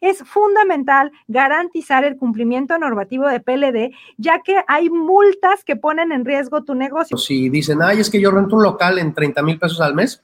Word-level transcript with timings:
es 0.00 0.18
fundamental 0.24 1.12
garantizar 1.28 2.04
el 2.04 2.16
cumplimiento 2.16 2.78
normativo 2.78 3.28
de 3.28 3.40
PLD, 3.40 3.94
ya 4.16 4.40
que 4.42 4.56
hay 4.66 4.90
multas 4.90 5.64
que 5.64 5.76
ponen 5.76 6.12
en 6.12 6.24
riesgo 6.24 6.64
tu 6.64 6.74
negocio. 6.74 7.16
Si 7.16 7.48
dicen, 7.48 7.82
ay, 7.82 8.00
es 8.00 8.10
que 8.10 8.20
yo 8.20 8.30
rento 8.30 8.56
un 8.56 8.62
local 8.62 8.98
en 8.98 9.12
30 9.12 9.42
mil 9.42 9.58
pesos 9.58 9.80
al 9.80 9.94
mes, 9.94 10.22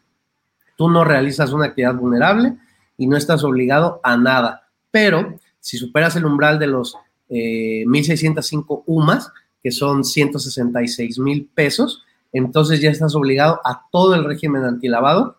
tú 0.77 0.89
no 0.89 1.05
realizas 1.05 1.53
una 1.53 1.67
actividad 1.67 1.95
vulnerable 1.95 2.57
y 2.97 3.07
no 3.07 3.17
estás 3.17 3.45
obligado 3.45 4.01
a 4.03 4.17
nada. 4.17 4.69
Pero 4.91 5.35
si 5.61 5.77
superas 5.77 6.17
el 6.17 6.25
umbral 6.25 6.59
de 6.59 6.67
los 6.69 6.97
1.605 7.29 8.79
eh, 8.79 8.83
UMAS, 8.87 9.33
que 9.63 9.71
son 9.71 10.05
166 10.05 11.19
mil 11.19 11.51
pesos, 11.55 12.05
entonces 12.33 12.81
ya 12.81 12.91
estás 12.91 13.15
obligado 13.15 13.61
a 13.65 13.87
todo 13.91 14.15
el 14.15 14.25
régimen 14.25 14.65
antilavado. 14.65 15.37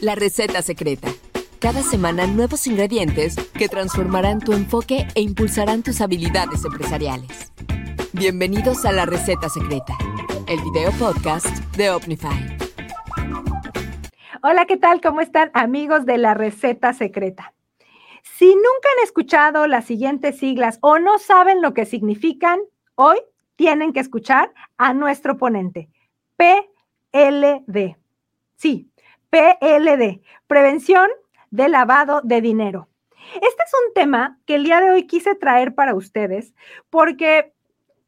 La 0.00 0.14
receta 0.14 0.62
secreta. 0.62 1.08
Cada 1.60 1.82
semana 1.82 2.28
nuevos 2.28 2.68
ingredientes 2.68 3.34
que 3.58 3.68
transformarán 3.68 4.38
tu 4.38 4.52
enfoque 4.52 5.08
e 5.16 5.22
impulsarán 5.22 5.82
tus 5.82 6.00
habilidades 6.00 6.64
empresariales. 6.64 7.52
Bienvenidos 8.12 8.84
a 8.84 8.92
La 8.92 9.06
receta 9.06 9.48
secreta, 9.48 9.98
el 10.46 10.60
video 10.60 10.92
podcast 10.92 11.48
de 11.76 11.90
Omnify. 11.90 12.56
Hola, 14.44 14.66
¿qué 14.66 14.76
tal? 14.76 15.00
¿Cómo 15.00 15.20
están 15.20 15.50
amigos 15.52 16.06
de 16.06 16.18
La 16.18 16.34
receta 16.34 16.92
secreta? 16.92 17.52
Si 18.22 18.46
nunca 18.46 18.88
han 18.96 19.04
escuchado 19.04 19.66
las 19.66 19.84
siguientes 19.84 20.38
siglas 20.38 20.78
o 20.80 21.00
no 21.00 21.18
saben 21.18 21.60
lo 21.60 21.74
que 21.74 21.86
significan, 21.86 22.60
hoy 22.94 23.18
tienen 23.56 23.92
que 23.92 23.98
escuchar 23.98 24.54
a 24.76 24.94
nuestro 24.94 25.36
ponente, 25.38 25.88
PLD. 26.36 27.96
Sí, 28.54 28.92
PLD, 29.30 30.22
Prevención 30.46 31.10
de 31.50 31.68
Lavado 31.68 32.20
de 32.22 32.40
Dinero. 32.40 32.88
Este 33.34 33.62
es 33.64 33.72
un 33.86 33.94
tema 33.94 34.38
que 34.46 34.54
el 34.54 34.64
día 34.64 34.80
de 34.80 34.90
hoy 34.90 35.06
quise 35.06 35.34
traer 35.34 35.74
para 35.74 35.94
ustedes 35.94 36.54
porque 36.90 37.52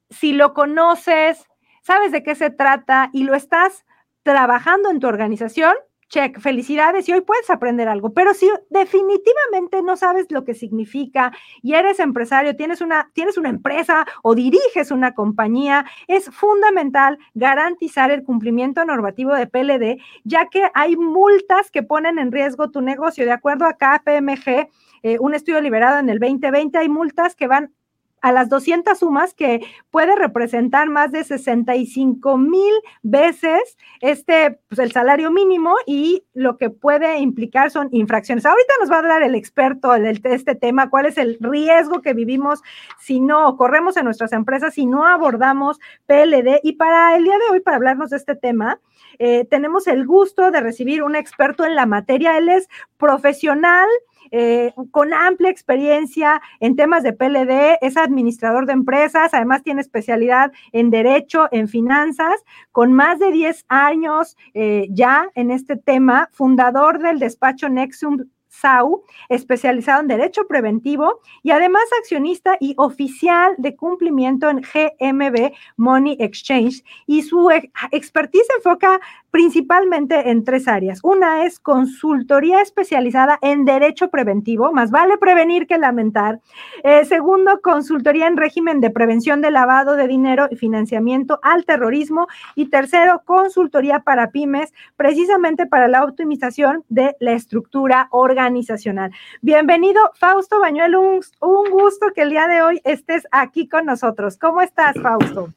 si 0.09 0.33
lo 0.33 0.55
conoces, 0.55 1.47
sabes 1.83 2.13
de 2.13 2.23
qué 2.23 2.35
se 2.35 2.51
trata 2.51 3.11
y 3.13 3.25
lo 3.25 3.35
estás 3.35 3.85
trabajando 4.23 4.91
en 4.91 5.01
tu 5.01 5.07
organización, 5.07 5.75
check, 6.11 6.39
felicidades 6.41 7.09
y 7.09 7.13
hoy 7.13 7.23
puedes 7.23 7.49
aprender 7.49 7.89
algo, 7.89 8.13
pero 8.13 8.35
si 8.35 8.51
definitivamente 8.69 9.81
no 9.83 9.97
sabes 9.97 10.27
lo 10.31 10.45
que 10.45 10.55
significa 10.55 11.33
y 11.63 11.75
eres 11.75 12.01
empresario, 12.01 12.57
tienes 12.57 12.81
una, 12.81 13.11
tienes 13.15 13.39
una 13.39 13.49
empresa 13.49 14.05
o 14.23 14.35
diriges 14.35 14.91
una 14.91 15.15
compañía, 15.15 15.87
es 16.09 16.29
fundamental 16.31 17.19
garantizar 17.35 18.11
el 18.11 18.25
cumplimiento 18.25 18.85
normativo 18.85 19.35
de 19.35 19.47
PLD, 19.47 20.03
ya 20.25 20.47
que 20.47 20.69
hay 20.75 20.97
multas 20.97 21.71
que 21.71 21.83
ponen 21.83 22.19
en 22.19 22.33
riesgo 22.33 22.71
tu 22.71 22.81
negocio. 22.81 23.25
De 23.25 23.33
acuerdo 23.33 23.65
a 23.65 23.75
KPMG, 23.75 24.69
eh, 25.03 25.19
un 25.21 25.35
estudio 25.35 25.61
liberado 25.61 25.99
en 25.99 26.11
el 26.11 26.19
2020, 26.19 26.77
hay 26.77 26.89
multas 26.89 27.37
que 27.37 27.47
van 27.47 27.73
a 28.21 28.33
las 28.33 28.49
200 28.49 28.99
sumas 28.99 29.35
que 29.35 29.61
puede 29.91 30.15
representar 30.17 30.89
más 30.89 31.13
de 31.13 31.25
65 31.25 32.39
mil 32.39 32.73
veces 33.03 33.77
este, 34.01 34.59
pues 34.69 34.79
el 34.79 34.93
salario 34.93 35.31
mínimo 35.31 35.75
y 35.87 36.25
lo 36.35 36.57
que 36.57 36.71
puede 36.71 37.19
implicar 37.19 37.71
son 37.71 37.89
infracciones. 37.93 38.47
Ahorita 38.47 38.75
nos 38.81 38.91
va 38.91 38.99
a 38.99 39.03
dar 39.03 39.23
el 39.23 39.35
experto 39.35 39.91
de 39.93 40.21
este 40.25 40.55
tema, 40.55 40.91
cuál 40.91 41.07
es 41.07 41.19
el 41.19 41.39
riesgo 41.41 42.03
que 42.03 42.15
vivimos 42.15 42.63
si 42.99 43.21
no 43.21 43.57
corremos 43.57 43.97
en 43.97 44.05
nuestras 44.05 44.33
empresas, 44.33 44.75
si 44.75 44.87
no 44.87 45.07
abordamos 45.07 45.79
PLD. 46.07 46.61
Y 46.63 46.73
para 46.73 47.17
el 47.17 47.25
día 47.25 47.39
de 47.39 47.53
hoy, 47.53 47.61
para 47.61 47.77
hablarnos 47.77 48.11
de 48.11 48.17
este 48.17 48.35
tema, 48.35 48.81
eh, 49.19 49.45
tenemos 49.45 49.87
el 49.87 50.07
gusto 50.07 50.51
de 50.51 50.61
recibir 50.61 51.03
un 51.03 51.17
experto 51.17 51.65
en 51.65 51.75
la 51.75 51.87
materia. 51.87 52.39
Él 52.39 52.49
es 52.49 52.69
profesional 52.97 53.89
eh, 54.31 54.73
con 54.91 55.13
amplia 55.13 55.51
experiencia 55.51 56.41
en 56.61 56.77
temas 56.77 57.03
de 57.03 57.13
PLD, 57.13 57.79
es 57.81 57.97
administrador 57.97 58.67
de 58.67 58.73
empresas, 58.73 59.35
además 59.35 59.63
tiene 59.63 59.81
especialidad 59.81 60.53
en 60.73 60.91
derecho, 60.91 61.49
en 61.51 61.69
finanzas, 61.69 62.45
con 62.73 62.93
más 62.93 63.19
de 63.19 63.33
10 63.33 63.65
años 63.69 64.37
eh, 64.55 64.87
ya 64.91 65.29
en 65.35 65.51
este 65.51 65.77
tema, 65.77 66.29
fundador 66.33 66.99
del 66.99 67.19
despacho 67.19 67.69
Nexum 67.69 68.25
SAU, 68.51 69.05
especializado 69.29 70.03
en 70.03 70.09
derecho 70.09 70.47
preventivo 70.47 71.21
y 71.43 71.53
además 71.53 71.85
accionista 71.99 72.57
y 72.61 72.75
oficial 72.77 73.55
de 73.57 73.77
cumplimiento 73.77 74.51
en 74.51 74.61
GMB 74.61 75.53
Money 75.77 76.17
Exchange. 76.21 76.85
Y 77.07 77.23
su 77.23 77.51
expertise 77.91 78.49
enfoca 78.57 79.01
principalmente 79.31 80.31
en 80.31 80.45
tres 80.45 80.67
áreas. 80.69 81.01
Una 81.03 81.45
es 81.45 81.61
consultoría 81.61 82.61
especializada 82.61 83.39
en 83.43 83.65
derecho 83.65 84.11
preventivo, 84.11 84.73
más 84.73 84.91
vale 84.91 85.17
prevenir 85.19 85.67
que 85.67 85.79
lamentar. 85.79 86.41
Eh, 86.83 87.05
segundo, 87.05 87.61
consultoría 87.63 88.27
en 88.27 88.37
régimen 88.37 88.81
de 88.81 88.91
prevención 88.91 89.41
de 89.41 89.51
lavado 89.51 89.95
de 89.97 90.09
dinero 90.09 90.49
y 90.51 90.57
financiamiento 90.57 91.39
al 91.43 91.65
terrorismo. 91.65 92.27
Y 92.57 92.67
tercero, 92.67 93.23
consultoría 93.25 94.01
para 94.01 94.31
pymes, 94.31 94.73
precisamente 94.97 95.67
para 95.67 95.89
la 95.89 96.05
optimización 96.05 96.85
de 96.89 97.17
la 97.21 97.33
estructura 97.33 98.09
organizacional. 98.41 99.11
Bienvenido, 99.43 100.01
Fausto 100.15 100.61
Bañuelo, 100.61 101.01
un, 101.01 101.21
un 101.41 101.71
gusto 101.71 102.07
que 102.15 102.23
el 102.23 102.31
día 102.31 102.49
de 102.49 102.63
hoy 102.63 102.81
estés 102.85 103.25
aquí 103.31 103.69
con 103.69 103.85
nosotros. 103.85 104.39
¿Cómo 104.39 104.63
estás, 104.63 104.95
Fausto? 105.01 105.53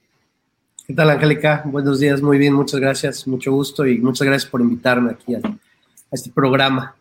¿Qué 0.85 0.93
tal, 0.93 1.09
Angélica? 1.09 1.63
Buenos 1.65 1.99
días, 1.99 2.21
muy 2.21 2.37
bien, 2.37 2.53
muchas 2.53 2.79
gracias, 2.79 3.25
mucho 3.25 3.53
gusto 3.53 3.85
y 3.85 3.99
muchas 3.99 4.27
gracias 4.27 4.51
por 4.51 4.59
invitarme 4.59 5.11
aquí 5.11 5.35
a, 5.35 5.39
este 6.11 6.29
programa. 6.29 6.95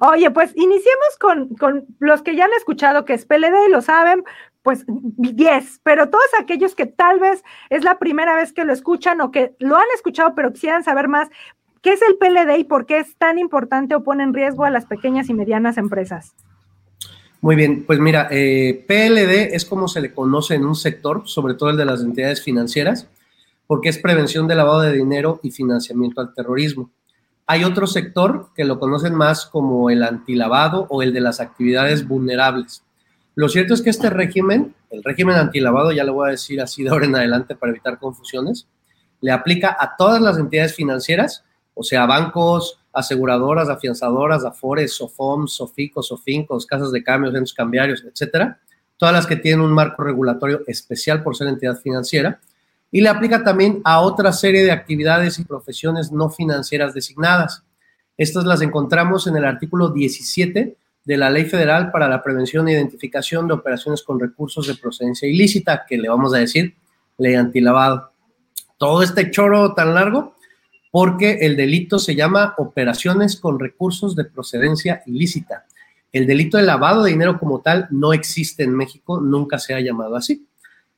Oye, 0.00 0.30
pues 0.30 0.52
iniciemos 0.56 1.16
con, 1.18 1.48
con, 1.54 1.86
los 2.00 2.22
que 2.22 2.36
ya 2.36 2.44
han 2.44 2.52
escuchado 2.52 3.04
que 3.04 3.14
es 3.14 3.24
PLD 3.24 3.68
y 3.68 3.70
lo 3.70 3.80
saben, 3.80 4.24
pues 4.62 4.84
10, 4.86 5.80
pero 5.82 6.10
todos 6.10 6.26
aquellos 6.38 6.74
que 6.74 6.84
tal 6.84 7.18
vez 7.20 7.42
es 7.70 7.84
la 7.84 7.98
primera 7.98 8.36
vez 8.36 8.52
que 8.52 8.64
lo 8.64 8.72
escuchan 8.74 9.20
o 9.22 9.30
que 9.30 9.54
lo 9.58 9.76
han 9.76 9.86
escuchado 9.94 10.34
pero 10.34 10.52
quisieran 10.52 10.84
saber 10.84 11.08
más, 11.08 11.30
¿qué 11.82 11.92
es 11.92 12.00
el 12.02 12.16
PLD 12.16 12.58
y 12.58 12.64
por 12.64 12.86
qué 12.86 12.98
es 12.98 13.16
tan 13.16 13.38
importante 13.38 13.94
o 13.94 14.02
pone 14.02 14.22
en 14.22 14.34
riesgo 14.34 14.64
a 14.64 14.70
las 14.70 14.86
pequeñas 14.86 15.28
y 15.28 15.34
medianas 15.34 15.78
empresas? 15.78 16.34
Muy 17.40 17.56
bien, 17.56 17.84
pues 17.86 17.98
mira, 17.98 18.28
eh, 18.30 18.84
PLD 18.86 19.54
es 19.54 19.64
como 19.64 19.88
se 19.88 20.00
le 20.00 20.12
conoce 20.12 20.54
en 20.54 20.66
un 20.66 20.74
sector, 20.74 21.22
sobre 21.24 21.54
todo 21.54 21.70
el 21.70 21.76
de 21.76 21.86
las 21.86 22.02
entidades 22.02 22.42
financieras 22.42 23.08
porque 23.70 23.88
es 23.88 23.98
prevención 23.98 24.48
de 24.48 24.56
lavado 24.56 24.80
de 24.80 24.92
dinero 24.92 25.38
y 25.44 25.52
financiamiento 25.52 26.20
al 26.20 26.34
terrorismo. 26.34 26.90
Hay 27.46 27.62
otro 27.62 27.86
sector 27.86 28.48
que 28.52 28.64
lo 28.64 28.80
conocen 28.80 29.14
más 29.14 29.46
como 29.46 29.90
el 29.90 30.02
antilavado 30.02 30.88
o 30.90 31.04
el 31.04 31.12
de 31.12 31.20
las 31.20 31.38
actividades 31.38 32.08
vulnerables. 32.08 32.82
Lo 33.36 33.48
cierto 33.48 33.74
es 33.74 33.82
que 33.82 33.90
este 33.90 34.10
régimen, 34.10 34.74
el 34.90 35.04
régimen 35.04 35.36
antilavado, 35.36 35.92
ya 35.92 36.02
lo 36.02 36.14
voy 36.14 36.26
a 36.26 36.30
decir 36.32 36.60
así 36.60 36.82
de 36.82 36.90
ahora 36.90 37.06
en 37.06 37.14
adelante 37.14 37.54
para 37.54 37.70
evitar 37.70 38.00
confusiones, 38.00 38.66
le 39.20 39.30
aplica 39.30 39.76
a 39.78 39.94
todas 39.96 40.20
las 40.20 40.36
entidades 40.36 40.74
financieras, 40.74 41.44
o 41.80 41.82
sea, 41.82 42.04
bancos, 42.04 42.78
aseguradoras, 42.92 43.70
afianzadoras, 43.70 44.44
afores, 44.44 44.92
SOFOMs, 44.92 45.54
SOFICOS, 45.54 46.08
SOFINCOS, 46.08 46.66
casas 46.66 46.92
de 46.92 47.02
cambios, 47.02 47.32
centros 47.32 47.54
cambiarios, 47.54 48.04
etcétera, 48.04 48.60
todas 48.98 49.14
las 49.14 49.26
que 49.26 49.36
tienen 49.36 49.62
un 49.62 49.72
marco 49.72 50.02
regulatorio 50.04 50.60
especial 50.66 51.22
por 51.22 51.34
ser 51.34 51.48
entidad 51.48 51.78
financiera, 51.80 52.38
y 52.90 53.00
le 53.00 53.08
aplica 53.08 53.42
también 53.42 53.80
a 53.84 54.00
otra 54.02 54.30
serie 54.34 54.62
de 54.62 54.72
actividades 54.72 55.38
y 55.38 55.44
profesiones 55.44 56.12
no 56.12 56.28
financieras 56.28 56.92
designadas. 56.92 57.62
Estas 58.18 58.44
las 58.44 58.60
encontramos 58.60 59.26
en 59.26 59.36
el 59.36 59.46
artículo 59.46 59.88
17 59.88 60.76
de 61.02 61.16
la 61.16 61.30
Ley 61.30 61.46
Federal 61.46 61.90
para 61.90 62.08
la 62.08 62.22
Prevención 62.22 62.68
e 62.68 62.72
Identificación 62.72 63.48
de 63.48 63.54
Operaciones 63.54 64.02
con 64.02 64.20
Recursos 64.20 64.66
de 64.66 64.74
Procedencia 64.74 65.26
Ilícita, 65.26 65.86
que 65.88 65.96
le 65.96 66.10
vamos 66.10 66.34
a 66.34 66.38
decir 66.38 66.74
ley 67.16 67.36
antilavado. 67.36 68.10
Todo 68.76 69.02
este 69.02 69.30
choro 69.30 69.72
tan 69.72 69.94
largo 69.94 70.34
porque 70.90 71.38
el 71.42 71.56
delito 71.56 71.98
se 71.98 72.14
llama 72.14 72.54
operaciones 72.58 73.36
con 73.36 73.58
recursos 73.58 74.16
de 74.16 74.24
procedencia 74.24 75.02
ilícita. 75.06 75.66
El 76.12 76.26
delito 76.26 76.56
de 76.56 76.64
lavado 76.64 77.04
de 77.04 77.12
dinero 77.12 77.38
como 77.38 77.60
tal 77.60 77.86
no 77.90 78.12
existe 78.12 78.64
en 78.64 78.74
México, 78.74 79.20
nunca 79.20 79.58
se 79.58 79.74
ha 79.74 79.80
llamado 79.80 80.16
así. 80.16 80.46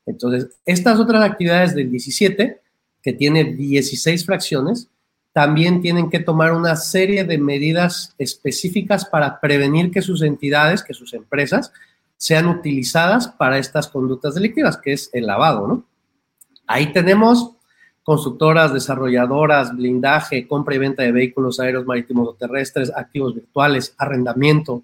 Entonces, 0.06 0.56
estas 0.64 0.98
otras 0.98 1.22
actividades 1.22 1.74
del 1.74 1.90
17, 1.90 2.60
que 3.02 3.12
tiene 3.12 3.44
16 3.44 4.24
fracciones, 4.24 4.88
también 5.32 5.80
tienen 5.80 6.10
que 6.10 6.20
tomar 6.20 6.52
una 6.52 6.76
serie 6.76 7.24
de 7.24 7.38
medidas 7.38 8.14
específicas 8.18 9.04
para 9.04 9.40
prevenir 9.40 9.90
que 9.90 10.02
sus 10.02 10.22
entidades, 10.22 10.82
que 10.82 10.94
sus 10.94 11.14
empresas, 11.14 11.72
sean 12.16 12.46
utilizadas 12.46 13.28
para 13.28 13.58
estas 13.58 13.88
conductas 13.88 14.34
delictivas, 14.34 14.76
que 14.76 14.92
es 14.92 15.10
el 15.12 15.26
lavado, 15.26 15.66
¿no? 15.66 15.86
Ahí 16.66 16.92
tenemos 16.92 17.56
constructoras, 18.02 18.72
desarrolladoras, 18.72 19.74
blindaje, 19.76 20.46
compra 20.46 20.74
y 20.74 20.78
venta 20.78 21.02
de 21.02 21.12
vehículos 21.12 21.60
aéreos, 21.60 21.86
marítimos 21.86 22.28
o 22.28 22.34
terrestres, 22.34 22.92
activos 22.94 23.34
virtuales, 23.34 23.94
arrendamiento, 23.96 24.82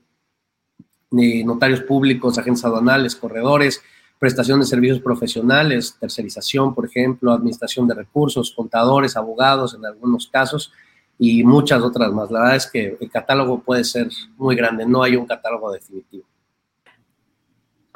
notarios 1.10 1.80
públicos, 1.80 2.38
agentes 2.38 2.64
aduanales, 2.64 3.16
corredores, 3.16 3.82
prestación 4.18 4.60
de 4.60 4.66
servicios 4.66 5.00
profesionales, 5.00 5.96
tercerización, 6.00 6.74
por 6.74 6.86
ejemplo, 6.86 7.32
administración 7.32 7.86
de 7.88 7.94
recursos, 7.94 8.52
contadores, 8.52 9.16
abogados 9.16 9.74
en 9.74 9.84
algunos 9.86 10.26
casos 10.28 10.72
y 11.18 11.42
muchas 11.44 11.82
otras 11.82 12.12
más. 12.12 12.30
La 12.30 12.40
verdad 12.40 12.56
es 12.56 12.66
que 12.70 12.96
el 13.00 13.10
catálogo 13.10 13.60
puede 13.60 13.84
ser 13.84 14.08
muy 14.36 14.54
grande, 14.54 14.86
no 14.86 15.02
hay 15.02 15.16
un 15.16 15.26
catálogo 15.26 15.72
definitivo. 15.72 16.24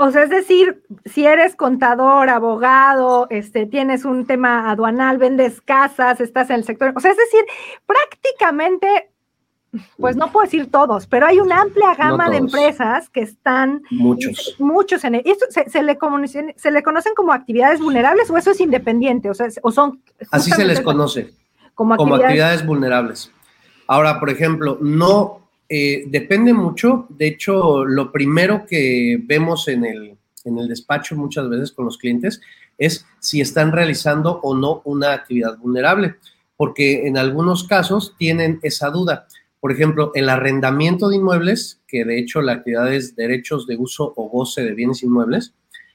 O 0.02 0.10
sea, 0.10 0.24
es 0.24 0.30
decir, 0.30 0.82
si 1.04 1.26
eres 1.26 1.54
contador, 1.54 2.28
abogado, 2.28 3.28
este, 3.30 3.66
tienes 3.66 4.04
un 4.04 4.26
tema 4.26 4.68
aduanal, 4.68 5.16
vendes 5.16 5.60
casas, 5.60 6.20
estás 6.20 6.50
en 6.50 6.56
el 6.56 6.64
sector, 6.64 6.92
o 6.96 6.98
sea, 6.98 7.12
es 7.12 7.16
decir, 7.16 7.44
prácticamente, 7.86 9.12
pues 9.98 10.16
no 10.16 10.32
puedo 10.32 10.44
decir 10.44 10.68
todos, 10.72 11.06
pero 11.06 11.26
hay 11.26 11.38
una 11.38 11.60
amplia 11.60 11.94
gama 11.94 12.30
de 12.30 12.38
empresas 12.38 13.10
que 13.10 13.20
están 13.20 13.84
muchos, 13.92 14.56
muchos 14.58 15.04
en 15.04 15.14
el, 15.14 15.22
esto 15.24 15.46
se, 15.48 15.82
le 15.84 15.96
se 16.56 16.70
le 16.72 16.82
conocen 16.82 17.14
como 17.14 17.32
actividades 17.32 17.78
vulnerables 17.78 18.28
o 18.28 18.36
eso 18.36 18.50
es 18.50 18.60
independiente, 18.60 19.30
o 19.30 19.34
sea, 19.34 19.46
o 19.62 19.70
son 19.70 20.02
así 20.32 20.50
se 20.50 20.64
les 20.64 20.80
conoce 20.80 21.32
como 21.76 21.94
actividades 21.94 22.66
vulnerables. 22.66 23.30
Ahora, 23.86 24.18
por 24.18 24.30
ejemplo, 24.30 24.78
no 24.80 25.41
eh, 25.74 26.04
depende 26.06 26.52
mucho. 26.52 27.06
De 27.08 27.26
hecho, 27.28 27.86
lo 27.86 28.12
primero 28.12 28.66
que 28.68 29.18
vemos 29.24 29.68
en 29.68 29.86
el, 29.86 30.18
en 30.44 30.58
el 30.58 30.68
despacho 30.68 31.16
muchas 31.16 31.48
veces 31.48 31.72
con 31.72 31.86
los 31.86 31.96
clientes 31.96 32.42
es 32.76 33.06
si 33.20 33.40
están 33.40 33.72
realizando 33.72 34.38
o 34.42 34.54
no 34.54 34.82
una 34.84 35.14
actividad 35.14 35.56
vulnerable, 35.56 36.16
porque 36.58 37.06
en 37.06 37.16
algunos 37.16 37.64
casos 37.64 38.14
tienen 38.18 38.60
esa 38.62 38.90
duda. 38.90 39.26
Por 39.60 39.72
ejemplo, 39.72 40.12
el 40.14 40.28
arrendamiento 40.28 41.08
de 41.08 41.16
inmuebles, 41.16 41.80
que 41.88 42.04
de 42.04 42.18
hecho 42.18 42.42
la 42.42 42.52
actividad 42.52 42.92
es 42.92 43.16
derechos 43.16 43.66
de 43.66 43.78
uso 43.78 44.12
o 44.14 44.28
goce 44.28 44.62
de 44.62 44.74
bienes 44.74 45.02
inmuebles, 45.02 45.54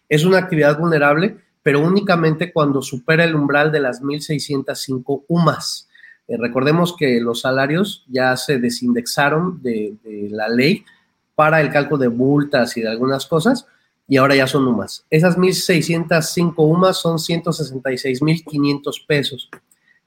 es 0.09 0.25
una 0.25 0.39
actividad 0.39 0.80
vulnerable, 0.80 1.38
pero 1.62 1.81
únicamente 1.81 2.51
cuando 2.51 2.81
supera 2.81 3.25
el 3.25 3.35
umbral 3.35 3.71
de 3.71 3.81
las 3.81 4.01
1.605 4.01 5.25
UMAS. 5.27 5.87
Eh, 6.27 6.38
recordemos 6.38 6.95
que 6.97 7.19
los 7.21 7.41
salarios 7.41 8.06
ya 8.07 8.35
se 8.35 8.59
desindexaron 8.59 9.62
de, 9.62 9.95
la 10.29 10.50
ley 10.50 10.83
para 11.35 11.62
el 11.62 11.69
cálculo 11.69 12.00
de 12.00 12.09
multas 12.09 12.75
y 12.77 12.81
de 12.81 12.89
algunas 12.89 13.25
cosas, 13.25 13.65
y 14.07 14.18
ahora 14.18 14.35
ya 14.35 14.47
son 14.47 14.68
UMAS. 14.68 15.06
Esas 15.09 15.38
1.605 15.38 16.53
UMAS 16.57 16.97
son 16.97 17.18
166.500 17.18 19.06
pesos. 19.06 19.50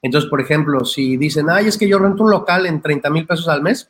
Entonces, 0.01 0.29
por 0.29 0.41
ejemplo, 0.41 0.83
si 0.85 1.17
dicen, 1.17 1.49
ay, 1.49 1.67
es 1.67 1.77
que 1.77 1.87
yo 1.87 1.99
rento 1.99 2.23
un 2.23 2.31
local 2.31 2.65
en 2.65 2.81
30 2.81 3.09
mil 3.11 3.27
pesos 3.27 3.47
al 3.47 3.61
mes, 3.61 3.89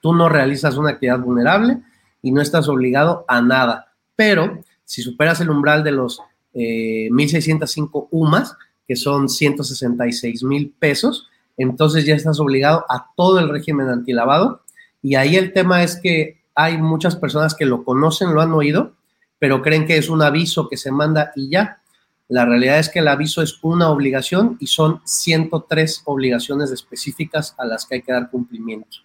tú 0.00 0.14
no 0.14 0.28
realizas 0.28 0.76
una 0.76 0.90
actividad 0.90 1.18
vulnerable 1.18 1.78
y 2.22 2.30
no 2.30 2.40
estás 2.40 2.68
obligado 2.68 3.24
a 3.26 3.42
nada. 3.42 3.92
Pero 4.16 4.60
si 4.84 5.02
superas 5.02 5.40
el 5.40 5.50
umbral 5.50 5.82
de 5.82 5.92
los 5.92 6.20
1.605 6.54 8.04
eh, 8.04 8.08
UMAS, 8.12 8.56
que 8.86 8.96
son 8.96 9.28
166 9.28 10.44
mil 10.44 10.70
pesos, 10.78 11.28
entonces 11.56 12.04
ya 12.04 12.14
estás 12.14 12.40
obligado 12.40 12.84
a 12.88 13.10
todo 13.16 13.38
el 13.38 13.48
régimen 13.48 13.88
antilavado. 13.88 14.62
Y 15.02 15.14
ahí 15.16 15.36
el 15.36 15.52
tema 15.52 15.82
es 15.82 15.96
que 15.96 16.42
hay 16.54 16.78
muchas 16.78 17.16
personas 17.16 17.54
que 17.54 17.66
lo 17.66 17.84
conocen, 17.84 18.34
lo 18.34 18.40
han 18.40 18.52
oído, 18.52 18.92
pero 19.38 19.62
creen 19.62 19.86
que 19.86 19.96
es 19.96 20.08
un 20.08 20.22
aviso 20.22 20.68
que 20.68 20.76
se 20.76 20.90
manda 20.90 21.32
y 21.36 21.50
ya. 21.50 21.80
La 22.28 22.46
realidad 22.46 22.78
es 22.78 22.88
que 22.88 23.00
el 23.00 23.08
aviso 23.08 23.42
es 23.42 23.58
una 23.62 23.90
obligación 23.90 24.56
y 24.60 24.66
son 24.66 25.00
103 25.04 26.02
obligaciones 26.06 26.70
específicas 26.70 27.54
a 27.58 27.66
las 27.66 27.84
que 27.84 27.96
hay 27.96 28.02
que 28.02 28.12
dar 28.12 28.30
cumplimiento. 28.30 28.98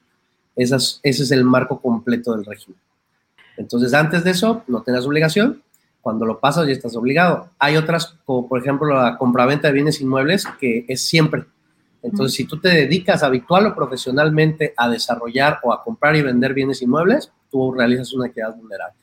ese 0.56 1.00
es 1.04 1.32
el 1.32 1.44
marco 1.44 1.82
completo 1.82 2.34
del 2.36 2.46
régimen. 2.46 2.80
Entonces, 3.58 3.94
antes 3.94 4.24
de 4.24 4.32
eso, 4.32 4.64
no 4.68 4.84
tengas 4.84 5.06
obligación. 5.06 5.62
Cuando 6.02 6.26
lo 6.26 6.40
pasas, 6.40 6.66
ya 6.66 6.72
estás 6.72 6.96
obligado. 6.96 7.50
Hay 7.60 7.76
otras, 7.76 8.16
como 8.24 8.48
por 8.48 8.60
ejemplo 8.60 8.88
la 8.88 9.18
compraventa 9.18 9.68
de 9.68 9.74
bienes 9.74 10.00
inmuebles, 10.00 10.46
que 10.60 10.86
es 10.88 11.06
siempre 11.06 11.44
entonces, 12.02 12.36
si 12.36 12.46
tú 12.46 12.60
te 12.60 12.70
dedicas 12.70 13.24
habitual 13.24 13.68
o 13.68 13.76
profesionalmente 13.76 14.74
a 14.78 14.90
desarrollar 14.90 15.60
o 15.64 15.74
a 15.74 15.84
comprar 15.84 16.16
y 16.16 16.22
vender 16.22 16.54
bienes 16.54 16.82
inmuebles, 16.82 17.32
tú 17.50 17.74
realizas 17.74 18.14
una 18.14 18.28
actividad 18.28 18.56
vulnerable. 18.56 18.96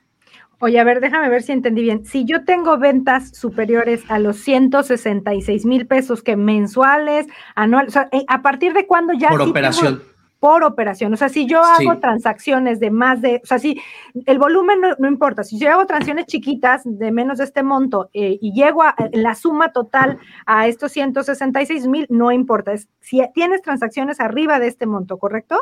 Oye, 0.58 0.80
a 0.80 0.84
ver, 0.84 1.00
déjame 1.00 1.28
ver 1.28 1.42
si 1.42 1.52
entendí 1.52 1.82
bien. 1.82 2.06
Si 2.06 2.24
yo 2.24 2.44
tengo 2.44 2.78
ventas 2.78 3.36
superiores 3.36 4.02
a 4.08 4.18
los 4.18 4.36
166 4.38 5.66
mil 5.66 5.86
pesos 5.86 6.22
que 6.22 6.36
mensuales, 6.36 7.26
anuales, 7.54 7.90
o 7.90 7.92
sea, 7.92 8.08
eh, 8.10 8.24
¿a 8.26 8.40
partir 8.40 8.72
de 8.72 8.86
cuándo 8.86 9.12
ya? 9.12 9.28
Por 9.28 9.42
operación 9.42 10.00
por 10.46 10.62
operación. 10.62 11.12
O 11.12 11.16
sea, 11.16 11.28
si 11.28 11.44
yo 11.44 11.60
hago 11.60 11.98
transacciones 11.98 12.78
de 12.78 12.92
más 12.92 13.20
de, 13.20 13.40
o 13.42 13.46
sea, 13.46 13.58
si 13.58 13.82
el 14.26 14.38
volumen 14.38 14.78
no, 14.96 15.08
importa, 15.08 15.42
si 15.42 15.58
yo 15.58 15.72
hago 15.72 15.86
transacciones 15.86 16.26
chiquitas 16.26 16.82
de 16.84 17.10
menos 17.10 17.38
de 17.38 17.44
este 17.44 17.64
monto 17.64 18.10
eh, 18.12 18.38
y 18.40 18.52
llego 18.52 18.84
a 18.84 18.94
la 19.10 19.34
suma 19.34 19.72
total 19.72 20.20
a 20.46 20.68
estos 20.68 20.92
166 20.92 21.88
mil, 21.88 22.06
no 22.10 22.30
importa. 22.30 22.72
Es, 22.74 22.88
si 23.00 23.20
tienes 23.34 23.60
transacciones 23.60 24.20
arriba 24.20 24.60
de 24.60 24.68
este 24.68 24.86
monto, 24.86 25.18
¿correcto? 25.18 25.60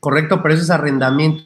Correcto, 0.00 0.42
pero 0.42 0.54
ese 0.54 0.64
es 0.64 0.70
arrendamiento. 0.70 1.44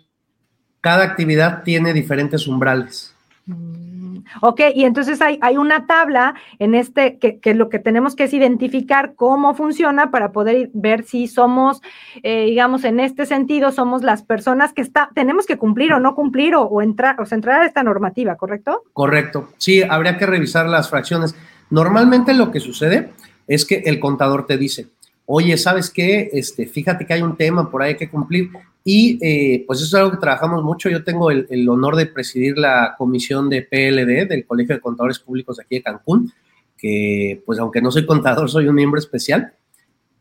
Cada 0.81 1.05
actividad 1.05 1.63
tiene 1.63 1.93
diferentes 1.93 2.47
umbrales. 2.47 3.15
Mm. 3.45 3.96
Ok, 4.41 4.61
y 4.75 4.85
entonces 4.85 5.21
hay, 5.21 5.39
hay 5.43 5.57
una 5.57 5.87
tabla 5.87 6.35
en 6.59 6.75
este 6.75 7.19
que, 7.19 7.39
que, 7.39 7.55
lo 7.55 7.69
que 7.69 7.79
tenemos 7.79 8.17
que 8.17 8.25
es 8.25 8.35
identificar 8.35 9.15
cómo 9.15 9.55
funciona 9.55 10.11
para 10.11 10.33
poder 10.33 10.71
ver 10.75 11.05
si 11.05 11.29
somos, 11.29 11.81
eh, 12.23 12.47
digamos, 12.47 12.85
en 12.85 13.01
este 13.01 13.27
sentido, 13.27 13.73
somos 13.73 14.03
las 14.03 14.23
personas 14.23 14.73
que 14.73 14.83
está, 14.83 15.11
tenemos 15.15 15.47
que 15.47 15.59
cumplir 15.59 15.93
o 15.93 16.01
no 16.01 16.15
cumplir 16.15 16.55
o, 16.55 16.83
entrar, 16.83 17.21
o 17.21 17.25
entrar 17.31 17.63
a 17.63 17.67
esta 17.67 17.83
normativa, 17.83 18.37
¿correcto? 18.37 18.83
Correcto. 18.93 19.51
Sí, 19.59 19.83
habría 19.83 20.17
que 20.19 20.27
revisar 20.27 20.69
las 20.69 20.91
fracciones. 20.91 21.35
Normalmente 21.71 22.35
lo 22.35 22.51
que 22.51 22.61
sucede 22.61 23.11
es 23.47 23.65
que 23.65 23.83
el 23.87 24.01
contador 24.01 24.47
te 24.47 24.57
dice, 24.57 24.89
oye, 25.27 25.57
¿sabes 25.57 25.91
qué? 25.91 26.31
Este, 26.33 26.67
fíjate 26.67 27.07
que 27.07 27.15
hay 27.15 27.23
un 27.23 27.37
tema 27.37 27.71
por 27.71 27.83
ahí 27.83 27.97
que 27.97 28.09
cumplir. 28.09 28.51
Y 28.89 29.19
eh, 29.21 29.65
pues 29.67 29.81
eso 29.81 29.89
es 29.89 29.95
algo 29.95 30.13
que 30.13 30.19
trabajamos 30.19 30.63
mucho. 30.63 30.89
Yo 30.89 31.03
tengo 31.03 31.33
el, 31.33 31.69
honor 31.69 31.97
de 31.97 32.07
presidir 32.07 32.57
la 32.57 32.95
comisión 32.97 33.49
de 33.49 33.63
PLD 33.63 34.29
del 34.29 34.47
Colegio 34.47 34.77
de 34.77 34.81
Contadores 34.81 35.19
Públicos 35.19 35.57
de 35.57 35.65
aquí 35.65 35.75
de 35.75 35.83
Cancún, 35.83 36.33
que 36.79 37.43
pues 37.45 37.59
aunque 37.59 37.83
no 37.83 37.91
soy 37.91 38.07
contador, 38.07 38.49
soy 38.49 38.69
un 38.69 38.77
miembro 38.77 39.01
especial. 39.01 39.55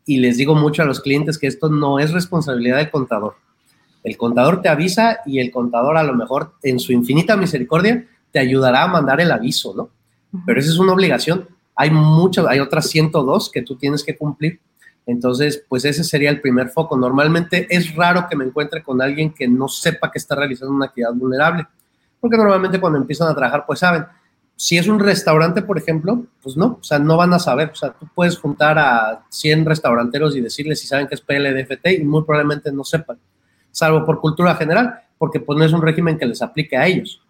Y 0.04 0.18
les 0.18 0.38
digo 0.38 0.56
mucho 0.56 0.82
a 0.82 0.86
los 0.86 1.00
clientes 1.00 1.38
que 1.38 1.46
esto 1.46 1.70
no 1.70 2.00
es 2.00 2.12
responsabilidad 2.12 2.78
del 2.78 2.90
contador. 2.90 3.36
El 4.04 4.18
contador 4.18 4.64
te 4.64 4.70
avisa 4.70 5.20
y 5.28 5.38
el 5.38 5.52
contador 5.52 5.96
a 5.96 6.04
lo 6.04 6.16
mejor 6.16 6.54
en 6.64 6.80
su 6.80 6.92
infinita 6.92 7.38
misericordia 7.38 8.08
te 8.32 8.40
ayudará 8.40 8.82
a 8.82 8.88
mandar 8.88 9.22
el 9.22 9.32
aviso, 9.32 9.76
¿no? 9.78 9.92
Pero 10.44 10.60
esa 10.60 10.72
es 10.72 10.80
una 10.80 10.94
obligación. 10.94 11.48
Hay 11.76 11.92
muchas, 11.92 12.48
hay 12.48 12.62
otras 12.62 12.90
102 12.90 13.52
que 13.52 13.62
tú 13.62 13.76
tienes 13.76 14.04
que 14.04 14.18
cumplir 14.18 14.60
entonces, 15.06 15.64
pues 15.70 15.86
ese 15.86 16.04
sería 16.04 16.30
el 16.30 16.42
primer 16.42 16.70
foco. 16.70 16.98
Normalmente 16.98 17.68
es 17.70 17.96
raro 17.96 18.28
que 18.30 18.36
me 18.36 18.46
encuentre 18.46 18.82
con 18.82 19.02
alguien 19.02 19.34
que 19.34 19.48
no 19.48 19.68
sepa 19.68 20.12
que 20.12 20.18
está 20.18 20.36
realizando 20.36 20.74
una 20.74 20.88
actividad 20.88 21.14
vulnerable, 21.14 21.68
porque 22.20 22.38
normalmente 22.38 22.80
cuando 22.80 22.98
empiezan 22.98 23.28
a 23.28 23.36
trabajar, 23.36 23.66
pues 23.68 23.80
saben. 23.80 24.06
Si 24.58 24.78
es 24.78 24.88
un 24.88 25.00
restaurante, 25.00 25.62
por 25.62 25.78
ejemplo, 25.78 26.26
pues 26.42 26.56
no, 26.56 26.78
o 26.80 26.84
sea, 26.84 26.98
no 26.98 27.18
van 27.18 27.34
a 27.34 27.40
saber. 27.40 27.72
O 27.72 27.76
sea, 27.76 27.92
tú 27.92 28.08
puedes 28.16 28.38
juntar 28.38 28.80
a 28.80 29.26
100 29.30 29.66
restauranteros 29.66 30.36
y 30.36 30.42
decirles 30.42 30.80
si 30.80 30.88
saben 30.88 31.08
que 31.08 31.16
es 31.16 31.22
PLDFT 31.22 32.00
y 32.00 32.04
muy 32.04 32.24
probablemente 32.24 32.72
no 32.72 32.84
sepan, 32.84 33.18
salvo 33.72 34.06
por 34.06 34.22
cultura 34.22 34.56
general, 34.56 35.02
porque 35.18 35.42
pues 35.42 35.60
no 35.60 35.66
es 35.66 35.74
un 35.74 35.82
régimen 35.82 36.18
que 36.18 36.26
les 36.26 36.42
aplique 36.42 36.78
a 36.78 36.88
ellos, 36.88 37.22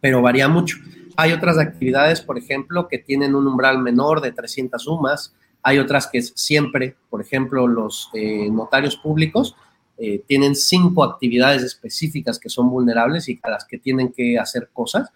pero 0.00 0.22
varía 0.22 0.46
mucho. 0.48 0.78
Hay 1.16 1.32
otras 1.32 1.58
actividades, 1.58 2.20
por 2.20 2.38
ejemplo, 2.38 2.88
que 2.88 2.98
tienen 2.98 3.34
un 3.34 3.46
umbral 3.46 3.78
menor 3.78 4.20
de 4.20 4.32
300 4.32 4.82
sumas, 4.82 5.34
hay 5.62 5.78
otras 5.78 6.08
que 6.08 6.20
siempre, 6.22 6.96
por 7.08 7.20
ejemplo, 7.20 7.66
los 7.66 8.10
eh, 8.14 8.50
notarios 8.50 8.96
públicos 8.96 9.54
eh, 9.96 10.22
tienen 10.26 10.56
cinco 10.56 11.04
actividades 11.04 11.62
específicas 11.62 12.38
que 12.38 12.48
son 12.48 12.68
vulnerables 12.68 13.28
y 13.28 13.38
a 13.42 13.50
las 13.50 13.64
que 13.64 13.78
tienen 13.78 14.12
que 14.12 14.38
hacer 14.38 14.70
cosas. 14.72 15.10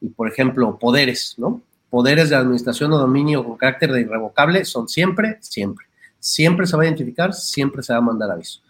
Y, 0.00 0.08
por 0.10 0.28
ejemplo, 0.28 0.78
poderes, 0.78 1.34
¿no? 1.38 1.62
Poderes 1.90 2.30
de 2.30 2.36
administración 2.36 2.92
o 2.92 2.98
dominio 2.98 3.44
con 3.44 3.56
carácter 3.56 3.92
de 3.92 4.02
irrevocable 4.02 4.64
son 4.64 4.88
siempre, 4.88 5.38
siempre. 5.40 5.86
Siempre 6.20 6.66
se 6.66 6.76
va 6.76 6.82
a 6.84 6.86
identificar, 6.86 7.34
siempre 7.34 7.82
se 7.82 7.92
va 7.92 7.98
a 7.98 8.02
mandar 8.02 8.30
aviso. 8.30 8.60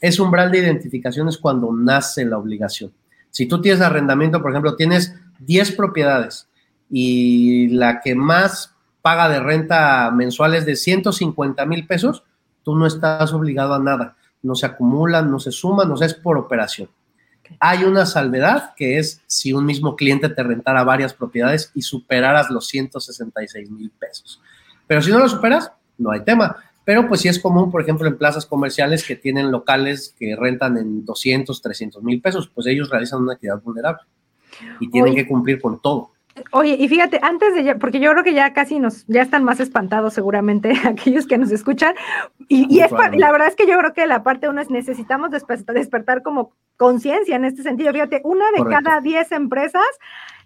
Es 0.00 0.18
umbral 0.18 0.50
de 0.50 0.58
identificación 0.58 1.28
es 1.28 1.38
cuando 1.38 1.72
nace 1.72 2.24
la 2.24 2.38
obligación. 2.38 2.92
Si 3.30 3.46
tú 3.46 3.60
tienes 3.60 3.80
arrendamiento, 3.80 4.42
por 4.42 4.50
ejemplo, 4.50 4.76
tienes 4.76 5.14
10 5.40 5.72
propiedades 5.72 6.48
y 6.90 7.68
la 7.68 8.00
que 8.00 8.14
más 8.14 8.73
paga 9.04 9.28
de 9.28 9.38
renta 9.38 10.10
mensuales 10.12 10.64
de 10.64 10.76
150 10.76 11.66
mil 11.66 11.86
pesos, 11.86 12.24
tú 12.62 12.74
no 12.74 12.86
estás 12.86 13.34
obligado 13.34 13.74
a 13.74 13.78
nada. 13.78 14.16
No 14.40 14.54
se 14.54 14.64
acumulan, 14.64 15.30
no 15.30 15.38
se 15.38 15.52
suman, 15.52 15.90
no 15.90 16.00
es 16.00 16.14
por 16.14 16.38
operación. 16.38 16.88
Hay 17.60 17.84
una 17.84 18.06
salvedad 18.06 18.72
que 18.74 18.96
es 18.98 19.20
si 19.26 19.52
un 19.52 19.66
mismo 19.66 19.94
cliente 19.94 20.30
te 20.30 20.42
rentara 20.42 20.84
varias 20.84 21.12
propiedades 21.12 21.70
y 21.74 21.82
superaras 21.82 22.48
los 22.48 22.66
166 22.68 23.70
mil 23.70 23.90
pesos. 23.90 24.40
Pero 24.86 25.02
si 25.02 25.10
no 25.10 25.18
lo 25.18 25.28
superas, 25.28 25.70
no 25.98 26.10
hay 26.10 26.24
tema. 26.24 26.56
Pero 26.86 27.06
pues 27.06 27.20
sí 27.20 27.28
es 27.28 27.38
común, 27.38 27.70
por 27.70 27.82
ejemplo, 27.82 28.08
en 28.08 28.16
plazas 28.16 28.46
comerciales 28.46 29.06
que 29.06 29.16
tienen 29.16 29.50
locales 29.50 30.14
que 30.18 30.34
rentan 30.34 30.78
en 30.78 31.04
200, 31.04 31.60
300 31.60 32.02
mil 32.02 32.22
pesos, 32.22 32.48
pues 32.48 32.66
ellos 32.68 32.88
realizan 32.88 33.20
una 33.20 33.34
actividad 33.34 33.60
vulnerable 33.60 34.04
y 34.80 34.90
tienen 34.90 35.14
que 35.14 35.28
cumplir 35.28 35.60
con 35.60 35.78
todo. 35.82 36.13
Oye, 36.50 36.76
y 36.78 36.88
fíjate, 36.88 37.20
antes 37.22 37.54
de 37.54 37.62
ya, 37.62 37.76
porque 37.76 38.00
yo 38.00 38.10
creo 38.10 38.24
que 38.24 38.34
ya 38.34 38.52
casi 38.52 38.80
nos, 38.80 39.06
ya 39.06 39.22
están 39.22 39.44
más 39.44 39.60
espantados 39.60 40.14
seguramente 40.14 40.72
aquellos 40.84 41.26
que 41.26 41.38
nos 41.38 41.52
escuchan, 41.52 41.94
y, 42.48 42.80
es 42.80 42.90
la 42.90 43.30
verdad 43.32 43.48
es 43.48 43.54
que 43.54 43.66
yo 43.66 43.78
creo 43.78 43.92
que 43.92 44.06
la 44.06 44.22
parte 44.24 44.48
uno 44.48 44.60
es 44.60 44.68
necesitamos 44.70 45.30
despertar, 45.30 46.22
como 46.22 46.52
conciencia 46.76 47.36
en 47.36 47.44
este 47.44 47.62
sentido. 47.62 47.92
Fíjate, 47.92 48.20
una 48.24 48.46
de 48.50 48.64
cada 48.68 49.00
diez 49.00 49.30
empresas 49.30 49.84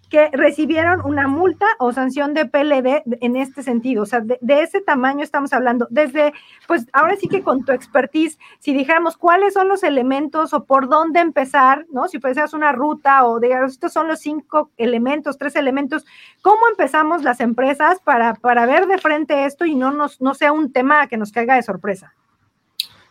que 0.09 0.29
recibieron 0.33 1.01
una 1.05 1.27
multa 1.27 1.65
o 1.77 1.93
sanción 1.93 2.33
de 2.33 2.45
PLD 2.45 3.03
en 3.21 3.35
este 3.35 3.61
sentido. 3.61 4.03
O 4.03 4.05
sea, 4.05 4.21
de, 4.21 4.39
ese 4.61 4.81
tamaño 4.81 5.23
estamos 5.23 5.53
hablando. 5.53 5.87
Desde, 5.89 6.33
pues 6.67 6.87
ahora 6.93 7.15
sí 7.15 7.27
que 7.27 7.43
con 7.43 7.63
tu 7.63 7.71
expertise, 7.71 8.39
si 8.59 8.73
dijéramos 8.73 9.17
cuáles 9.17 9.53
son 9.53 9.67
los 9.67 9.83
elementos 9.83 10.53
o 10.53 10.63
por 10.65 10.89
dónde 10.89 11.19
empezar, 11.19 11.85
¿no? 11.91 12.07
Si 12.07 12.19
fueras 12.19 12.53
una 12.53 12.71
ruta 12.71 13.25
o 13.25 13.39
digamos, 13.39 13.73
estos 13.73 13.93
son 13.93 14.07
los 14.07 14.19
cinco 14.19 14.71
elementos, 14.77 15.37
tres 15.37 15.55
elementos, 15.55 16.05
¿cómo 16.41 16.67
empezamos 16.69 17.23
las 17.23 17.39
empresas 17.39 17.99
para, 18.03 18.33
para 18.33 18.65
ver 18.65 18.87
de 18.87 18.97
frente 18.97 19.45
esto 19.45 19.65
y 19.65 19.75
no, 19.75 19.91
nos, 19.91 20.19
no 20.21 20.33
sea 20.33 20.51
un 20.51 20.71
tema 20.71 21.07
que 21.07 21.17
nos 21.17 21.31
caiga 21.31 21.55
de 21.55 21.63
sorpresa? 21.63 22.13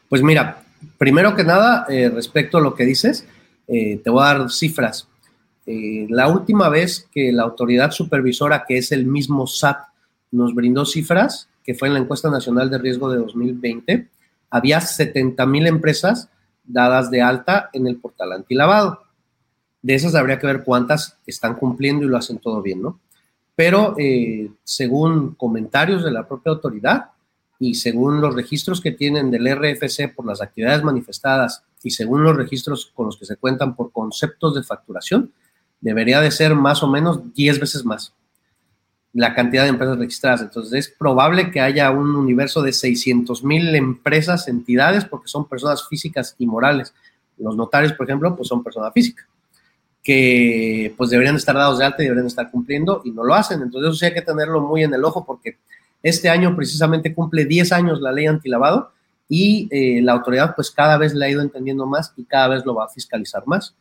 Pues 0.08 0.22
mira, 0.22 0.62
primero 0.96 1.36
que 1.36 1.44
nada, 1.44 1.86
eh, 1.88 2.10
respecto 2.12 2.58
a 2.58 2.60
lo 2.60 2.74
que 2.74 2.84
dices, 2.84 3.26
eh, 3.68 4.00
te 4.02 4.10
voy 4.10 4.22
a 4.24 4.38
dar 4.38 4.50
cifras. 4.50 5.06
Eh, 5.70 6.06
la 6.08 6.28
última 6.28 6.70
vez 6.70 7.06
que 7.12 7.30
la 7.30 7.42
autoridad 7.42 7.90
supervisora, 7.90 8.64
que 8.66 8.78
es 8.78 8.90
el 8.90 9.04
mismo 9.04 9.46
SAT, 9.46 9.76
nos 10.30 10.54
brindó 10.54 10.86
cifras, 10.86 11.50
que 11.62 11.74
fue 11.74 11.88
en 11.88 11.94
la 11.94 12.00
encuesta 12.00 12.30
nacional 12.30 12.70
de 12.70 12.78
riesgo 12.78 13.10
de 13.10 13.18
2020, 13.18 14.08
había 14.48 14.80
70 14.80 15.44
mil 15.44 15.66
empresas 15.66 16.30
dadas 16.64 17.10
de 17.10 17.20
alta 17.20 17.68
en 17.74 17.86
el 17.86 17.96
portal 17.96 18.32
antilavado. 18.32 19.02
De 19.82 19.94
esas 19.94 20.14
habría 20.14 20.38
que 20.38 20.46
ver 20.46 20.64
cuántas 20.64 21.18
están 21.26 21.54
cumpliendo 21.56 22.06
y 22.06 22.08
lo 22.08 22.16
hacen 22.16 22.38
todo 22.38 22.62
bien, 22.62 22.80
¿no? 22.80 22.98
Pero 23.54 23.94
eh, 23.98 24.50
según 24.64 25.34
comentarios 25.34 26.02
de 26.02 26.12
la 26.12 26.26
propia 26.26 26.52
autoridad 26.52 27.10
y 27.58 27.74
según 27.74 28.22
los 28.22 28.34
registros 28.34 28.80
que 28.80 28.92
tienen 28.92 29.30
del 29.30 29.54
RFC 29.54 30.14
por 30.16 30.24
las 30.24 30.40
actividades 30.40 30.82
manifestadas 30.82 31.62
y 31.82 31.90
según 31.90 32.22
los 32.22 32.34
registros 32.34 32.90
con 32.94 33.04
los 33.04 33.18
que 33.18 33.26
se 33.26 33.36
cuentan 33.36 33.76
por 33.76 33.92
conceptos 33.92 34.54
de 34.54 34.62
facturación, 34.62 35.30
debería 35.80 36.20
de 36.20 36.30
ser 36.30 36.54
más 36.54 36.82
o 36.82 36.88
menos 36.88 37.32
10 37.34 37.60
veces 37.60 37.84
más 37.84 38.12
la 39.12 39.34
cantidad 39.34 39.64
de 39.64 39.70
empresas 39.70 39.98
registradas. 39.98 40.42
Entonces 40.42 40.72
es 40.74 40.88
probable 40.88 41.50
que 41.50 41.60
haya 41.60 41.90
un 41.90 42.14
universo 42.14 42.62
de 42.62 42.72
600 42.72 43.42
mil 43.42 43.74
empresas, 43.74 44.48
entidades, 44.48 45.04
porque 45.04 45.28
son 45.28 45.48
personas 45.48 45.86
físicas 45.88 46.36
y 46.38 46.46
morales. 46.46 46.94
Los 47.38 47.56
notarios, 47.56 47.92
por 47.94 48.06
ejemplo, 48.06 48.34
pues 48.36 48.48
son 48.48 48.62
personas 48.62 48.92
físicas, 48.92 49.26
que 50.02 50.94
pues 50.96 51.10
deberían 51.10 51.36
estar 51.36 51.54
dados 51.54 51.78
de 51.78 51.84
alta 51.84 52.02
y 52.02 52.06
deberían 52.06 52.26
estar 52.26 52.50
cumpliendo 52.50 53.02
y 53.04 53.10
no 53.10 53.24
lo 53.24 53.34
hacen. 53.34 53.62
Entonces 53.62 53.90
eso 53.90 53.98
sí 53.98 54.06
hay 54.06 54.14
que 54.14 54.22
tenerlo 54.22 54.60
muy 54.60 54.84
en 54.84 54.92
el 54.94 55.04
ojo 55.04 55.24
porque 55.24 55.58
este 56.02 56.28
año 56.28 56.54
precisamente 56.54 57.14
cumple 57.14 57.44
10 57.44 57.72
años 57.72 58.00
la 58.00 58.12
ley 58.12 58.26
antilavado 58.26 58.92
y 59.28 59.68
eh, 59.70 60.00
la 60.02 60.12
autoridad 60.12 60.54
pues 60.54 60.70
cada 60.70 60.96
vez 60.96 61.12
le 61.12 61.24
ha 61.24 61.28
ido 61.28 61.42
entendiendo 61.42 61.86
más 61.86 62.12
y 62.16 62.24
cada 62.24 62.48
vez 62.48 62.64
lo 62.64 62.74
va 62.74 62.84
a 62.84 62.88
fiscalizar 62.88 63.42
más 63.46 63.74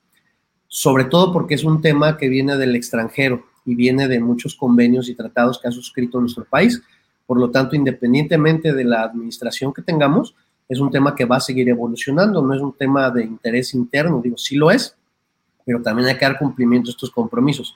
sobre 0.67 1.05
todo 1.05 1.31
porque 1.31 1.55
es 1.55 1.63
un 1.63 1.81
tema 1.81 2.17
que 2.17 2.29
viene 2.29 2.57
del 2.57 2.75
extranjero 2.75 3.45
y 3.65 3.75
viene 3.75 4.07
de 4.07 4.19
muchos 4.19 4.55
convenios 4.55 5.09
y 5.09 5.15
tratados 5.15 5.59
que 5.59 5.67
ha 5.67 5.71
suscrito 5.71 6.19
nuestro 6.19 6.45
país. 6.45 6.81
Por 7.25 7.39
lo 7.39 7.51
tanto, 7.51 7.75
independientemente 7.75 8.73
de 8.73 8.83
la 8.85 9.03
administración 9.03 9.73
que 9.73 9.81
tengamos, 9.81 10.35
es 10.69 10.79
un 10.79 10.91
tema 10.91 11.15
que 11.15 11.25
va 11.25 11.37
a 11.37 11.41
seguir 11.41 11.69
evolucionando, 11.69 12.41
no 12.41 12.53
es 12.53 12.61
un 12.61 12.73
tema 12.73 13.09
de 13.09 13.23
interés 13.23 13.73
interno, 13.73 14.21
digo, 14.21 14.37
sí 14.37 14.55
lo 14.55 14.71
es, 14.71 14.95
pero 15.65 15.81
también 15.81 16.09
hay 16.09 16.17
que 16.17 16.25
dar 16.25 16.37
cumplimiento 16.37 16.89
a 16.89 16.91
estos 16.91 17.11
compromisos. 17.11 17.75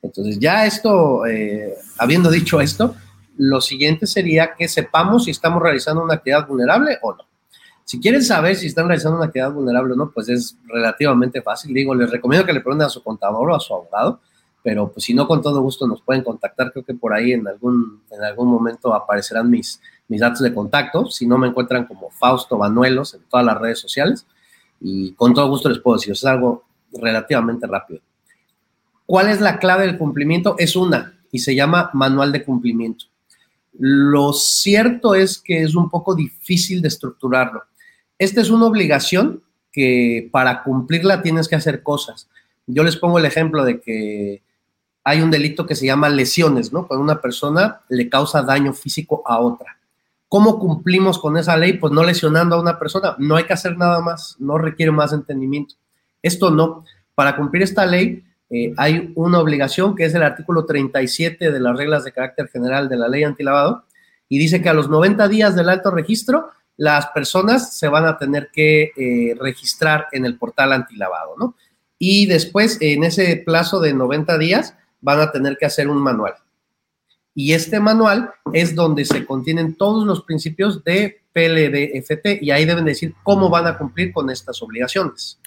Entonces, 0.00 0.38
ya 0.38 0.66
esto, 0.66 1.26
eh, 1.26 1.74
habiendo 1.98 2.30
dicho 2.30 2.60
esto, 2.60 2.94
lo 3.36 3.60
siguiente 3.60 4.06
sería 4.06 4.54
que 4.54 4.68
sepamos 4.68 5.24
si 5.24 5.30
estamos 5.30 5.62
realizando 5.62 6.02
una 6.02 6.14
actividad 6.14 6.46
vulnerable 6.46 6.98
o 7.02 7.14
no. 7.14 7.24
Si 7.84 8.00
quieren 8.00 8.22
saber 8.22 8.56
si 8.56 8.66
están 8.66 8.86
realizando 8.86 9.16
una 9.16 9.26
actividad 9.26 9.52
vulnerable 9.52 9.94
o 9.94 9.96
no, 9.96 10.10
pues 10.10 10.28
es 10.28 10.56
relativamente 10.66 11.42
fácil. 11.42 11.74
Digo, 11.74 11.94
les 11.94 12.10
recomiendo 12.10 12.46
que 12.46 12.52
le 12.52 12.60
pregunten 12.60 12.86
a 12.86 12.90
su 12.90 13.02
contador 13.02 13.50
o 13.50 13.54
a 13.54 13.60
su 13.60 13.74
abogado, 13.74 14.20
pero 14.62 14.92
pues 14.92 15.04
si 15.04 15.14
no, 15.14 15.26
con 15.26 15.42
todo 15.42 15.60
gusto 15.60 15.86
nos 15.86 16.00
pueden 16.00 16.22
contactar. 16.22 16.72
Creo 16.72 16.84
que 16.84 16.94
por 16.94 17.12
ahí 17.12 17.32
en 17.32 17.46
algún, 17.48 18.02
en 18.10 18.22
algún 18.22 18.48
momento 18.48 18.94
aparecerán 18.94 19.50
mis, 19.50 19.80
mis 20.08 20.20
datos 20.20 20.40
de 20.40 20.54
contacto. 20.54 21.06
Si 21.10 21.26
no, 21.26 21.36
me 21.38 21.48
encuentran 21.48 21.86
como 21.86 22.10
Fausto 22.10 22.56
Banuelos 22.56 23.14
en 23.14 23.22
todas 23.28 23.44
las 23.44 23.58
redes 23.58 23.80
sociales 23.80 24.26
y 24.80 25.12
con 25.12 25.34
todo 25.34 25.48
gusto 25.48 25.68
les 25.68 25.78
puedo 25.78 25.96
decir, 25.96 26.12
es 26.12 26.24
algo 26.24 26.64
relativamente 26.92 27.66
rápido. 27.66 28.00
¿Cuál 29.06 29.28
es 29.28 29.40
la 29.40 29.58
clave 29.58 29.86
del 29.86 29.98
cumplimiento? 29.98 30.54
Es 30.58 30.76
una 30.76 31.18
y 31.30 31.40
se 31.40 31.54
llama 31.54 31.90
manual 31.94 32.30
de 32.32 32.44
cumplimiento. 32.44 33.06
Lo 33.78 34.32
cierto 34.32 35.14
es 35.14 35.38
que 35.38 35.62
es 35.62 35.74
un 35.74 35.88
poco 35.88 36.14
difícil 36.14 36.82
de 36.82 36.88
estructurarlo. 36.88 37.62
Esta 38.22 38.40
es 38.40 38.50
una 38.50 38.66
obligación 38.66 39.42
que 39.72 40.28
para 40.30 40.62
cumplirla 40.62 41.22
tienes 41.22 41.48
que 41.48 41.56
hacer 41.56 41.82
cosas. 41.82 42.28
Yo 42.68 42.84
les 42.84 42.94
pongo 42.94 43.18
el 43.18 43.24
ejemplo 43.24 43.64
de 43.64 43.80
que 43.80 44.44
hay 45.02 45.22
un 45.22 45.32
delito 45.32 45.66
que 45.66 45.74
se 45.74 45.86
llama 45.86 46.08
lesiones, 46.08 46.72
¿no? 46.72 46.86
Cuando 46.86 47.02
una 47.02 47.20
persona 47.20 47.80
le 47.88 48.08
causa 48.08 48.42
daño 48.42 48.74
físico 48.74 49.24
a 49.26 49.40
otra. 49.40 49.76
¿Cómo 50.28 50.60
cumplimos 50.60 51.18
con 51.18 51.36
esa 51.36 51.56
ley? 51.56 51.72
Pues 51.72 51.92
no 51.92 52.04
lesionando 52.04 52.54
a 52.54 52.60
una 52.60 52.78
persona. 52.78 53.16
No 53.18 53.34
hay 53.34 53.42
que 53.42 53.54
hacer 53.54 53.76
nada 53.76 54.00
más, 54.00 54.36
no 54.38 54.56
requiere 54.56 54.92
más 54.92 55.12
entendimiento. 55.12 55.74
Esto 56.22 56.52
no. 56.52 56.84
Para 57.16 57.34
cumplir 57.34 57.64
esta 57.64 57.84
ley 57.86 58.22
eh, 58.50 58.72
hay 58.76 59.10
una 59.16 59.40
obligación 59.40 59.96
que 59.96 60.04
es 60.04 60.14
el 60.14 60.22
artículo 60.22 60.64
37 60.64 61.50
de 61.50 61.58
las 61.58 61.76
reglas 61.76 62.04
de 62.04 62.12
carácter 62.12 62.46
general 62.46 62.88
de 62.88 62.98
la 62.98 63.08
ley 63.08 63.24
antilavado 63.24 63.82
y 64.28 64.38
dice 64.38 64.62
que 64.62 64.68
a 64.68 64.74
los 64.74 64.88
90 64.88 65.26
días 65.26 65.56
del 65.56 65.68
alto 65.68 65.90
registro 65.90 66.50
las 66.76 67.06
personas 67.08 67.76
se 67.76 67.88
van 67.88 68.06
a 68.06 68.16
tener 68.16 68.50
que 68.52 68.92
eh, 68.96 69.34
registrar 69.38 70.06
en 70.12 70.24
el 70.24 70.38
portal 70.38 70.72
antilavado, 70.72 71.34
¿no? 71.38 71.54
Y 71.98 72.26
después, 72.26 72.78
en 72.80 73.04
ese 73.04 73.36
plazo 73.36 73.78
de 73.78 73.94
90 73.94 74.36
días, 74.38 74.74
van 75.00 75.20
a 75.20 75.30
tener 75.30 75.56
que 75.56 75.66
hacer 75.66 75.88
un 75.88 75.98
manual. 75.98 76.34
Y 77.34 77.52
este 77.52 77.80
manual 77.80 78.30
es 78.52 78.74
donde 78.74 79.04
se 79.04 79.24
contienen 79.24 79.76
todos 79.76 80.04
los 80.06 80.22
principios 80.24 80.82
de 80.84 81.22
PLDFT 81.32 82.42
y 82.42 82.50
ahí 82.50 82.64
deben 82.64 82.84
decir 82.84 83.14
cómo 83.22 83.48
van 83.48 83.66
a 83.66 83.78
cumplir 83.78 84.12
con 84.12 84.30
estas 84.30 84.60
obligaciones. 84.62 85.38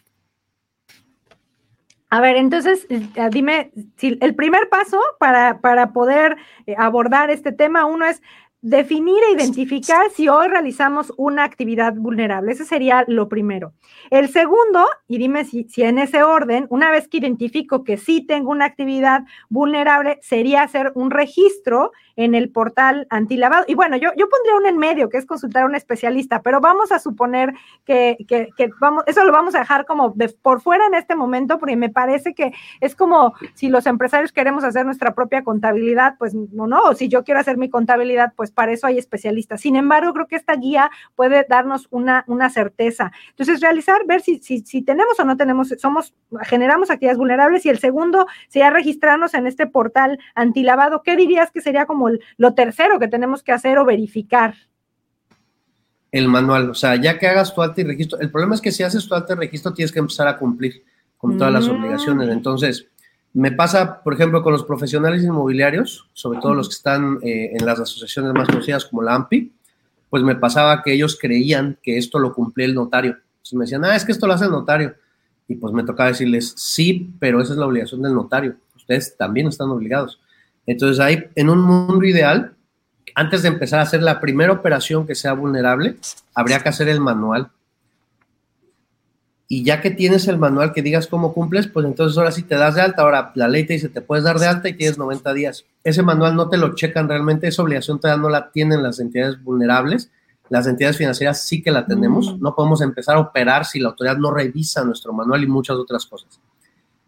A 2.09 2.21
ver, 2.21 2.37
entonces, 2.37 2.87
eh, 2.89 3.09
dime, 3.31 3.71
el 4.01 4.35
primer 4.35 4.69
paso 4.69 5.01
para, 5.19 5.59
para 5.59 5.91
poder 5.91 6.37
eh, 6.65 6.75
abordar 6.77 7.29
este 7.29 7.51
tema, 7.51 7.85
uno 7.85 8.05
es 8.05 8.21
definir 8.65 9.21
e 9.29 9.33
identificar 9.33 10.09
si 10.09 10.27
hoy 10.27 10.47
realizamos 10.47 11.13
una 11.17 11.43
actividad 11.43 11.93
vulnerable. 11.93 12.51
Ese 12.51 12.65
sería 12.65 13.05
lo 13.07 13.29
primero. 13.29 13.73
El 14.09 14.27
segundo, 14.29 14.87
y 15.07 15.19
dime 15.19 15.45
si, 15.45 15.65
si, 15.65 15.83
en 15.83 15.99
ese 15.99 16.23
orden, 16.23 16.65
una 16.69 16.89
vez 16.89 17.07
que 17.07 17.17
identifico 17.17 17.83
que 17.83 17.97
sí 17.97 18.25
tengo 18.25 18.49
una 18.49 18.65
actividad 18.65 19.21
vulnerable, 19.49 20.17
sería 20.23 20.63
hacer 20.63 20.91
un 20.95 21.11
registro 21.11 21.91
en 22.15 22.33
el 22.33 22.49
portal 22.49 23.05
antilavado. 23.11 23.65
Y 23.67 23.75
bueno, 23.75 23.97
yo, 23.97 24.09
yo 24.17 24.27
pondría 24.29 24.55
un 24.55 24.65
en 24.65 24.77
medio, 24.77 25.09
que 25.09 25.17
es 25.17 25.27
consultar 25.27 25.63
a 25.63 25.65
un 25.67 25.75
especialista, 25.75 26.41
pero 26.41 26.59
vamos 26.59 26.91
a 26.91 26.97
suponer 26.97 27.53
que, 27.85 28.17
que, 28.27 28.49
que 28.57 28.69
vamos, 28.79 29.03
eso 29.05 29.23
lo 29.25 29.31
vamos 29.31 29.53
a 29.53 29.59
dejar 29.59 29.85
como 29.85 30.09
de, 30.15 30.29
por 30.29 30.61
fuera 30.61 30.87
en 30.87 30.95
este 30.95 31.15
momento, 31.15 31.59
porque 31.59 31.75
me 31.75 31.89
parece 31.89 32.33
que 32.33 32.51
es 32.81 32.95
como 32.95 33.33
si 33.53 33.69
los 33.69 33.85
empresarios 33.85 34.31
queremos 34.31 34.63
hacer 34.63 34.85
nuestra 34.85 35.13
propia 35.13 35.43
contabilidad, 35.43 36.15
pues 36.17 36.33
no, 36.33 36.65
no, 36.65 36.81
o 36.81 36.95
si 36.95 37.09
yo 37.09 37.23
quiero 37.23 37.39
hacer 37.39 37.57
mi 37.57 37.69
contabilidad, 37.69 38.33
pues 38.35 38.51
para 38.55 38.71
eso 38.71 38.87
hay 38.87 38.97
especialistas. 38.97 39.61
Sin 39.61 39.75
embargo, 39.75 40.13
creo 40.13 40.27
que 40.27 40.35
esta 40.35 40.55
guía 40.55 40.89
puede 41.15 41.45
darnos 41.47 41.87
una, 41.91 42.23
una 42.27 42.49
certeza. 42.49 43.11
Entonces, 43.29 43.61
realizar, 43.61 44.05
ver 44.07 44.21
si, 44.21 44.39
si, 44.39 44.59
si 44.59 44.81
tenemos 44.81 45.19
o 45.19 45.25
no 45.25 45.37
tenemos, 45.37 45.75
somos, 45.77 46.13
generamos 46.43 46.89
actividades 46.89 47.17
vulnerables 47.17 47.65
y 47.65 47.69
el 47.69 47.79
segundo 47.79 48.25
sería 48.47 48.69
registrarnos 48.69 49.33
en 49.33 49.45
este 49.45 49.67
portal 49.67 50.17
antilavado. 50.33 51.03
¿Qué 51.03 51.15
dirías 51.15 51.51
que 51.51 51.61
sería 51.61 51.85
como 51.85 52.09
lo 52.37 52.53
tercero 52.53 52.99
que 52.99 53.07
tenemos 53.07 53.43
que 53.43 53.51
hacer 53.51 53.77
o 53.77 53.85
verificar? 53.85 54.55
El 56.11 56.29
manual, 56.29 56.69
o 56.69 56.73
sea, 56.73 56.95
ya 56.95 57.19
que 57.19 57.27
hagas 57.27 57.53
tu 57.53 57.61
alta 57.61 57.81
y 57.81 57.83
registro, 57.83 58.19
el 58.21 58.31
problema 58.31 58.55
es 58.55 58.61
que 58.61 58.71
si 58.71 58.83
haces 58.83 59.05
tu 59.05 59.13
alta 59.13 59.33
y 59.33 59.35
registro 59.35 59.73
tienes 59.73 59.91
que 59.91 59.99
empezar 59.99 60.27
a 60.27 60.37
cumplir 60.37 60.83
con 61.17 61.37
todas 61.37 61.51
las 61.51 61.67
mm. 61.67 61.71
obligaciones. 61.71 62.29
Entonces, 62.29 62.87
me 63.35 63.51
pasa, 63.51 64.01
por 64.01 64.13
ejemplo, 64.13 64.41
con 64.41 64.53
los 64.53 64.63
profesionales 64.63 65.21
inmobiliarios, 65.21 66.07
sobre 66.13 66.39
todo 66.39 66.53
los 66.53 66.69
que 66.69 66.75
están 66.75 67.19
eh, 67.21 67.51
en 67.53 67.65
las 67.65 67.81
asociaciones 67.81 68.33
más 68.33 68.47
conocidas 68.47 68.85
como 68.85 69.03
la 69.03 69.13
AMPI, 69.13 69.51
pues 70.09 70.23
me 70.23 70.35
pasaba 70.35 70.81
que 70.81 70.93
ellos 70.93 71.17
creían 71.19 71.77
que 71.83 71.97
esto 71.97 72.17
lo 72.17 72.33
cumplía 72.33 72.65
el 72.65 72.73
notario. 72.73 73.11
Entonces 73.11 73.53
me 73.53 73.65
decían, 73.65 73.83
ah, 73.83 73.93
es 73.93 74.05
que 74.05 74.13
esto 74.13 74.25
lo 74.25 74.33
hace 74.33 74.45
el 74.45 74.51
notario. 74.51 74.95
Y 75.49 75.55
pues 75.55 75.73
me 75.73 75.83
tocaba 75.83 76.09
decirles, 76.09 76.53
sí, 76.55 77.13
pero 77.19 77.41
esa 77.41 77.51
es 77.51 77.59
la 77.59 77.65
obligación 77.65 78.01
del 78.01 78.13
notario. 78.13 78.55
Ustedes 78.77 79.17
también 79.17 79.47
están 79.47 79.69
obligados. 79.69 80.21
Entonces 80.65 81.01
ahí, 81.01 81.25
en 81.35 81.49
un 81.49 81.59
mundo 81.59 82.05
ideal, 82.05 82.53
antes 83.15 83.41
de 83.41 83.49
empezar 83.49 83.81
a 83.81 83.83
hacer 83.83 84.01
la 84.01 84.21
primera 84.21 84.53
operación 84.53 85.05
que 85.05 85.13
sea 85.13 85.33
vulnerable, 85.33 85.97
habría 86.33 86.61
que 86.61 86.69
hacer 86.69 86.87
el 86.87 87.01
manual 87.01 87.51
y 89.47 89.63
ya 89.63 89.81
que 89.81 89.91
tienes 89.91 90.27
el 90.27 90.39
manual 90.39 90.73
que 90.73 90.81
digas 90.81 91.05
cómo 91.07 91.33
cumples, 91.33 91.67
pues 91.67 91.85
entonces 91.85 92.17
ahora 92.17 92.31
sí 92.31 92.41
te 92.41 92.55
das 92.55 92.75
de 92.75 92.81
alta. 92.81 93.03
Ahora 93.03 93.31
la 93.35 93.47
ley 93.47 93.63
te 93.65 93.73
dice, 93.73 93.89
te 93.89 94.01
puedes 94.01 94.23
dar 94.23 94.39
de 94.39 94.47
alta 94.47 94.69
y 94.69 94.73
tienes 94.73 94.97
90 94.97 95.33
días. 95.33 95.65
Ese 95.83 96.01
manual 96.01 96.35
no 96.35 96.49
te 96.49 96.57
lo 96.57 96.73
checan 96.73 97.07
realmente, 97.07 97.47
esa 97.47 97.61
obligación 97.61 97.99
todavía 97.99 98.21
no 98.21 98.29
la 98.29 98.49
tienen 98.51 98.81
las 98.81 98.99
entidades 98.99 99.41
vulnerables. 99.43 100.09
Las 100.49 100.67
entidades 100.67 100.97
financieras 100.97 101.43
sí 101.43 101.61
que 101.61 101.71
la 101.71 101.85
tenemos. 101.85 102.33
Mm. 102.33 102.41
No 102.41 102.55
podemos 102.55 102.81
empezar 102.81 103.17
a 103.17 103.19
operar 103.19 103.65
si 103.65 103.79
la 103.79 103.89
autoridad 103.89 104.17
no 104.17 104.31
revisa 104.31 104.83
nuestro 104.83 105.13
manual 105.13 105.43
y 105.43 105.47
muchas 105.47 105.75
otras 105.75 106.05
cosas. 106.05 106.39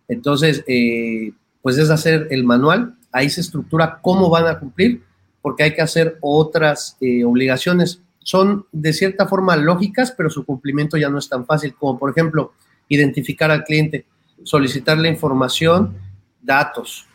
Entonces, 0.07 0.63
eh, 0.67 1.33
pues 1.61 1.77
es 1.77 1.89
hacer 1.89 2.27
el 2.29 2.43
manual, 2.43 2.95
ahí 3.11 3.29
se 3.29 3.41
estructura 3.41 3.99
cómo 4.01 4.29
van 4.29 4.47
a 4.47 4.59
cumplir, 4.59 5.03
porque 5.41 5.63
hay 5.63 5.73
que 5.73 5.81
hacer 5.81 6.17
otras 6.21 6.97
eh, 7.01 7.25
obligaciones 7.25 8.01
son 8.27 8.65
de 8.73 8.91
cierta 8.91 9.25
forma 9.25 9.55
lógicas, 9.55 10.11
pero 10.11 10.29
su 10.29 10.45
cumplimiento 10.45 10.97
ya 10.97 11.09
no 11.09 11.17
es 11.17 11.29
tan 11.29 11.45
fácil, 11.45 11.73
como 11.75 11.97
por 11.97 12.09
ejemplo 12.09 12.51
identificar 12.89 13.51
al 13.51 13.63
cliente, 13.63 14.05
solicitarle 14.43 15.07
información, 15.07 15.95
datos, 16.41 17.07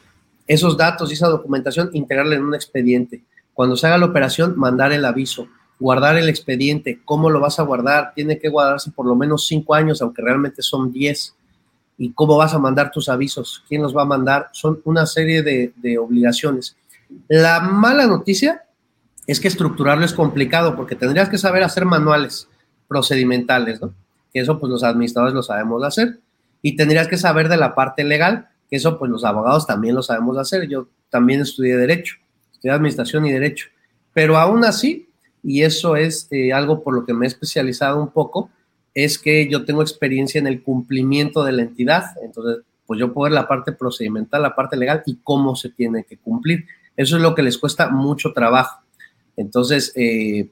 esos 0.46 0.74
datos 0.74 1.10
y 1.10 1.12
esa 1.12 1.28
documentación, 1.28 1.90
integrarla 1.92 2.36
en 2.36 2.44
un 2.44 2.54
expediente. 2.54 3.22
Cuando 3.52 3.76
se 3.76 3.86
haga 3.86 3.98
la 3.98 4.06
operación, 4.06 4.54
mandar 4.56 4.90
el 4.90 5.04
aviso, 5.04 5.48
guardar 5.78 6.16
el 6.16 6.30
expediente, 6.30 7.00
cómo 7.04 7.28
lo 7.28 7.40
vas 7.40 7.58
a 7.58 7.64
guardar, 7.64 8.14
tiene 8.14 8.38
que 8.38 8.48
guardarse 8.48 8.90
por 8.90 9.04
lo 9.04 9.14
menos 9.14 9.46
cinco 9.46 9.74
años, 9.74 10.00
aunque 10.00 10.22
realmente 10.22 10.62
son 10.62 10.90
diez. 10.90 11.34
¿Y 11.98 12.12
cómo 12.12 12.38
vas 12.38 12.54
a 12.54 12.58
mandar 12.58 12.90
tus 12.90 13.10
avisos? 13.10 13.62
¿Quién 13.68 13.82
los 13.82 13.94
va 13.94 14.00
a 14.00 14.06
mandar? 14.06 14.48
Son 14.52 14.80
una 14.86 15.04
serie 15.04 15.42
de 15.42 15.98
obligaciones. 15.98 16.74
La 17.28 17.60
mala 17.60 18.06
noticia 18.06 18.62
es 19.26 19.40
que 19.40 19.48
estructurarlo 19.48 20.04
es 20.04 20.12
complicado 20.12 20.76
porque 20.76 20.96
tendrías 20.96 21.28
que 21.28 21.38
saber 21.38 21.62
hacer 21.62 21.84
manuales 21.84 22.48
procedimentales, 22.88 23.80
¿no? 23.80 23.94
Que 24.32 24.40
eso 24.40 24.58
pues 24.58 24.70
los 24.70 24.82
administradores 24.82 25.34
lo 25.34 25.42
sabemos 25.42 25.82
hacer. 25.84 26.18
Y 26.62 26.76
tendrías 26.76 27.08
que 27.08 27.16
saber 27.16 27.48
de 27.48 27.56
la 27.56 27.74
parte 27.74 28.04
legal, 28.04 28.48
que 28.68 28.76
eso 28.76 28.98
pues 28.98 29.10
los 29.10 29.24
abogados 29.24 29.66
también 29.66 29.94
lo 29.94 30.02
sabemos 30.02 30.38
hacer. 30.38 30.68
Yo 30.68 30.88
también 31.10 31.40
estudié 31.40 31.76
derecho, 31.76 32.16
estudié 32.52 32.72
administración 32.72 33.26
y 33.26 33.32
derecho. 33.32 33.68
Pero 34.12 34.36
aún 34.38 34.64
así, 34.64 35.08
y 35.42 35.62
eso 35.62 35.96
es 35.96 36.28
eh, 36.30 36.52
algo 36.52 36.82
por 36.82 36.94
lo 36.94 37.04
que 37.04 37.14
me 37.14 37.26
he 37.26 37.28
especializado 37.28 38.00
un 38.00 38.10
poco, 38.10 38.50
es 38.94 39.18
que 39.18 39.48
yo 39.48 39.64
tengo 39.64 39.82
experiencia 39.82 40.38
en 40.38 40.46
el 40.46 40.62
cumplimiento 40.62 41.44
de 41.44 41.52
la 41.52 41.62
entidad. 41.62 42.04
Entonces, 42.22 42.64
pues 42.86 43.00
yo 43.00 43.12
puedo 43.12 43.24
ver 43.24 43.32
la 43.32 43.48
parte 43.48 43.72
procedimental, 43.72 44.42
la 44.42 44.54
parte 44.54 44.76
legal 44.76 45.02
y 45.06 45.18
cómo 45.22 45.56
se 45.56 45.70
tiene 45.70 46.04
que 46.04 46.18
cumplir. 46.18 46.66
Eso 46.96 47.16
es 47.16 47.22
lo 47.22 47.34
que 47.34 47.42
les 47.42 47.58
cuesta 47.58 47.88
mucho 47.88 48.32
trabajo. 48.32 48.81
Entonces, 49.36 49.92
eh, 49.96 50.50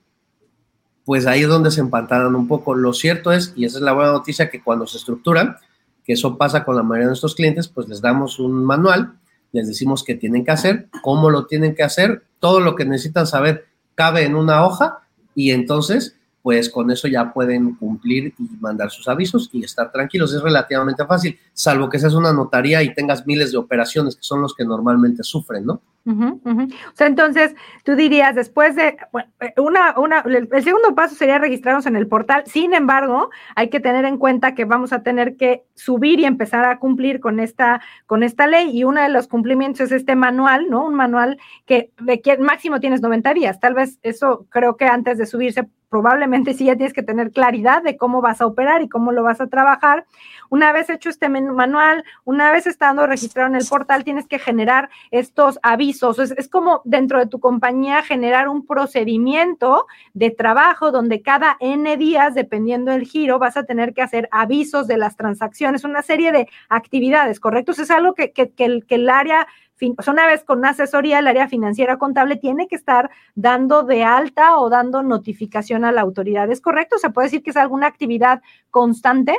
pues 1.05 1.27
ahí 1.27 1.43
es 1.43 1.49
donde 1.49 1.71
se 1.71 1.81
empantanan 1.81 2.35
un 2.35 2.47
poco. 2.47 2.75
Lo 2.75 2.93
cierto 2.93 3.33
es, 3.33 3.53
y 3.57 3.65
esa 3.65 3.79
es 3.79 3.83
la 3.83 3.93
buena 3.93 4.13
noticia, 4.13 4.51
que 4.51 4.63
cuando 4.63 4.87
se 4.87 4.99
estructuran, 4.99 5.57
que 6.05 6.13
eso 6.15 6.39
pasa 6.39 6.65
con 6.65 6.77
la 6.77 6.83
mayoría 6.83 7.07
de 7.07 7.11
nuestros 7.11 7.35
clientes, 7.35 7.69
pues 7.69 7.89
les 7.89 8.01
damos 8.01 8.39
un 8.39 8.65
manual, 8.65 9.15
les 9.53 9.67
decimos 9.67 10.05
qué 10.05 10.15
tienen 10.15 10.45
que 10.45 10.53
hacer, 10.53 10.89
cómo 11.03 11.31
lo 11.31 11.47
tienen 11.47 11.75
que 11.75 11.83
hacer, 11.83 12.25
todo 12.39 12.61
lo 12.61 12.75
que 12.77 12.85
necesitan 12.85 13.27
saber 13.27 13.67
cabe 13.95 14.25
en 14.25 14.35
una 14.35 14.65
hoja 14.65 15.01
y 15.35 15.51
entonces 15.51 16.17
pues 16.43 16.71
con 16.71 16.91
eso 16.91 17.09
ya 17.09 17.33
pueden 17.33 17.75
cumplir 17.75 18.35
y 18.39 18.49
mandar 18.61 18.91
sus 18.91 19.09
avisos 19.09 19.51
y 19.53 19.65
estar 19.65 19.93
tranquilos. 19.93 20.33
Es 20.35 20.43
relativamente 20.43 21.05
fácil, 21.05 21.39
salvo 21.53 21.89
que 21.89 21.99
seas 21.99 22.15
una 22.15 22.33
notaría 22.33 22.83
y 22.83 22.95
tengas 22.95 23.27
miles 23.27 23.53
de 23.53 23.59
operaciones, 23.59 24.17
que 24.17 24.23
son 24.23 24.41
los 24.41 24.55
que 24.55 24.65
normalmente 24.65 25.23
sufren, 25.23 25.67
¿no? 25.67 25.83
O 26.07 26.95
sea, 26.95 27.07
entonces 27.07 27.55
tú 27.85 27.95
dirías, 27.95 28.35
después 28.35 28.75
de, 28.75 28.97
eh, 29.41 29.53
una, 29.59 29.99
una, 29.99 30.21
el 30.21 30.65
segundo 30.65 30.95
paso 30.95 31.15
sería 31.15 31.39
registrarnos 31.39 31.87
en 31.87 31.95
el 31.95 32.09
portal. 32.09 32.43
Sin 32.47 32.73
embargo, 32.73 33.31
hay 33.55 33.69
que 33.69 33.81
tener 33.81 34.07
en 34.07 34.17
cuenta 34.17 34.55
que 34.55 34.65
vamos 34.65 34.93
a 34.93 35.03
tener 35.03 35.37
que 35.37 35.65
subir 35.75 36.19
y 36.19 36.25
empezar 36.25 36.65
a 36.65 36.79
cumplir 36.79 37.21
con 37.21 37.39
esta, 37.39 37.83
con 38.07 38.23
esta 38.23 38.47
ley. 38.47 38.71
Y 38.77 38.85
uno 38.85 39.03
de 39.03 39.11
los 39.11 39.29
cumplimientos 39.29 39.81
es 39.81 39.93
este 39.93 40.17
manual, 40.17 40.69
¿no? 40.71 40.87
Un 40.87 40.95
manual 40.95 41.39
que 41.67 41.93
de 42.01 42.21
que 42.21 42.39
máximo 42.39 42.81
tienes 42.81 43.03
90 43.03 43.35
días. 43.35 43.61
Tal 43.61 43.75
vez 43.75 43.99
eso 44.03 44.47
creo 44.49 44.77
que 44.77 44.87
antes 44.87 45.19
de 45.19 45.27
subirse 45.27 45.69
probablemente 45.91 46.55
sí 46.55 46.65
ya 46.65 46.77
tienes 46.77 46.95
que 46.95 47.03
tener 47.03 47.33
claridad 47.33 47.83
de 47.83 47.97
cómo 47.97 48.23
vas 48.23 48.41
a 48.41 48.47
operar 48.47 48.81
y 48.81 48.89
cómo 48.89 49.13
lo 49.13 49.23
vas 49.23 49.41
a 49.41 49.49
trabajar. 49.49 50.07
Una 50.49 50.73
vez 50.73 50.89
hecho 50.89 51.11
este 51.11 51.29
manual, 51.29 52.05
una 52.25 52.53
vez 52.53 52.67
estando 52.67 53.07
registrado 53.07 53.49
en 53.49 53.57
el 53.57 53.67
portal, 53.67 54.05
tienes 54.05 54.27
que 54.27 54.39
generar 54.39 54.89
estos 55.11 55.59
avisos. 55.63 56.19
Es, 56.19 56.49
como 56.49 56.81
dentro 56.85 57.19
de 57.19 57.27
tu 57.27 57.41
compañía 57.41 58.03
generar 58.03 58.49
un 58.49 58.67
procedimiento 58.67 59.87
de 60.15 60.31
trabajo 60.31 60.93
donde 60.93 61.23
cada 61.23 61.57
N 61.61 61.97
días, 61.97 62.35
dependiendo 62.35 62.93
del 62.93 63.05
giro, 63.05 63.39
vas 63.39 63.57
a 63.57 63.65
tener 63.65 63.93
que 63.93 64.03
hacer 64.03 64.29
avisos 64.31 64.87
de 64.87 64.97
las 64.97 65.17
transacciones, 65.17 65.85
una 65.85 66.03
serie 66.03 66.31
de 66.31 66.49
actividades, 66.69 67.41
¿correcto? 67.41 67.73
Es 67.73 67.91
algo 67.91 68.15
que, 68.15 68.33
que, 68.33 68.51
que 68.51 68.65
el, 68.65 68.87
que 68.87 68.95
el 68.95 69.11
área 69.11 69.47
una 69.81 70.27
vez 70.27 70.45
con 70.45 70.59
una 70.59 70.71
asesoría, 70.71 71.19
el 71.19 71.27
área 71.27 71.49
financiera 71.49 71.99
contable 71.99 72.37
tiene 72.37 72.69
que 72.69 72.77
estar 72.77 73.11
dando 73.35 73.83
de 73.83 74.05
alta 74.05 74.57
o 74.57 74.69
dando 74.69 75.03
notificación 75.03 75.85
a 75.85 75.93
la 75.93 76.03
autoridad. 76.03 76.51
¿Es 76.51 76.61
correcto? 76.61 76.99
¿Se 76.99 77.11
puede 77.11 77.27
decir 77.27 77.43
que 77.43 77.51
es 77.51 77.57
alguna 77.57 77.87
actividad 77.87 78.43
constante? 78.71 79.39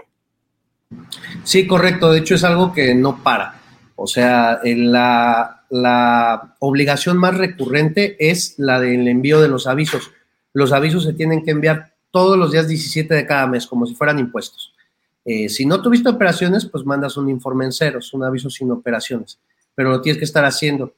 Sí, 1.44 1.68
correcto. 1.68 2.12
De 2.12 2.20
hecho, 2.20 2.36
es 2.36 2.44
algo 2.44 2.74
que 2.74 2.96
no 2.96 3.24
para. 3.24 3.56
O 3.96 4.08
sea, 4.08 4.60
la, 4.64 5.64
la 5.70 6.56
obligación 6.60 7.18
más 7.18 7.38
recurrente 7.38 8.16
es 8.20 8.56
la 8.58 8.80
del 8.80 9.08
envío 9.08 9.42
de 9.42 9.48
los 9.48 9.68
avisos. 9.68 10.12
Los 10.54 10.74
avisos 10.74 11.04
se 11.04 11.14
tienen 11.14 11.44
que 11.44 11.52
enviar 11.52 11.94
todos 12.10 12.38
los 12.38 12.52
días 12.52 12.68
17 12.68 13.14
de 13.14 13.26
cada 13.26 13.48
mes, 13.48 13.68
como 13.68 13.86
si 13.86 13.96
fueran 13.96 14.20
impuestos. 14.20 14.74
Eh, 15.24 15.50
si 15.50 15.66
no 15.66 15.82
tuviste 15.82 16.10
operaciones, 16.10 16.66
pues 16.66 16.84
mandas 16.84 17.16
un 17.16 17.30
informe 17.30 17.66
en 17.66 17.72
ceros, 17.72 18.12
un 18.14 18.24
aviso 18.24 18.50
sin 18.50 18.72
operaciones 18.72 19.40
pero 19.76 19.90
lo 19.90 20.02
tienes 20.02 20.20
que 20.20 20.26
estar 20.26 20.46
haciendo. 20.46 20.94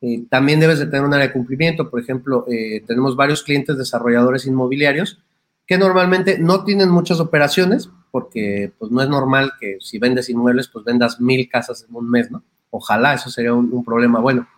Eh, 0.00 0.24
también 0.30 0.60
debes 0.60 0.78
de 0.78 0.86
tener 0.86 1.04
un 1.04 1.14
área 1.14 1.26
de 1.26 1.32
cumplimiento. 1.32 1.90
Por 1.90 2.00
ejemplo, 2.00 2.44
eh, 2.48 2.82
tenemos 2.86 3.16
varios 3.16 3.42
clientes 3.42 3.76
desarrolladores 3.76 4.46
inmobiliarios 4.46 5.18
que 5.66 5.76
normalmente 5.76 6.38
no 6.38 6.64
tienen 6.64 6.88
muchas 6.88 7.20
operaciones 7.20 7.90
porque 8.10 8.72
pues 8.78 8.90
no 8.90 9.02
es 9.02 9.08
normal 9.08 9.52
que 9.60 9.76
si 9.80 9.98
vendes 9.98 10.30
inmuebles 10.30 10.68
pues 10.68 10.84
vendas 10.84 11.20
mil 11.20 11.48
casas 11.48 11.84
en 11.88 11.94
un 11.94 12.08
mes, 12.08 12.30
¿no? 12.30 12.42
Ojalá, 12.70 13.14
eso 13.14 13.28
sería 13.30 13.52
un, 13.52 13.72
un 13.72 13.84
problema 13.84 14.20
bueno. 14.20 14.48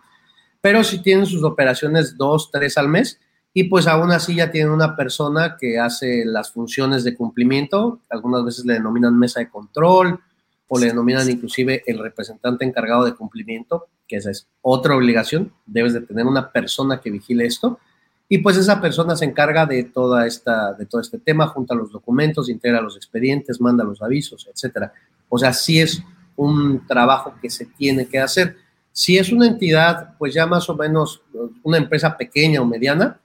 Pero 0.61 0.83
si 0.83 1.01
tienen 1.01 1.25
sus 1.25 1.43
operaciones 1.43 2.17
dos, 2.17 2.49
tres 2.51 2.77
al 2.77 2.87
mes 2.87 3.19
y 3.53 3.65
pues 3.65 3.87
aún 3.87 4.11
así 4.11 4.35
ya 4.35 4.51
tienen 4.51 4.71
una 4.71 4.95
persona 4.95 5.57
que 5.59 5.79
hace 5.79 6.23
las 6.25 6.51
funciones 6.51 7.03
de 7.03 7.15
cumplimiento, 7.15 7.99
algunas 8.09 8.45
veces 8.45 8.65
le 8.65 8.75
denominan 8.75 9.17
mesa 9.17 9.41
de 9.41 9.49
control, 9.49 10.19
o 10.73 10.79
le 10.79 10.87
denominan 10.87 11.29
inclusive 11.29 11.83
el 11.85 11.99
representante 11.99 12.63
encargado 12.63 13.03
de 13.03 13.13
cumplimiento, 13.13 13.89
que 14.07 14.15
esa 14.15 14.31
es 14.31 14.47
otra 14.61 14.95
obligación, 14.95 15.51
debes 15.65 15.91
de 15.91 15.99
tener 15.99 16.25
una 16.25 16.49
persona 16.53 17.01
que 17.01 17.11
vigile 17.11 17.45
esto, 17.45 17.77
y 18.29 18.37
pues 18.37 18.55
esa 18.55 18.79
persona 18.79 19.17
se 19.17 19.25
encarga 19.25 19.65
de, 19.65 19.83
toda 19.83 20.25
esta, 20.25 20.71
de 20.71 20.85
todo 20.85 21.01
este 21.01 21.17
tema, 21.17 21.47
junta 21.47 21.75
los 21.75 21.91
documentos, 21.91 22.47
integra 22.47 22.79
los 22.79 22.95
expedientes, 22.95 23.59
manda 23.59 23.83
los 23.83 24.01
avisos, 24.01 24.47
etcétera. 24.49 24.93
O 25.27 25.37
sea, 25.37 25.51
sí 25.51 25.81
es 25.81 26.01
un 26.37 26.87
trabajo 26.87 27.35
que 27.41 27.49
se 27.49 27.65
tiene 27.65 28.05
que 28.07 28.19
hacer. 28.19 28.55
Si 28.93 29.17
es 29.17 29.33
una 29.33 29.47
entidad, 29.47 30.15
pues 30.17 30.33
ya 30.33 30.45
más 30.45 30.69
o 30.69 30.75
menos 30.77 31.21
una 31.63 31.79
empresa 31.79 32.15
pequeña 32.15 32.61
o 32.61 32.65
mediana, 32.65 33.19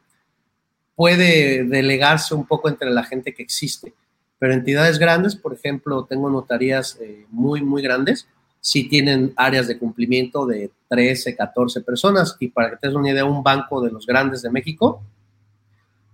puede 0.97 1.63
delegarse 1.63 2.35
un 2.35 2.45
poco 2.45 2.69
entre 2.69 2.91
la 2.91 3.05
gente 3.05 3.33
que 3.33 3.45
existe 3.45 3.95
pero 4.39 4.53
entidades 4.53 4.99
grandes, 4.99 5.35
por 5.35 5.55
ejemplo, 5.55 6.05
tengo 6.05 6.29
notarías 6.29 6.99
eh, 7.01 7.27
muy, 7.31 7.63
muy 7.63 7.83
grandes, 7.83 8.29
sí 8.61 8.89
tienen 8.89 9.33
áreas 9.37 9.67
de 9.67 9.79
cumplimiento 9.79 10.45
de 10.45 10.71
13, 10.89 11.37
14 11.37 11.81
personas. 11.81 12.37
Y 12.41 12.49
para 12.49 12.71
que 12.71 12.77
te 12.77 12.89
des 12.89 12.97
una 12.97 13.11
idea, 13.11 13.25
un 13.25 13.43
banco 13.43 13.81
de 13.81 13.91
los 13.91 14.07
grandes 14.07 14.43
de 14.43 14.51
México, 14.51 15.03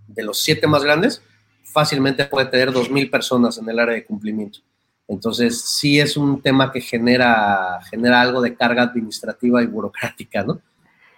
de 0.06 0.22
los 0.22 0.42
siete 0.42 0.66
más 0.66 0.84
grandes, 0.84 1.22
fácilmente 1.64 2.26
puede 2.26 2.46
tener 2.46 2.70
2.000 2.70 3.10
personas 3.10 3.58
en 3.58 3.68
el 3.68 3.78
área 3.78 3.94
de 3.94 4.04
cumplimiento. 4.04 4.60
Entonces, 5.08 5.60
sí 5.60 5.98
es 5.98 6.16
un 6.16 6.40
tema 6.40 6.70
que 6.70 6.80
genera, 6.80 7.80
genera 7.90 8.20
algo 8.20 8.40
de 8.40 8.54
carga 8.54 8.82
administrativa 8.82 9.62
y 9.62 9.66
burocrática, 9.66 10.44
¿no? 10.44 10.60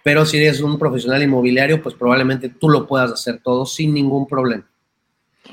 Pero 0.03 0.25
si 0.25 0.37
eres 0.37 0.61
un 0.61 0.79
profesional 0.79 1.21
inmobiliario, 1.21 1.81
pues 1.81 1.95
probablemente 1.95 2.49
tú 2.49 2.69
lo 2.69 2.87
puedas 2.87 3.11
hacer 3.11 3.41
todo 3.43 3.65
sin 3.65 3.93
ningún 3.93 4.27
problema 4.27 4.65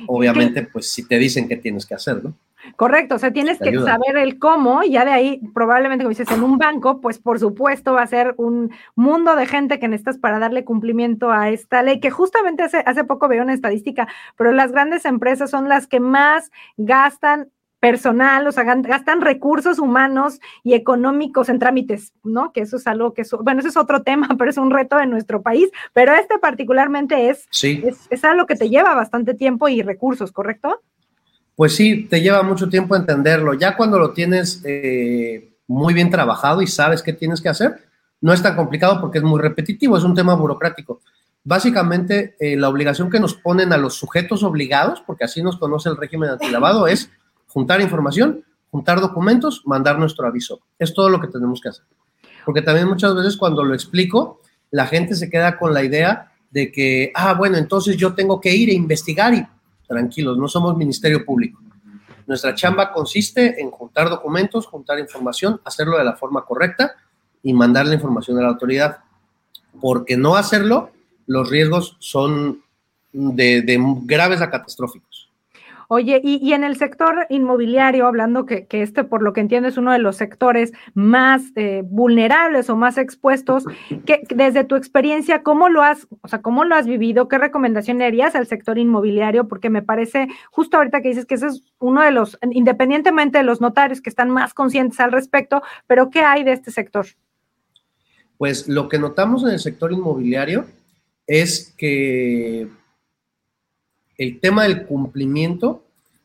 obviamente, 0.07 0.63
pues 0.63 0.93
si 0.93 1.07
te 1.07 1.19
dicen 1.19 1.49
qué 1.49 1.57
tienes 1.57 1.87
que 1.87 1.95
hacer, 1.95 2.23
¿no? 2.23 2.35
Correcto, 2.77 3.17
o 3.17 3.19
sea, 3.19 3.33
tienes 3.33 3.59
que 3.59 3.77
saber 3.77 4.17
el 4.17 4.39
cómo 4.39 4.85
y 4.85 4.93
ya 4.93 5.05
de 5.05 5.11
ahí, 5.11 5.41
probablemente, 5.53 6.05
como 6.05 6.11
dices, 6.11 6.31
en 6.31 6.45
un 6.45 6.59
banco, 6.59 7.01
pues 7.01 7.19
por 7.19 7.41
supuesto 7.41 7.95
va 7.95 8.03
a 8.03 8.07
ser 8.07 8.35
un 8.37 8.71
mundo 8.95 9.35
de 9.35 9.47
gente 9.47 9.81
que 9.81 9.89
necesitas 9.89 10.19
para 10.19 10.39
darle 10.39 10.65
cumplimiento 10.65 11.33
a 11.33 11.51
esta 11.51 11.83
ley, 11.83 11.99
que 11.99 12.11
justamente 12.11 12.63
hace, 12.63 12.79
hace 12.87 13.03
poco 13.03 13.27
veo 13.27 13.43
una 13.43 13.53
estadística, 13.53 14.07
pero 14.37 14.53
las 14.53 14.71
grandes 14.71 15.05
empresas 15.07 15.51
son 15.51 15.69
las 15.69 15.89
que 15.89 15.99
más 15.99 16.53
gastan 16.77 17.49
personal, 17.83 18.47
o 18.47 18.53
sea, 18.53 18.63
gastan 18.63 19.21
recursos 19.23 19.81
humanos 19.81 20.39
y 20.63 20.75
económicos 20.75 21.49
en 21.49 21.59
trámites, 21.59 22.13
¿no? 22.23 22.53
Que 22.53 22.61
eso 22.61 22.77
es 22.77 22.87
algo 22.87 23.13
que, 23.13 23.25
bueno, 23.41 23.59
eso 23.59 23.71
es 23.71 23.77
otro 23.77 24.05
tema, 24.05 24.29
pero 24.39 24.51
es 24.51 24.57
un 24.57 24.71
reto 24.71 24.97
de 24.97 25.07
nuestro 25.07 25.43
país, 25.43 25.69
pero 25.93 26.15
este 26.15 26.39
particularmente 26.39 27.29
es, 27.29 27.49
es, 28.09 28.25
algo 28.25 28.47
que 28.47 28.55
te 28.55 28.71
lleva 28.71 28.95
bastante 28.95 29.35
tiempo 29.35 29.69
y 29.69 29.83
recursos, 29.83 30.31
¿correcto? 30.31 30.81
pues 31.57 31.75
sí, 31.75 32.05
te 32.09 32.21
lleva 32.21 32.45
mucho 32.45 32.69
tiempo 32.69 32.95
entenderlo. 32.95 33.55
Ya 33.55 33.77
cuando 33.77 33.99
lo 33.99 34.13
tienes 34.13 34.63
eh, 34.65 35.53
muy 35.67 35.93
bien 35.93 36.09
trabajado 36.09 36.63
y 36.63 36.69
sabes 36.69 37.03
qué 37.03 37.13
tienes 37.13 37.41
que 37.41 37.49
hacer, 37.49 37.81
no 38.21 38.33
es 38.33 38.43
tan 38.43 38.55
complicado 38.55 39.01
porque 39.01 39.19
es 39.19 39.25
muy 39.25 39.41
repetitivo, 39.41 39.97
es 39.97 40.05
un 40.05 40.15
tema 40.15 40.35
burocrático. 40.35 41.01
Básicamente, 41.45 42.37
eh, 42.39 42.57
la 42.57 42.69
obligación 42.69 43.11
que 43.11 43.19
nos 43.19 43.35
ponen 43.35 43.73
a 43.73 43.77
los 43.77 43.95
sujetos 43.95 44.45
obligados, 44.45 45.03
porque 45.05 45.25
así 45.25 45.43
nos 45.43 45.59
conoce 45.59 45.89
el 45.89 45.97
régimen 45.97 46.31
antilavado, 46.31 46.87
es 46.87 47.11
juntar 47.53 47.81
información, 47.81 48.45
juntar 48.71 49.01
documentos, 49.01 49.63
mandar 49.67 49.99
nuestro 49.99 50.27
aviso. 50.27 50.61
Es 50.79 50.95
todo 50.95 51.09
lo 51.09 51.21
que 51.21 51.29
tenemos 51.29 51.61
que 51.61 51.69
hacer. 51.69 51.85
Porque 52.45 52.63
también 52.63 52.89
muchas 52.89 53.15
veces 53.15 53.37
cuando 53.37 53.65
lo 53.65 53.75
explico, 53.75 54.41
la 54.71 54.87
gente 54.87 55.15
se 55.15 55.29
queda 55.31 55.59
con 55.59 55.75
la 55.75 55.85
idea 55.85 56.33
de 56.51 56.73
que, 56.73 57.13
ah, 57.15 57.35
bueno, 57.35 57.57
entonces 57.57 57.97
yo 57.97 58.15
tengo 58.15 58.41
que 58.41 58.55
ir 58.55 58.71
e 58.71 58.75
investigar 58.75 59.35
y 59.35 59.47
tranquilos, 59.87 60.39
no 60.39 60.49
somos 60.49 60.77
Ministerio 60.77 61.25
Público. 61.25 61.61
Nuestra 62.27 62.55
chamba 62.55 62.93
consiste 62.93 63.61
en 63.61 63.71
juntar 63.71 64.09
documentos, 64.09 64.67
juntar 64.67 64.99
información, 64.99 65.61
hacerlo 65.65 65.99
de 65.99 66.05
la 66.05 66.15
forma 66.15 66.45
correcta 66.45 66.95
y 67.43 67.53
mandar 67.53 67.87
la 67.87 67.95
información 67.95 68.39
a 68.39 68.43
la 68.43 68.49
autoridad. 68.49 68.99
Porque 69.81 70.17
no 70.17 70.37
hacerlo, 70.37 70.91
los 71.27 71.51
riesgos 71.51 71.97
son 71.99 72.63
de, 73.13 73.79
graves 74.05 74.41
a 74.41 74.51
catastróficos. 74.51 75.12
Oye, 75.95 76.23
y, 76.25 76.55
en 76.55 76.65
el 76.65 76.77
sector 76.77 77.27
inmobiliario, 77.29 78.07
hablando 78.07 78.47
que, 78.47 78.67
este, 78.71 79.05
por 79.05 79.23
lo 79.23 79.35
que 79.35 79.43
entiendo, 79.43 79.69
es 79.69 79.77
uno 79.77 79.93
de 79.93 79.99
los 79.99 80.17
sectores 80.17 80.73
más 80.95 81.43
eh, 81.55 81.83
vulnerables 81.85 82.71
o 82.71 82.77
más 82.77 82.97
expuestos, 82.97 83.67
que 84.07 84.23
desde 84.35 84.65
tu 84.65 84.75
experiencia, 84.75 85.43
¿cómo 85.43 85.69
lo 85.69 85.83
has, 85.83 86.09
o 86.23 86.29
sea, 86.29 86.41
cómo 86.41 86.65
lo 86.65 86.77
has 86.77 86.87
vivido? 86.87 87.29
¿Qué 87.29 87.37
recomendación 87.37 87.99
le 87.99 88.07
harías 88.07 88.35
al 88.35 88.47
sector 88.47 88.79
inmobiliario? 88.79 89.49
Porque 89.49 89.69
me 89.69 89.83
parece, 89.83 90.29
justo 90.51 90.79
ahorita 90.79 91.03
que 91.03 91.09
dices 91.11 91.27
que 91.27 91.35
ese 91.35 91.49
es 91.49 91.63
uno 91.79 92.01
de 92.01 92.11
los, 92.11 92.39
independientemente 92.53 93.37
de 93.37 93.45
los 93.45 93.61
notarios 93.61 94.01
que 94.01 94.09
están 94.09 94.31
más 94.31 94.55
conscientes 94.55 94.99
al 94.99 95.13
respecto, 95.13 95.61
pero 95.87 96.09
¿qué 96.09 96.21
hay 96.21 96.43
de 96.43 96.53
este 96.53 96.71
sector? 96.71 97.05
Pues 98.39 98.67
lo 98.67 98.89
que 98.89 98.99
notamos 98.99 99.45
en 99.45 99.51
el 99.51 99.59
sector 99.59 99.93
inmobiliario 99.93 100.65
es 101.27 101.75
que 101.77 102.67
el 104.17 104.41
tema 104.41 104.63
del 104.63 104.87
cumplimiento 104.87 105.82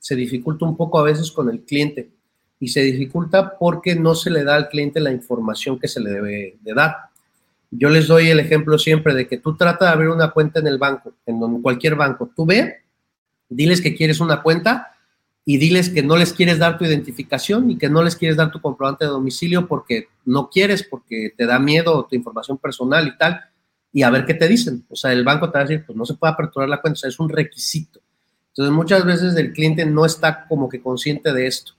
se 0.08 0.16
dificulta 0.16 0.64
un 0.64 0.78
poco 0.78 1.00
a 1.00 1.04
veces 1.04 1.34
con 1.34 1.50
el 1.50 1.66
cliente 1.66 2.10
y 2.62 2.70
se 2.70 2.80
dificulta 2.82 3.58
porque 3.58 3.94
no 3.94 4.16
se 4.16 4.30
le 4.30 4.46
da 4.46 4.56
al 4.56 4.70
cliente 4.70 5.02
la 5.02 5.12
información 5.12 5.78
que 5.78 5.90
se 5.90 6.00
le 6.00 6.12
debe 6.12 6.58
de 6.62 6.74
dar. 6.74 6.96
Yo 7.72 7.90
les 7.90 8.08
doy 8.08 8.30
el 8.30 8.40
ejemplo 8.40 8.80
siempre 8.80 9.14
de 9.14 9.28
que 9.28 9.38
tú 9.38 9.58
trata 9.58 9.84
de 9.84 9.92
abrir 9.92 10.08
una 10.08 10.32
cuenta 10.32 10.62
en 10.62 10.68
el 10.68 10.78
banco, 10.78 11.16
en 11.26 11.62
cualquier 11.62 11.96
banco, 11.96 12.32
tú 12.34 12.46
ve, 12.46 12.86
diles 13.50 13.82
que 13.82 13.98
quieres 13.98 14.22
una 14.22 14.42
cuenta 14.44 14.96
y 15.44 15.58
diles 15.58 15.90
que 15.90 16.04
no 16.04 16.16
les 16.16 16.32
quieres 16.32 16.58
dar 16.58 16.78
tu 16.78 16.86
identificación 16.86 17.70
y 17.70 17.78
que 17.78 17.90
no 17.90 18.02
les 18.02 18.16
quieres 18.16 18.38
dar 18.38 18.50
tu 18.50 18.62
comprobante 18.62 19.04
de 19.04 19.12
domicilio 19.12 19.68
porque 19.68 20.08
no 20.24 20.50
quieres, 20.50 20.84
porque 20.84 21.34
te 21.36 21.46
da 21.46 21.60
miedo 21.60 22.08
tu 22.10 22.16
información 22.16 22.58
personal 22.58 23.06
y 23.10 23.18
tal 23.18 23.42
y 23.92 24.04
a 24.04 24.10
ver 24.10 24.26
qué 24.26 24.36
te 24.36 24.48
dicen. 24.48 24.86
O 24.88 24.96
sea, 24.96 25.12
el 25.12 25.26
banco 25.26 25.52
te 25.52 25.58
va 25.58 25.66
a 25.66 25.68
decir, 25.68 25.86
pues 25.86 25.98
no 25.98 26.06
se 26.06 26.14
puede 26.14 26.32
aperturar 26.32 26.70
la 26.70 26.80
cuenta, 26.80 26.96
o 26.96 27.02
sea, 27.02 27.10
es 27.10 27.20
un 27.20 27.28
requisito. 27.28 28.00
Entonces, 28.58 28.76
muchas 28.76 29.06
veces 29.06 29.36
el 29.36 29.54
cliente 29.54 29.86
no 29.86 30.04
está 30.04 30.48
como 30.48 30.68
que 30.68 30.82
consciente 30.82 31.32
de 31.32 31.46
esto. 31.46 31.74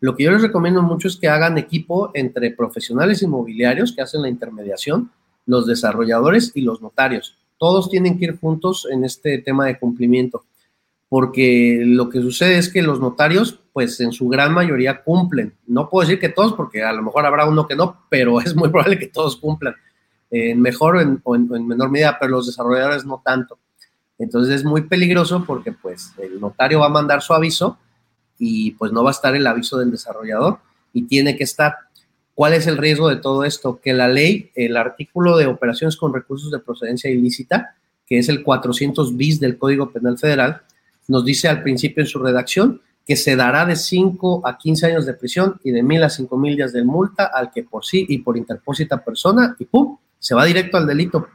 Lo 0.00 0.16
que 0.16 0.24
yo 0.24 0.32
les 0.32 0.40
recomiendo 0.40 0.80
mucho 0.80 1.06
es 1.06 1.16
que 1.16 1.28
hagan 1.28 1.58
equipo 1.58 2.10
entre 2.14 2.50
profesionales 2.50 3.20
inmobiliarios 3.20 3.92
que 3.92 4.00
hacen 4.00 4.22
la 4.22 4.30
intermediación, 4.30 5.10
los 5.44 5.66
desarrolladores 5.66 6.52
y 6.54 6.62
los 6.62 6.80
notarios. 6.80 7.36
Todos 7.58 7.90
tienen 7.90 8.18
que 8.18 8.24
ir 8.24 8.38
juntos 8.38 8.88
en 8.90 9.04
este 9.04 9.38
tema 9.38 9.66
de 9.66 9.78
cumplimiento, 9.78 10.44
porque 11.10 11.82
lo 11.84 12.08
que 12.08 12.22
sucede 12.22 12.56
es 12.56 12.70
que 12.70 12.82
los 12.82 13.00
notarios, 13.00 13.60
pues 13.74 14.00
en 14.00 14.12
su 14.12 14.26
gran 14.28 14.54
mayoría 14.54 15.02
cumplen. 15.02 15.54
No 15.66 15.90
puedo 15.90 16.06
decir 16.06 16.20
que 16.20 16.30
todos, 16.30 16.54
porque 16.54 16.82
a 16.82 16.92
lo 16.94 17.02
mejor 17.02 17.26
habrá 17.26 17.46
uno 17.46 17.66
que 17.66 17.76
no, 17.76 18.06
pero 18.08 18.40
es 18.40 18.56
muy 18.56 18.70
probable 18.70 18.98
que 18.98 19.08
todos 19.08 19.36
cumplan 19.36 19.74
en 20.30 20.60
mejor 20.60 20.96
o 21.22 21.34
en, 21.36 21.66
menor 21.66 21.90
medida, 21.90 22.16
pero 22.18 22.32
los 22.32 22.46
desarrolladores 22.46 23.04
no 23.04 23.22
tanto. 23.22 23.58
Entonces 24.18 24.56
es 24.56 24.64
muy 24.64 24.82
peligroso 24.82 25.44
porque 25.46 25.72
pues 25.72 26.12
el 26.18 26.40
notario 26.40 26.80
va 26.80 26.86
a 26.86 26.90
mandar 26.90 27.22
su 27.22 27.34
aviso 27.34 27.78
y 28.38 28.72
pues 28.72 28.92
no 28.92 29.02
va 29.02 29.10
a 29.10 29.12
estar 29.12 29.34
el 29.34 29.46
aviso 29.46 29.78
del 29.78 29.90
desarrollador 29.90 30.58
y 30.92 31.04
tiene 31.04 31.36
que 31.36 31.44
estar. 31.44 31.74
¿Cuál 32.34 32.52
es 32.54 32.66
el 32.66 32.78
riesgo 32.78 33.08
de 33.08 33.16
todo 33.16 33.44
esto? 33.44 33.80
Que 33.80 33.92
la 33.92 34.08
ley, 34.08 34.50
el 34.54 34.76
artículo 34.76 35.36
de 35.36 35.46
operaciones 35.46 35.96
con 35.96 36.12
recursos 36.12 36.50
de 36.50 36.58
procedencia 36.58 37.10
ilícita, 37.10 37.76
que 38.06 38.18
es 38.18 38.28
el 38.28 38.42
400 38.42 39.16
bis 39.16 39.40
del 39.40 39.56
Código 39.56 39.90
Penal 39.90 40.18
Federal, 40.18 40.62
nos 41.06 41.24
dice 41.24 41.48
al 41.48 41.62
principio 41.62 42.02
en 42.02 42.08
su 42.08 42.18
redacción 42.18 42.80
que 43.06 43.16
se 43.16 43.36
dará 43.36 43.66
de 43.66 43.76
5 43.76 44.46
a 44.46 44.56
15 44.56 44.86
años 44.86 45.06
de 45.06 45.14
prisión 45.14 45.60
y 45.62 45.70
de 45.70 45.82
1000 45.82 46.04
a 46.04 46.10
5000 46.10 46.56
días 46.56 46.72
de 46.72 46.84
multa 46.84 47.26
al 47.26 47.50
que 47.50 47.62
por 47.62 47.84
sí 47.84 48.06
y 48.08 48.18
por 48.18 48.36
interpósita 48.36 49.04
persona 49.04 49.54
y 49.58 49.66
¡pum! 49.66 49.98
se 50.18 50.34
va 50.34 50.44
directo 50.46 50.78
al 50.78 50.86
delito. 50.86 51.28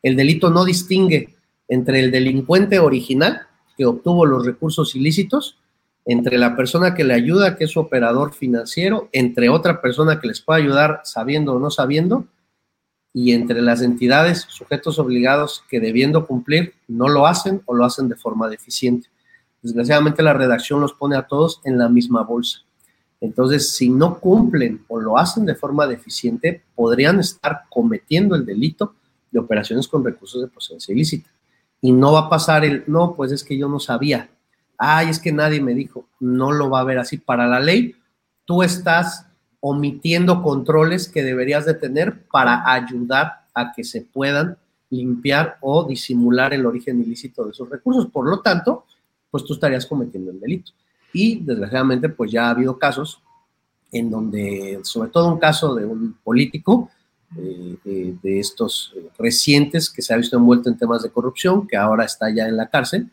El 0.00 0.14
delito 0.14 0.48
no 0.48 0.64
distingue 0.64 1.34
entre 1.68 2.00
el 2.00 2.10
delincuente 2.10 2.78
original 2.78 3.42
que 3.76 3.86
obtuvo 3.86 4.26
los 4.26 4.44
recursos 4.44 4.94
ilícitos, 4.96 5.58
entre 6.04 6.38
la 6.38 6.56
persona 6.56 6.94
que 6.94 7.04
le 7.04 7.14
ayuda, 7.14 7.56
que 7.56 7.64
es 7.64 7.70
su 7.70 7.80
operador 7.80 8.32
financiero, 8.32 9.08
entre 9.12 9.50
otra 9.50 9.80
persona 9.80 10.20
que 10.20 10.28
les 10.28 10.40
puede 10.40 10.62
ayudar 10.62 11.02
sabiendo 11.04 11.54
o 11.54 11.60
no 11.60 11.70
sabiendo, 11.70 12.26
y 13.12 13.32
entre 13.32 13.62
las 13.62 13.82
entidades, 13.82 14.46
sujetos 14.48 14.98
obligados 14.98 15.64
que 15.68 15.80
debiendo 15.80 16.26
cumplir 16.26 16.74
no 16.88 17.08
lo 17.08 17.26
hacen 17.26 17.62
o 17.66 17.74
lo 17.74 17.84
hacen 17.84 18.08
de 18.08 18.16
forma 18.16 18.48
deficiente. 18.48 19.08
Desgraciadamente 19.62 20.22
la 20.22 20.34
redacción 20.34 20.80
los 20.80 20.92
pone 20.92 21.16
a 21.16 21.26
todos 21.26 21.60
en 21.64 21.78
la 21.78 21.88
misma 21.88 22.22
bolsa. 22.22 22.60
Entonces, 23.20 23.72
si 23.72 23.88
no 23.88 24.20
cumplen 24.20 24.84
o 24.88 25.00
lo 25.00 25.18
hacen 25.18 25.44
de 25.44 25.56
forma 25.56 25.86
deficiente, 25.86 26.62
podrían 26.74 27.18
estar 27.18 27.62
cometiendo 27.68 28.36
el 28.36 28.46
delito 28.46 28.94
de 29.30 29.40
operaciones 29.40 29.88
con 29.88 30.04
recursos 30.04 30.40
de 30.40 30.48
procedencia 30.48 30.92
ilícita. 30.92 31.28
Y 31.80 31.92
no 31.92 32.12
va 32.12 32.20
a 32.20 32.28
pasar 32.28 32.64
el, 32.64 32.84
no, 32.86 33.14
pues 33.14 33.32
es 33.32 33.44
que 33.44 33.56
yo 33.56 33.68
no 33.68 33.78
sabía. 33.78 34.28
Ay, 34.76 35.08
es 35.08 35.18
que 35.18 35.32
nadie 35.32 35.60
me 35.60 35.74
dijo. 35.74 36.08
No 36.20 36.52
lo 36.52 36.70
va 36.70 36.80
a 36.80 36.84
ver 36.84 36.98
así. 36.98 37.18
Para 37.18 37.46
la 37.46 37.60
ley, 37.60 37.94
tú 38.44 38.62
estás 38.62 39.26
omitiendo 39.60 40.42
controles 40.42 41.08
que 41.08 41.22
deberías 41.22 41.66
de 41.66 41.74
tener 41.74 42.26
para 42.30 42.70
ayudar 42.72 43.46
a 43.54 43.72
que 43.72 43.84
se 43.84 44.02
puedan 44.02 44.56
limpiar 44.90 45.58
o 45.60 45.84
disimular 45.84 46.54
el 46.54 46.64
origen 46.64 47.00
ilícito 47.00 47.44
de 47.44 47.50
esos 47.50 47.68
recursos. 47.68 48.06
Por 48.06 48.28
lo 48.28 48.40
tanto, 48.40 48.84
pues 49.30 49.44
tú 49.44 49.54
estarías 49.54 49.86
cometiendo 49.86 50.30
el 50.30 50.40
delito. 50.40 50.72
Y 51.12 51.40
desgraciadamente, 51.40 52.08
pues 52.08 52.30
ya 52.30 52.46
ha 52.46 52.50
habido 52.50 52.78
casos 52.78 53.20
en 53.90 54.10
donde, 54.10 54.80
sobre 54.82 55.10
todo 55.10 55.32
un 55.32 55.38
caso 55.38 55.74
de 55.74 55.84
un 55.84 56.14
político, 56.22 56.90
de 57.30 58.40
estos 58.40 58.94
recientes 59.18 59.90
que 59.90 60.02
se 60.02 60.14
ha 60.14 60.16
visto 60.16 60.36
envuelto 60.36 60.68
en 60.68 60.78
temas 60.78 61.02
de 61.02 61.10
corrupción, 61.10 61.66
que 61.66 61.76
ahora 61.76 62.04
está 62.04 62.30
ya 62.30 62.48
en 62.48 62.56
la 62.56 62.68
cárcel, 62.68 63.10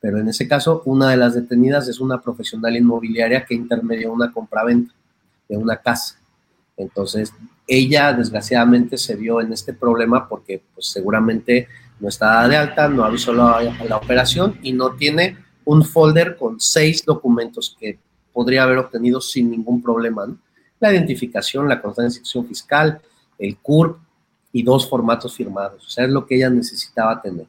pero 0.00 0.18
en 0.18 0.28
ese 0.28 0.48
caso 0.48 0.82
una 0.84 1.10
de 1.10 1.16
las 1.16 1.34
detenidas 1.34 1.88
es 1.88 2.00
una 2.00 2.20
profesional 2.20 2.76
inmobiliaria 2.76 3.44
que 3.44 3.54
intermedió 3.54 4.12
una 4.12 4.32
compraventa 4.32 4.94
de 5.48 5.56
una 5.56 5.76
casa. 5.76 6.18
Entonces, 6.76 7.32
ella 7.66 8.12
desgraciadamente 8.12 8.96
se 8.96 9.16
vio 9.16 9.40
en 9.40 9.52
este 9.52 9.72
problema 9.72 10.28
porque 10.28 10.62
pues, 10.74 10.86
seguramente 10.86 11.68
no 12.00 12.08
está 12.08 12.46
de 12.48 12.56
alta, 12.56 12.88
no 12.88 13.04
avisó 13.04 13.32
la, 13.32 13.60
la 13.86 13.96
operación 13.96 14.58
y 14.62 14.72
no 14.72 14.92
tiene 14.94 15.36
un 15.64 15.84
folder 15.84 16.36
con 16.36 16.60
seis 16.60 17.04
documentos 17.04 17.76
que 17.78 17.98
podría 18.32 18.62
haber 18.62 18.78
obtenido 18.78 19.20
sin 19.20 19.50
ningún 19.50 19.82
problema. 19.82 20.26
La 20.80 20.92
identificación, 20.92 21.68
la 21.68 21.82
constancia 21.82 22.22
de 22.22 22.48
fiscal, 22.48 23.00
el 23.38 23.56
CURP 23.58 23.98
y 24.52 24.62
dos 24.62 24.88
formatos 24.88 25.34
firmados. 25.34 25.86
O 25.86 25.90
sea, 25.90 26.04
es 26.04 26.10
lo 26.10 26.26
que 26.26 26.36
ella 26.36 26.50
necesitaba 26.50 27.20
tener. 27.20 27.46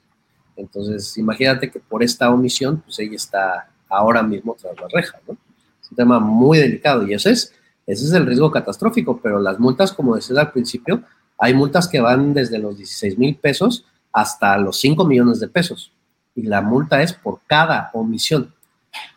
Entonces, 0.56 1.18
imagínate 1.18 1.72
que 1.72 1.80
por 1.80 2.04
esta 2.04 2.30
omisión, 2.30 2.82
pues 2.82 3.00
ella 3.00 3.16
está 3.16 3.70
ahora 3.88 4.22
mismo 4.22 4.56
tras 4.60 4.76
la 4.80 4.88
reja, 4.92 5.20
¿no? 5.28 5.38
Es 5.82 5.90
un 5.90 5.98
tema 5.98 6.20
muy 6.20 6.58
delicado 6.58 7.08
y 7.08 7.14
ese 7.14 7.32
es, 7.32 7.54
ese 7.88 8.06
es 8.06 8.12
el 8.14 8.26
riesgo 8.26 8.52
catastrófico, 8.52 9.20
pero 9.22 9.40
las 9.40 9.60
multas, 9.60 9.94
como 9.94 10.16
decía 10.16 10.40
al 10.40 10.52
principio, 10.52 11.04
hay 11.38 11.54
multas 11.54 11.88
que 11.88 12.02
van 12.02 12.34
desde 12.34 12.60
los 12.60 12.78
16 12.78 13.18
mil 13.18 13.36
pesos 13.38 13.86
hasta 14.12 14.58
los 14.58 14.80
5 14.80 15.06
millones 15.06 15.40
de 15.40 15.48
pesos 15.48 15.92
y 16.36 16.44
la 16.44 16.62
multa 16.62 17.02
es 17.02 17.14
por 17.14 17.40
cada 17.48 17.90
omisión. 17.94 18.54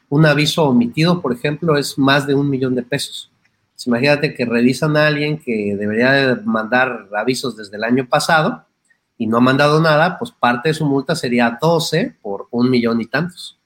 Un 0.08 0.26
aviso 0.26 0.64
omitido, 0.64 1.20
por 1.20 1.32
ejemplo, 1.32 1.76
es 1.76 1.98
más 1.98 2.26
de 2.26 2.34
un 2.34 2.48
millón 2.48 2.74
de 2.74 2.82
pesos. 2.82 3.31
Imagínate 3.86 4.34
que 4.34 4.44
revisan 4.44 4.96
a 4.96 5.06
alguien 5.06 5.38
que 5.38 5.76
debería 5.76 6.40
mandar 6.44 7.08
avisos 7.16 7.56
desde 7.56 7.76
el 7.76 7.84
año 7.84 8.08
pasado 8.08 8.66
y 9.16 9.26
no 9.26 9.36
ha 9.36 9.40
mandado 9.40 9.80
nada, 9.80 10.18
pues 10.18 10.30
parte 10.32 10.70
de 10.70 10.74
su 10.74 10.84
multa 10.84 11.14
sería 11.14 11.58
12 11.60 12.16
por 12.20 12.48
un 12.50 12.70
millón 12.70 13.00
y 13.00 13.06
tantos. 13.06 13.58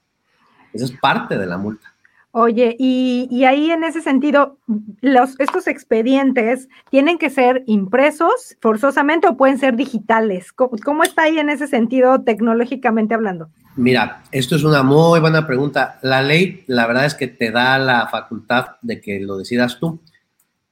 Esa 0.73 0.85
es 0.85 0.91
parte 0.91 1.37
de 1.37 1.45
la 1.45 1.57
multa. 1.57 1.93
Oye, 2.39 2.75
y, 2.77 3.45
ahí 3.45 3.71
en 3.71 3.83
ese 3.83 3.99
sentido, 3.99 4.59
los, 5.01 5.39
estos 5.39 5.65
expedientes 5.65 6.69
tienen 6.91 7.17
que 7.17 7.31
ser 7.31 7.63
impresos 7.65 8.55
forzosamente 8.61 9.27
o 9.27 9.35
pueden 9.35 9.57
ser 9.57 9.75
digitales. 9.75 10.53
¿Cómo, 10.53 11.03
está 11.03 11.23
ahí 11.23 11.39
en 11.39 11.49
ese 11.49 11.65
sentido 11.65 12.21
tecnológicamente 12.21 13.15
hablando? 13.15 13.49
Mira, 13.75 14.21
esto 14.31 14.55
es 14.55 14.63
una 14.63 14.83
muy 14.83 15.19
buena 15.19 15.47
pregunta. 15.47 15.97
La 16.03 16.21
ley, 16.21 16.63
la 16.67 16.85
verdad 16.85 17.07
es 17.07 17.15
que 17.15 17.25
te 17.25 17.49
da 17.49 17.79
la 17.79 18.07
facultad 18.07 18.67
de 18.83 19.01
que 19.01 19.19
lo 19.19 19.37
decidas 19.37 19.79
tú. 19.79 19.99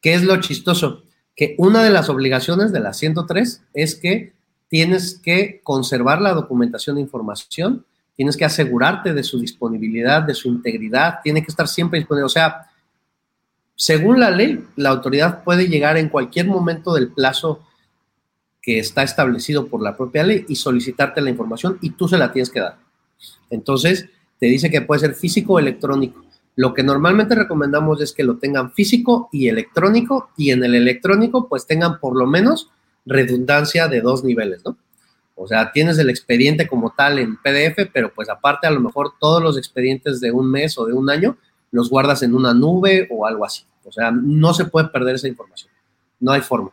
¿Qué 0.01 0.13
es 0.13 0.23
lo 0.23 0.39
chistoso? 0.39 1.01
Que 1.35 1.55
una 1.57 1.83
de 1.83 1.89
las 1.89 2.09
obligaciones 2.09 2.73
de 2.73 2.79
la 2.79 2.93
103 2.93 3.63
es 3.73 3.95
que 3.95 4.33
tienes 4.67 5.19
que 5.19 5.61
conservar 5.63 6.21
la 6.21 6.33
documentación 6.33 6.97
de 6.97 7.01
información 7.01 7.87
tienes 8.15 8.37
que 8.37 8.45
asegurarte 8.45 9.13
de 9.13 9.23
su 9.23 9.39
disponibilidad, 9.39 10.23
de 10.23 10.33
su 10.33 10.47
integridad, 10.47 11.19
tiene 11.23 11.41
que 11.41 11.51
estar 11.51 11.67
siempre 11.67 11.99
disponible. 11.99 12.25
O 12.25 12.29
sea, 12.29 12.69
según 13.75 14.19
la 14.19 14.31
ley, 14.31 14.63
la 14.77 14.89
autoridad 14.89 15.43
puede 15.43 15.67
llegar 15.67 15.97
en 15.97 16.09
cualquier 16.09 16.47
momento 16.47 16.93
del 16.93 17.09
plazo 17.09 17.61
que 18.61 18.79
está 18.79 19.03
establecido 19.03 19.67
por 19.67 19.81
la 19.81 19.95
propia 19.95 20.23
ley 20.23 20.45
y 20.47 20.55
solicitarte 20.55 21.21
la 21.21 21.29
información 21.29 21.77
y 21.81 21.91
tú 21.91 22.07
se 22.07 22.17
la 22.17 22.31
tienes 22.31 22.49
que 22.49 22.61
dar. 22.61 22.77
Entonces, 23.49 24.09
te 24.39 24.47
dice 24.47 24.69
que 24.69 24.81
puede 24.81 25.01
ser 25.01 25.13
físico 25.13 25.53
o 25.53 25.59
electrónico. 25.59 26.25
Lo 26.55 26.73
que 26.73 26.83
normalmente 26.83 27.35
recomendamos 27.35 28.01
es 28.01 28.13
que 28.13 28.23
lo 28.23 28.37
tengan 28.37 28.71
físico 28.71 29.29
y 29.31 29.49
electrónico 29.49 30.29
y 30.37 30.51
en 30.51 30.63
el 30.63 30.73
electrónico 30.73 31.49
pues 31.49 31.67
tengan 31.67 31.99
por 31.99 32.15
lo 32.17 32.25
menos 32.25 32.69
redundancia 33.05 33.87
de 33.87 34.01
dos 34.01 34.23
niveles, 34.23 34.63
¿no? 34.65 34.77
O 35.35 35.47
sea, 35.47 35.71
tienes 35.71 35.97
el 35.97 36.09
expediente 36.09 36.67
como 36.67 36.91
tal 36.91 37.19
en 37.19 37.35
PDF, 37.35 37.89
pero 37.93 38.13
pues 38.13 38.29
aparte 38.29 38.67
a 38.67 38.71
lo 38.71 38.79
mejor 38.79 39.13
todos 39.19 39.43
los 39.43 39.57
expedientes 39.57 40.21
de 40.21 40.31
un 40.31 40.49
mes 40.49 40.77
o 40.77 40.85
de 40.85 40.93
un 40.93 41.09
año 41.09 41.37
los 41.71 41.89
guardas 41.89 42.23
en 42.23 42.33
una 42.33 42.53
nube 42.53 43.07
o 43.11 43.25
algo 43.25 43.45
así. 43.45 43.65
O 43.83 43.91
sea, 43.91 44.11
no 44.11 44.53
se 44.53 44.65
puede 44.65 44.87
perder 44.87 45.15
esa 45.15 45.27
información. 45.27 45.71
No 46.19 46.31
hay 46.31 46.41
forma. 46.41 46.71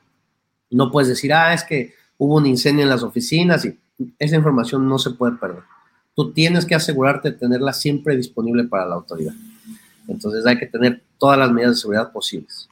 No 0.70 0.90
puedes 0.90 1.08
decir, 1.08 1.32
ah, 1.32 1.52
es 1.52 1.64
que 1.64 1.94
hubo 2.18 2.36
un 2.36 2.46
incendio 2.46 2.84
en 2.84 2.88
las 2.88 3.02
oficinas 3.02 3.64
y 3.64 3.78
esa 4.18 4.36
información 4.36 4.88
no 4.88 4.98
se 4.98 5.10
puede 5.10 5.36
perder. 5.36 5.62
Tú 6.14 6.32
tienes 6.32 6.64
que 6.64 6.74
asegurarte 6.74 7.32
de 7.32 7.38
tenerla 7.38 7.72
siempre 7.72 8.16
disponible 8.16 8.64
para 8.64 8.86
la 8.86 8.94
autoridad. 8.94 9.34
Entonces 10.06 10.46
hay 10.46 10.58
que 10.58 10.66
tener 10.66 11.02
todas 11.18 11.38
las 11.38 11.50
medidas 11.50 11.74
de 11.74 11.80
seguridad 11.80 12.12
posibles. 12.12 12.68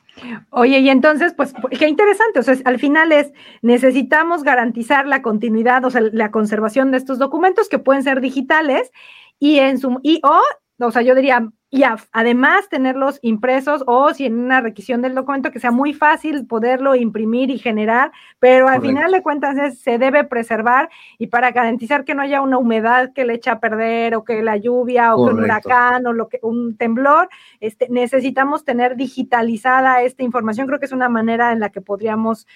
Oye, 0.51 0.79
y 0.81 0.91
entonces, 0.91 1.35
pues, 1.35 1.55
qué 1.79 1.89
interesante, 1.89 2.41
o 2.41 2.43
sea, 2.43 2.57
al 2.65 2.79
final 2.79 3.13
es, 3.13 3.33
necesitamos 3.63 4.43
garantizar 4.43 5.07
la 5.07 5.23
continuidad, 5.23 5.85
o 5.85 5.91
sea, 5.91 6.03
la 6.13 6.31
conservación 6.31 6.91
de 6.91 6.99
estos 6.99 7.19
documentos 7.19 7.69
que 7.69 7.79
pueden 7.79 8.03
ser 8.03 8.21
digitales 8.21 8.91
y 9.39 9.59
en 9.59 9.79
su, 9.79 9.99
y 10.03 10.21
o 10.23 10.41
o 10.83 10.91
sea, 10.91 11.03
yo 11.03 11.15
diría, 11.15 11.51
y 11.73 11.85
además 12.11 12.69
tenerlos 12.69 13.21
impresos 13.23 13.85
o 13.87 14.13
si 14.13 14.27
en 14.27 14.41
una 14.41 14.61
requisición 14.61 15.03
del 15.03 15.15
documento 15.15 15.53
que 15.53 15.61
sea 15.61 15.71
muy 15.71 15.95
fácil 15.95 16.45
poderlo 16.47 16.97
imprimir 16.97 17.49
y 17.51 17.59
generar, 17.59 18.11
pero 18.41 18.67
al 18.67 18.81
final 18.81 19.13
de 19.13 19.23
cuentas 19.23 19.79
se 19.79 19.97
debe 19.97 20.25
preservar 20.25 20.91
y 21.17 21.29
para 21.29 21.53
garantizar 21.53 22.05
que 22.05 22.17
no 22.17 22.23
haya 22.23 22.41
una 22.41 22.59
humedad 22.59 23.13
que 23.13 23.25
le 23.25 23.35
eche 23.35 23.51
a 23.51 23.61
perder 23.61 24.17
o 24.17 24.25
que 24.25 24.43
la 24.43 24.57
lluvia 24.57 25.15
o 25.15 25.27
que 25.27 25.33
un 25.33 25.45
huracán 25.45 26.07
o 26.09 26.13
lo 26.13 26.29
que 26.29 26.41
un 26.43 26.77
temblor, 26.77 27.29
este, 27.61 27.87
necesitamos 27.89 28.65
tener 28.65 28.97
digitalizada 28.97 30.03
esta 30.03 30.25
información. 30.25 30.67
Creo 30.67 30.81
que 30.81 30.87
es 30.87 30.93
una 30.93 31.09
manera 31.09 31.53
en 31.53 31.61
la 31.61 31.71
que 31.71 31.81
podríamos 31.81 32.49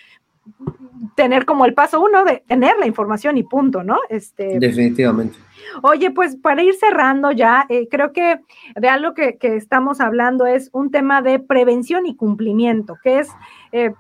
tener 1.15 1.45
como 1.45 1.65
el 1.65 1.75
paso 1.75 2.01
uno 2.01 2.25
de 2.25 2.43
tener 2.47 2.77
la 2.79 2.87
información 2.87 3.37
y 3.37 3.43
punto, 3.43 3.83
¿no? 3.83 3.99
Este, 4.09 4.59
Definitivamente. 4.59 5.39
Oye, 5.83 6.11
pues 6.11 6.37
para 6.37 6.63
ir 6.63 6.75
cerrando 6.75 7.31
ya, 7.31 7.67
eh, 7.69 7.89
creo 7.91 8.13
que 8.13 8.41
de 8.75 8.89
algo 8.89 9.15
que, 9.15 9.39
estamos 9.41 10.01
hablando 10.01 10.47
es 10.47 10.71
un 10.73 10.91
tema 10.91 11.23
de 11.23 11.39
prevención 11.39 12.07
y 12.07 12.17
cumplimiento, 12.17 12.99
que 13.03 13.21
es 13.21 13.31
eh, 13.73 13.95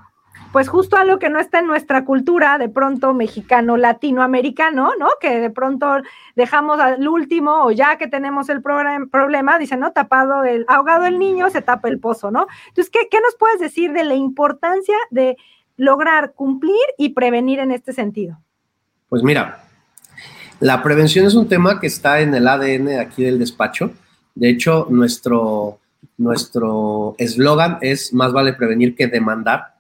pues 0.53 0.69
justo 0.69 0.97
algo 0.97 1.19
que 1.19 1.31
no 1.31 1.39
está 1.39 1.61
en 1.61 1.67
nuestra 1.67 2.05
cultura, 2.05 2.59
de 2.59 2.69
pronto 2.69 3.13
mexicano, 3.15 3.77
latinoamericano, 3.77 4.93
¿no? 4.99 5.09
Que 5.21 5.41
de 5.41 5.51
pronto 5.51 5.97
dejamos 6.37 6.79
al 6.81 7.07
último 7.09 7.65
o 7.65 7.71
ya 7.71 7.97
que 7.97 8.07
tenemos 8.07 8.49
el 8.49 8.63
problema, 8.63 9.59
dice, 9.59 9.77
¿no? 9.77 9.93
Tapado 9.93 10.45
el, 10.45 10.65
ahogado 10.69 11.07
el 11.07 11.19
niño, 11.19 11.51
se 11.51 11.63
tapa 11.63 11.89
el 11.89 11.99
pozo, 11.99 12.31
¿no? 12.31 12.47
Entonces, 12.69 12.91
¿qué, 12.91 13.09
qué 13.11 13.21
nos 13.21 13.37
puedes 13.37 13.61
decir 13.61 13.93
de 13.93 14.05
la 14.05 14.15
importancia 14.15 14.97
de 15.11 15.37
lograr 15.77 16.33
cumplir 16.35 16.75
y 16.99 17.11
prevenir 17.11 17.59
en 17.59 17.71
este 17.71 17.93
sentido? 17.93 18.39
Pues 19.09 19.23
mira, 19.23 19.65
la 20.61 20.83
prevención 20.83 21.27
es 21.27 21.35
un 21.35 21.49
tema 21.49 21.81
que 21.81 21.87
está 21.87 22.21
en 22.21 22.35
el 22.35 22.49
ADN 22.49 22.99
aquí 22.99 23.23
del 23.23 23.39
despacho. 23.39 23.93
De 24.35 24.49
hecho, 24.49 24.87
nuestro 24.91 25.79
nuestro 26.17 27.15
eslogan 27.19 27.79
es 27.81 28.13
más 28.13 28.33
vale 28.33 28.53
prevenir 28.53 28.95
que 28.95 29.07
demandar. 29.07 29.75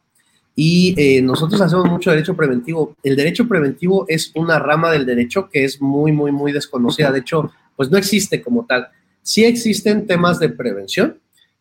Y 0.57 0.95
eh, 0.97 1.21
nosotros 1.21 1.61
hacemos 1.61 1.91
mucho 1.91 2.11
derecho 2.11 2.37
preventivo. 2.37 2.97
El 3.03 3.17
derecho 3.17 3.49
preventivo 3.49 4.05
es 4.09 4.31
una 4.35 4.59
rama 4.59 4.91
del 4.93 5.05
derecho 5.05 5.49
que 5.49 5.65
es 5.65 5.81
muy, 5.81 6.13
muy, 6.13 6.31
muy 6.31 6.53
desconocida. 6.53 7.11
De 7.11 7.21
hecho, 7.21 7.51
pues 7.77 7.91
no 7.91 7.99
existe 7.99 8.41
como 8.41 8.65
tal. 8.65 8.89
Sí 9.23 9.45
existen 9.45 10.07
temas 10.07 10.39
de 10.39 10.51
prevención, 10.51 11.19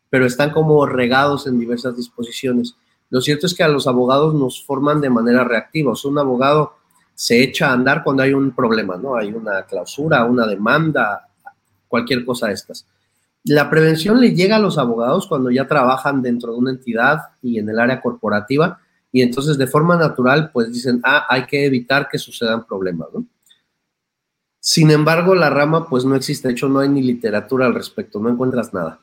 pero 0.10 0.26
están 0.26 0.52
como 0.52 0.86
regados 0.86 1.48
en 1.48 1.60
diversas 1.60 1.98
disposiciones. 1.98 2.76
Lo 3.14 3.22
cierto 3.22 3.46
es 3.46 3.54
que 3.54 3.62
a 3.62 3.68
los 3.68 3.86
abogados 3.86 4.34
nos 4.34 4.66
forman 4.66 5.00
de 5.00 5.12
manera 5.12 5.44
reactiva. 5.44 5.94
Un 6.04 6.18
abogado 6.18 6.78
se 7.14 7.44
echa 7.44 7.70
a 7.70 7.74
andar 7.74 8.04
cuando 8.04 8.24
hay 8.24 8.34
un 8.34 8.56
problema, 8.56 8.98
¿no? 8.98 9.16
Hay 9.16 9.32
una 9.32 9.68
clausura, 9.68 10.26
una 10.26 10.48
demanda, 10.48 11.30
cualquier 11.88 12.26
cosa 12.26 12.48
de 12.48 12.54
estas. 12.54 12.88
La 13.44 13.70
prevención 13.70 14.20
le 14.20 14.34
llega 14.34 14.56
a 14.56 14.60
los 14.60 14.80
abogados 14.80 15.28
cuando 15.28 15.52
ya 15.52 15.68
trabajan 15.68 16.24
dentro 16.24 16.54
de 16.54 16.58
una 16.58 16.72
entidad 16.72 17.20
y 17.44 17.60
en 17.60 17.70
el 17.70 17.80
área 17.80 18.02
corporativa 18.02 18.80
y 19.12 19.22
entonces 19.22 19.60
de 19.60 19.68
forma 19.68 19.96
natural 19.96 20.50
pues 20.52 20.74
dicen, 20.74 21.00
ah, 21.04 21.28
hay 21.30 21.46
que 21.46 21.68
evitar 21.68 22.10
que 22.10 22.18
sucedan 22.18 22.66
problemas, 22.66 23.10
¿no? 23.14 23.28
Sin 24.60 24.90
embargo, 24.90 25.36
la 25.36 25.52
rama 25.52 25.88
pues 25.88 26.04
no 26.04 26.16
existe, 26.16 26.48
de 26.48 26.56
hecho 26.56 26.68
no 26.68 26.80
hay 26.80 26.90
ni 26.90 27.04
literatura 27.04 27.68
al 27.68 27.76
respecto, 27.76 28.20
no 28.20 28.30
encuentras 28.30 28.74
nada. 28.74 29.02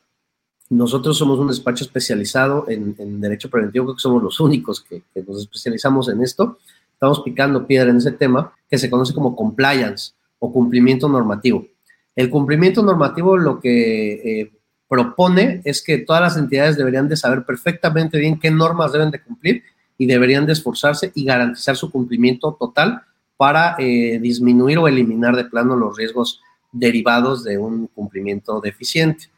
Nosotros 0.70 1.18
somos 1.18 1.40
un 1.40 1.48
despacho 1.48 1.82
especializado 1.82 2.64
en, 2.68 3.20
derecho 3.20 3.50
preventivo, 3.50 3.86
creo 3.86 3.96
que 3.96 4.00
somos 4.00 4.22
los 4.22 4.38
únicos 4.38 4.80
que, 4.80 5.02
nos 5.26 5.40
especializamos 5.40 6.08
en 6.08 6.22
esto. 6.22 6.58
Estamos 6.92 7.22
picando 7.22 7.66
piedra 7.66 7.90
en 7.90 7.96
ese 7.96 8.12
tema 8.12 8.52
que 8.70 8.78
se 8.78 8.88
conoce 8.88 9.12
como 9.12 9.34
compliance 9.34 10.12
o 10.38 10.52
cumplimiento 10.52 11.08
normativo. 11.08 11.66
El 12.14 12.30
cumplimiento 12.30 12.84
normativo 12.84 13.36
lo 13.36 13.58
que 13.58 14.12
eh, 14.12 14.52
propone 14.86 15.60
es 15.64 15.82
que 15.82 15.98
todas 15.98 16.22
las 16.22 16.36
entidades 16.36 16.76
deberían 16.76 17.08
de 17.08 17.16
saber 17.16 17.44
perfectamente 17.44 18.18
bien 18.18 18.38
qué 18.38 18.52
normas 18.52 18.92
deben 18.92 19.10
de 19.10 19.20
cumplir 19.20 19.64
y 19.98 20.06
deberían 20.06 20.46
de 20.46 20.52
esforzarse 20.52 21.10
y 21.16 21.24
garantizar 21.24 21.74
su 21.74 21.90
cumplimiento 21.90 22.56
total 22.58 23.02
para 23.36 23.74
eh, 23.80 24.20
disminuir 24.22 24.78
o 24.78 24.86
eliminar 24.86 25.34
de 25.34 25.46
plano 25.46 25.74
los 25.74 25.96
riesgos 25.96 26.40
derivados 26.70 27.42
de 27.42 27.58
un 27.58 27.88
cumplimiento 27.88 28.60
deficiente 28.60 29.30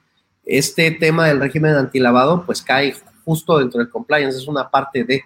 este 0.45 0.91
tema 0.91 1.29
del 1.29 1.41
régimen 1.41 1.75
antilavado 1.75 2.45
pues 2.45 2.63
cae 2.63 2.95
justo 3.25 3.59
dentro 3.59 3.79
del 3.79 3.91
compliance, 3.91 4.39
es 4.39 4.49
una 4.49 4.69
parte 4.71 5.05
de... 5.05 5.23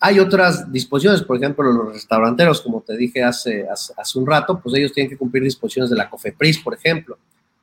Hay 0.00 0.20
otras 0.20 0.70
disposiciones, 0.70 1.22
por 1.22 1.36
ejemplo, 1.36 1.70
los 1.72 1.92
restauranteros, 1.92 2.60
como 2.60 2.80
te 2.82 2.96
dije 2.96 3.24
hace, 3.24 3.66
hace, 3.68 4.18
un 4.18 4.26
rato, 4.26 4.60
pues 4.60 4.76
ellos 4.76 4.92
tienen 4.92 5.10
que 5.10 5.16
cumplir 5.16 5.42
disposiciones 5.42 5.90
de 5.90 5.96
la 5.96 6.08
COFEPRIS, 6.08 6.60
por 6.60 6.74
ejemplo, 6.74 7.18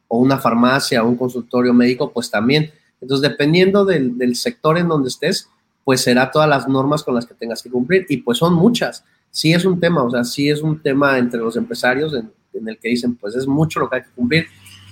o 0.10 0.19
una 0.19 0.38
farmacia, 0.38 1.02
o 1.02 1.08
un 1.08 1.15
consultorio 1.15 1.74
médico, 1.74 2.12
pues 2.12 2.30
también. 2.30 2.71
Entonces, 3.00 3.30
dependiendo 3.30 3.86
del, 3.86 4.36
sector 4.36 4.78
en 4.78 4.89
donde 4.89 5.08
estés, 5.08 5.50
pues 5.86 6.02
será 6.02 6.30
todas 6.30 6.50
las 6.50 6.67
normas 6.67 7.04
con 7.04 7.15
las 7.15 7.26
que 7.26 7.36
tengas 7.36 7.63
que 7.63 7.71
cumplir, 7.71 8.06
y 8.10 8.17
pues 8.17 8.38
son 8.38 8.54
muchas. 8.54 9.06
Sí 9.32 9.54
es 9.54 9.63
un 9.63 9.80
tema, 9.80 10.04
o 10.04 10.12
sea, 10.12 10.26
sí 10.26 10.50
es 10.50 10.62
un 10.62 10.82
tema 10.82 11.17
entre 11.17 11.39
los 11.39 11.56
empresarios 11.56 12.13
en, 12.13 12.30
en 12.54 12.67
el 12.67 12.78
que 12.78 12.89
dicen, 12.89 13.15
pues 13.15 13.36
es 13.36 13.48
mucho 13.48 13.80
lo 13.80 13.89
que 13.89 13.95
hay 13.95 14.04
que 14.04 14.12
cumplir. 14.13 14.48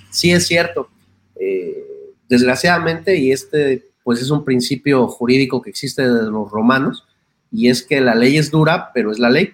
Sí 0.09 0.31
es 0.31 0.47
cierto, 0.47 0.87
eh, 1.39 2.13
desgraciadamente, 2.27 3.17
y 3.17 3.31
este 3.31 3.89
pues 4.03 4.21
es 4.21 4.29
un 4.29 4.43
principio 4.43 5.07
jurídico 5.07 5.61
que 5.61 5.69
existe 5.69 6.01
desde 6.01 6.29
los 6.29 6.51
romanos, 6.51 7.05
y 7.51 7.69
es 7.69 7.83
que 7.83 8.01
la 8.01 8.15
ley 8.15 8.37
es 8.37 8.51
dura, 8.51 8.91
pero 8.93 9.11
es 9.11 9.19
la 9.19 9.29
ley. 9.29 9.53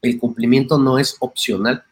El 0.00 0.18
cumplimiento 0.18 0.78
no 0.78 0.98
es 0.98 1.16
opcional. 1.20 1.84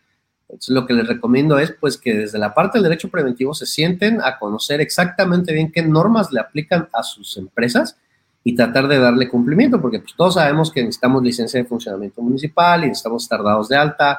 Entonces, 0.48 0.74
lo 0.74 0.86
que 0.86 0.92
les 0.92 1.08
recomiendo 1.08 1.58
es 1.58 1.72
pues 1.72 1.96
que 1.96 2.14
desde 2.14 2.38
la 2.38 2.54
parte 2.54 2.78
del 2.78 2.84
derecho 2.84 3.08
preventivo 3.08 3.54
se 3.54 3.66
sienten 3.66 4.20
a 4.20 4.38
conocer 4.38 4.80
exactamente 4.80 5.52
bien 5.52 5.72
qué 5.72 5.82
normas 5.82 6.30
le 6.30 6.40
aplican 6.40 6.88
a 6.92 7.02
sus 7.02 7.36
empresas 7.38 7.96
y 8.44 8.54
tratar 8.54 8.86
de 8.86 8.98
darle 8.98 9.28
cumplimiento, 9.28 9.80
porque 9.80 10.00
pues 10.00 10.14
todos 10.14 10.34
sabemos 10.34 10.70
que 10.70 10.80
necesitamos 10.80 11.22
licencia 11.22 11.60
de 11.60 11.66
funcionamiento 11.66 12.20
municipal 12.22 12.84
y 12.84 12.88
necesitamos 12.88 13.22
estar 13.22 13.42
dados 13.42 13.68
de 13.68 13.76
alta 13.76 14.18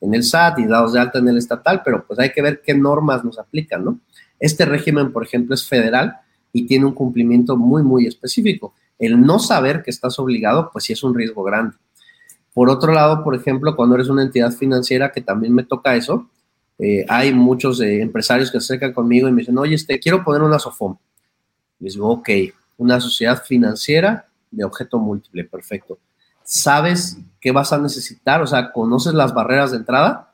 en 0.00 0.14
el 0.14 0.22
SAT 0.24 0.60
y 0.60 0.66
dados 0.66 0.92
de 0.92 1.00
alta 1.00 1.18
en 1.18 1.28
el 1.28 1.38
estatal, 1.38 1.82
pero 1.84 2.04
pues 2.06 2.18
hay 2.18 2.32
que 2.32 2.42
ver 2.42 2.62
qué 2.64 2.74
normas 2.74 3.24
nos 3.24 3.38
aplican, 3.38 3.84
¿no? 3.84 4.00
Este 4.48 4.64
régimen, 4.64 5.12
por 5.12 5.22
ejemplo, 5.22 5.54
es 5.54 5.62
federal 5.66 6.06
y 6.52 6.66
tiene 6.66 6.84
un 6.84 6.94
cumplimiento 6.94 7.56
muy, 7.56 7.82
muy 7.82 8.06
específico. 8.06 8.74
El 8.98 9.12
no 9.20 9.38
saber 9.38 9.82
que 9.82 9.90
estás 9.90 10.18
obligado, 10.18 10.70
pues 10.72 10.84
sí 10.84 10.92
es 10.92 11.02
un 11.02 11.14
riesgo 11.14 11.42
grande. 11.42 11.76
Por 12.52 12.68
otro 12.68 12.92
lado, 12.92 13.22
por 13.24 13.34
ejemplo, 13.34 13.74
cuando 13.74 13.94
eres 13.96 14.08
una 14.08 14.22
entidad 14.22 14.52
financiera, 14.52 15.10
que 15.12 15.20
también 15.20 15.52
me 15.54 15.64
toca 15.64 15.96
eso, 15.96 16.28
Eh, 16.76 17.04
hay 17.08 17.32
muchos 17.32 17.80
eh, 17.80 18.02
empresarios 18.02 18.50
que 18.50 18.58
se 18.58 18.64
acercan 18.64 18.92
conmigo 18.92 19.28
y 19.28 19.32
me 19.32 19.42
dicen, 19.42 19.56
oye, 19.58 19.76
este, 19.76 20.00
quiero 20.00 20.24
poner 20.24 20.42
una 20.42 20.58
SOFOM. 20.58 20.96
Les 21.78 21.94
digo, 21.94 22.10
ok, 22.10 22.28
una 22.78 23.00
sociedad 23.00 23.40
financiera 23.44 24.26
de 24.50 24.64
objeto 24.64 24.98
múltiple, 24.98 25.44
perfecto. 25.44 25.98
¿Sabes 26.42 27.16
qué 27.40 27.52
vas 27.52 27.72
a 27.72 27.78
necesitar? 27.78 28.42
O 28.42 28.46
sea, 28.46 28.72
¿conoces 28.72 29.14
las 29.14 29.32
barreras 29.32 29.70
de 29.70 29.76
entrada? 29.76 30.33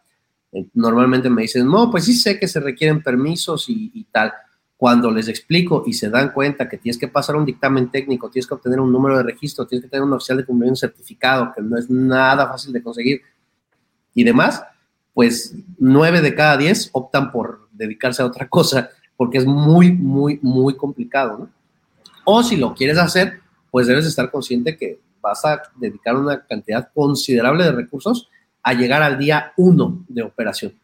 Eh, 0.53 0.67
normalmente 0.75 1.31
me 1.31 1.43
dicen, 1.43 1.67
no, 1.67 1.91
pues 1.91 2.05
sí 2.05 2.15
sé 2.15 2.39
que 2.39 2.49
se 2.49 2.61
requieren 2.61 3.03
permisos 3.03 3.67
y, 3.69 4.07
tal. 4.11 4.33
Cuando 4.77 5.11
les 5.11 5.29
explico 5.29 5.85
y 5.87 5.93
se 5.93 6.09
dan 6.09 6.33
cuenta 6.33 6.69
que 6.69 6.79
tienes 6.79 6.99
que 6.99 7.09
pasar 7.09 7.37
un 7.37 7.45
dictamen 7.45 7.91
técnico, 7.91 8.31
tienes 8.31 8.47
que 8.47 8.55
obtener 8.55 8.81
un 8.81 8.91
número 8.91 9.19
de 9.19 9.25
registro, 9.25 9.67
tienes 9.67 9.85
que 9.85 9.91
tener 9.91 10.05
un 10.05 10.13
oficial 10.15 10.39
de 10.39 10.47
cumplimiento 10.47 10.81
certificado, 10.81 11.53
que 11.55 11.61
no 11.61 11.77
es 11.77 11.91
nada 11.91 12.49
fácil 12.49 12.73
de 12.73 12.83
conseguir 12.83 13.21
y 14.15 14.25
demás, 14.25 14.63
pues 15.13 15.55
nueve 15.79 16.23
de 16.23 16.35
cada 16.35 16.57
diez 16.57 16.89
optan 16.93 17.31
por 17.31 17.69
dedicarse 17.73 18.23
a 18.23 18.27
otra 18.27 18.49
cosa 18.51 18.91
porque 19.21 19.37
es 19.37 19.45
muy, 19.45 19.93
muy, 19.93 20.39
muy 20.41 20.75
complicado, 20.79 21.37
¿no? 21.39 21.51
O 22.25 22.43
si 22.43 22.57
lo 22.57 22.75
quieres 22.75 22.97
hacer, 22.97 23.41
pues 23.71 23.87
debes 23.87 24.07
estar 24.07 24.31
consciente 24.31 24.79
que 24.79 24.99
vas 25.21 25.45
a 25.45 25.61
dedicar 25.77 26.17
una 26.17 26.43
cantidad 26.47 26.89
considerable 26.95 27.65
de 27.65 27.73
recursos 27.73 28.31
a 28.63 28.75
llegar 28.75 29.03
al 29.03 29.19
día 29.19 29.53
uno 29.57 30.05
de 30.09 30.23
operación 30.23 30.75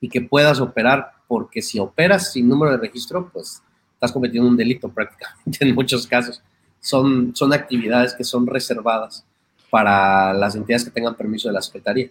y 0.00 0.08
que 0.08 0.20
puedas 0.20 0.60
operar, 0.60 1.12
porque 1.26 1.60
si 1.60 1.78
operas 1.78 2.32
sin 2.32 2.48
número 2.48 2.72
de 2.72 2.78
registro, 2.78 3.30
pues 3.32 3.62
estás 3.94 4.12
cometiendo 4.12 4.48
un 4.48 4.56
delito 4.56 4.88
prácticamente 4.88 5.58
en 5.60 5.74
muchos 5.74 6.06
casos. 6.06 6.42
Son, 6.80 7.34
son 7.34 7.52
actividades 7.52 8.14
que 8.14 8.24
son 8.24 8.46
reservadas 8.46 9.24
para 9.70 10.32
las 10.32 10.54
entidades 10.54 10.84
que 10.84 10.90
tengan 10.90 11.14
permiso 11.14 11.48
de 11.48 11.54
la 11.54 11.62
Secretaría. 11.62 12.08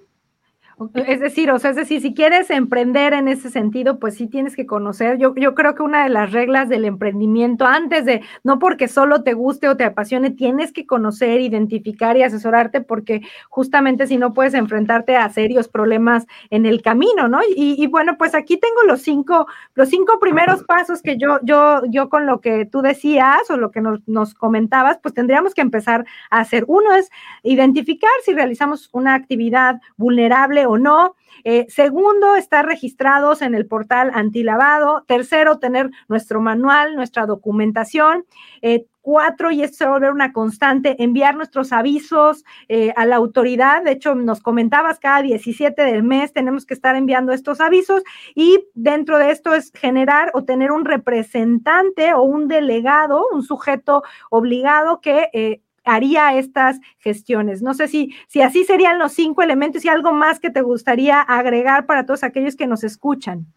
Es 0.93 1.19
decir, 1.19 1.49
o 1.49 1.57
sea, 1.57 1.71
es 1.71 1.75
decir, 1.75 2.01
si 2.01 2.13
quieres 2.13 2.51
emprender 2.51 3.13
en 3.13 3.27
ese 3.27 3.49
sentido, 3.49 3.97
pues 3.97 4.13
sí 4.13 4.27
tienes 4.27 4.55
que 4.55 4.67
conocer. 4.67 5.17
Yo, 5.17 5.33
yo 5.35 5.55
creo 5.55 5.73
que 5.73 5.81
una 5.81 6.03
de 6.03 6.09
las 6.09 6.31
reglas 6.31 6.69
del 6.69 6.85
emprendimiento, 6.85 7.65
antes 7.65 8.05
de, 8.05 8.21
no 8.43 8.59
porque 8.59 8.87
solo 8.87 9.23
te 9.23 9.33
guste 9.33 9.69
o 9.69 9.75
te 9.75 9.85
apasione, 9.85 10.29
tienes 10.29 10.71
que 10.71 10.85
conocer, 10.85 11.41
identificar 11.41 12.15
y 12.15 12.21
asesorarte, 12.21 12.81
porque 12.81 13.21
justamente 13.49 14.05
si 14.05 14.17
no 14.17 14.35
puedes 14.35 14.53
enfrentarte 14.53 15.15
a 15.15 15.27
serios 15.29 15.67
problemas 15.67 16.27
en 16.51 16.67
el 16.67 16.83
camino, 16.83 17.27
¿no? 17.27 17.39
Y, 17.55 17.75
y 17.83 17.87
bueno, 17.87 18.15
pues 18.19 18.35
aquí 18.35 18.57
tengo 18.57 18.83
los 18.85 19.01
cinco, 19.01 19.47
los 19.73 19.89
cinco 19.89 20.19
primeros 20.19 20.63
pasos 20.63 21.01
que 21.01 21.17
yo, 21.17 21.39
yo, 21.41 21.81
yo 21.89 22.07
con 22.07 22.27
lo 22.27 22.39
que 22.39 22.67
tú 22.67 22.83
decías 22.83 23.49
o 23.49 23.57
lo 23.57 23.71
que 23.71 23.81
nos, 23.81 24.07
nos 24.07 24.35
comentabas, 24.35 24.99
pues 25.01 25.15
tendríamos 25.15 25.55
que 25.55 25.61
empezar 25.61 26.05
a 26.29 26.39
hacer. 26.39 26.65
Uno 26.67 26.93
es 26.93 27.09
identificar 27.41 28.11
si 28.23 28.33
realizamos 28.33 28.89
una 28.93 29.15
actividad 29.15 29.81
vulnerable 29.95 30.66
o 30.67 30.77
no. 30.77 31.15
Eh, 31.43 31.65
segundo, 31.69 32.35
estar 32.35 32.65
registrados 32.65 33.41
en 33.41 33.55
el 33.55 33.67
portal 33.67 34.11
antilavado. 34.13 35.03
Tercero, 35.07 35.59
tener 35.59 35.89
nuestro 36.07 36.41
manual, 36.41 36.95
nuestra 36.95 37.25
documentación. 37.25 38.25
Eh, 38.61 38.85
cuatro, 39.01 39.51
y 39.51 39.63
esto 39.63 39.77
se 39.77 39.85
va 39.85 39.91
a 39.91 39.93
volver 39.93 40.11
una 40.11 40.33
constante, 40.33 41.01
enviar 41.01 41.35
nuestros 41.35 41.71
avisos 41.71 42.43
eh, 42.67 42.91
a 42.97 43.05
la 43.05 43.15
autoridad. 43.15 43.83
De 43.83 43.91
hecho, 43.91 44.15
nos 44.15 44.41
comentabas, 44.41 44.99
cada 44.99 45.21
17 45.21 45.81
del 45.81 46.03
mes 46.03 46.33
tenemos 46.33 46.65
que 46.65 46.73
estar 46.73 46.97
enviando 46.97 47.31
estos 47.31 47.61
avisos 47.61 48.03
y 48.35 48.65
dentro 48.73 49.17
de 49.17 49.31
esto 49.31 49.53
es 49.53 49.71
generar 49.73 50.31
o 50.33 50.43
tener 50.43 50.73
un 50.73 50.83
representante 50.83 52.13
o 52.13 52.23
un 52.23 52.49
delegado, 52.49 53.25
un 53.31 53.43
sujeto 53.43 54.03
obligado 54.29 54.99
que 54.99 55.61
haría 55.87 56.37
estas 56.37 56.79
gestiones. 56.99 57.61
No 57.61 57.73
sé 57.73 57.87
si, 57.87 58.13
si 58.27 58.41
así 58.41 58.63
serían 58.63 58.99
los 58.99 59.13
cinco 59.13 59.41
elementos 59.41 59.83
y 59.85 59.89
algo 59.89 60.13
más 60.13 60.39
que 60.39 60.49
te 60.49 60.61
gustaría 60.61 61.21
agregar 61.21 61.85
para 61.85 62.05
todos 62.05 62.23
aquellos 62.23 62.55
que 62.55 62.67
nos 62.67 62.83
escuchan. 62.83 63.47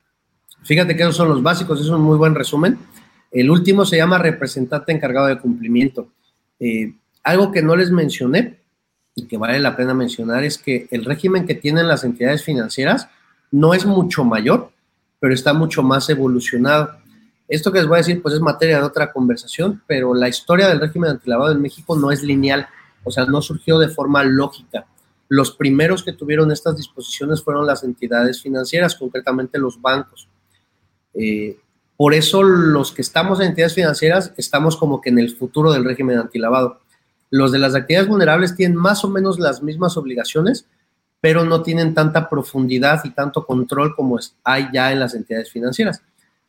Fíjate 0.62 0.97
que 0.97 1.03
esos 1.03 1.16
son 1.16 1.29
los 1.29 1.43
básicos, 1.43 1.81
es 1.81 1.88
un 1.88 2.03
muy 2.03 2.16
buen 2.16 2.35
resumen. 2.35 2.79
El 3.31 3.51
último 3.51 3.85
se 3.85 3.97
llama 3.97 4.19
representante 4.19 4.93
encargado 4.93 5.27
de 5.27 5.38
cumplimiento. 5.38 6.09
Eh, 6.59 6.95
algo 7.23 7.53
que 7.53 7.62
no 7.62 7.77
les 7.77 7.90
mencioné 7.90 8.61
y 9.14 9.27
que 9.27 9.37
vale 9.37 9.59
la 9.61 9.77
pena 9.77 9.95
mencionar 9.95 10.45
es 10.45 10.59
que 10.59 10.88
el 10.90 11.05
régimen 11.05 11.47
que 11.47 11.55
tienen 11.55 11.88
las 11.88 12.05
entidades 12.05 12.45
financieras 12.45 13.09
no 13.51 13.75
es 13.75 13.87
mucho 13.87 14.25
mayor, 14.25 14.71
pero 15.19 15.35
está 15.35 15.53
mucho 15.53 15.83
más 15.83 16.09
evolucionado. 16.09 17.00
Esto 17.51 17.73
que 17.73 17.81
les 17.81 17.89
voy 17.89 17.97
a 17.97 17.99
decir, 17.99 18.23
pues 18.23 18.33
es 18.33 18.41
materia 18.41 18.79
de 18.79 18.85
otra 18.85 19.13
conversación, 19.13 19.83
pero 19.89 20.15
la 20.15 20.29
historia 20.29 20.69
del 20.69 20.79
régimen 20.79 21.11
antilavado 21.11 21.51
en 21.51 21.61
México 21.61 21.99
no 21.99 22.13
es 22.13 22.23
lineal, 22.23 22.69
o 23.03 23.11
sea, 23.11 23.27
no 23.27 23.43
surgió 23.43 23.77
de 23.81 23.89
forma 23.89 24.23
lógica. 24.23 24.87
Los 25.29 25.51
primeros 25.57 26.05
que 26.05 26.13
tuvieron 26.13 26.53
estas 26.53 26.77
disposiciones 26.77 27.43
fueron 27.43 27.67
las 27.67 27.83
entidades 27.83 28.41
financieras, 28.41 28.95
concretamente 28.95 29.59
los 29.59 29.81
bancos. 29.81 30.29
Eh, 31.13 31.59
por 31.97 32.15
eso 32.15 32.45
los 32.45 32.93
que 32.93 33.03
estamos 33.03 33.41
en 33.41 33.49
entidades 33.49 33.75
financieras 33.75 34.33
estamos 34.37 34.77
como 34.77 35.01
que 35.01 35.11
en 35.11 35.19
el 35.19 35.37
futuro 35.37 35.73
del 35.73 35.85
régimen 35.85 36.19
antilavado. 36.19 36.81
Los 37.31 37.51
de 37.51 37.59
las 37.59 37.75
actividades 37.75 38.09
vulnerables 38.09 38.55
tienen 38.55 38.77
más 38.77 39.05
o 39.05 39.09
menos 39.09 39.41
las 39.41 39.61
mismas 39.61 39.97
obligaciones, 39.97 40.67
pero 41.21 41.45
no 41.45 41.65
tienen 41.65 41.95
tanta 41.95 42.29
profundidad 42.29 43.01
y 43.03 43.11
tanto 43.11 43.45
control 43.45 43.97
como 43.97 44.21
hay 44.45 44.69
ya 44.73 44.93
en 44.93 45.01
las 45.01 45.15
entidades 45.17 45.51
financieras. 45.51 46.01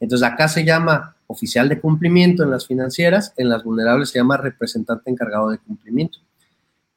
Entonces 0.01 0.27
acá 0.27 0.49
se 0.49 0.65
llama 0.65 1.15
oficial 1.27 1.69
de 1.69 1.79
cumplimiento 1.79 2.43
en 2.43 2.51
las 2.51 2.67
financieras, 2.67 3.33
en 3.37 3.47
las 3.47 3.63
vulnerables 3.63 4.09
se 4.09 4.19
llama 4.19 4.35
representante 4.35 5.09
encargado 5.09 5.49
de 5.49 5.59
cumplimiento. 5.59 6.17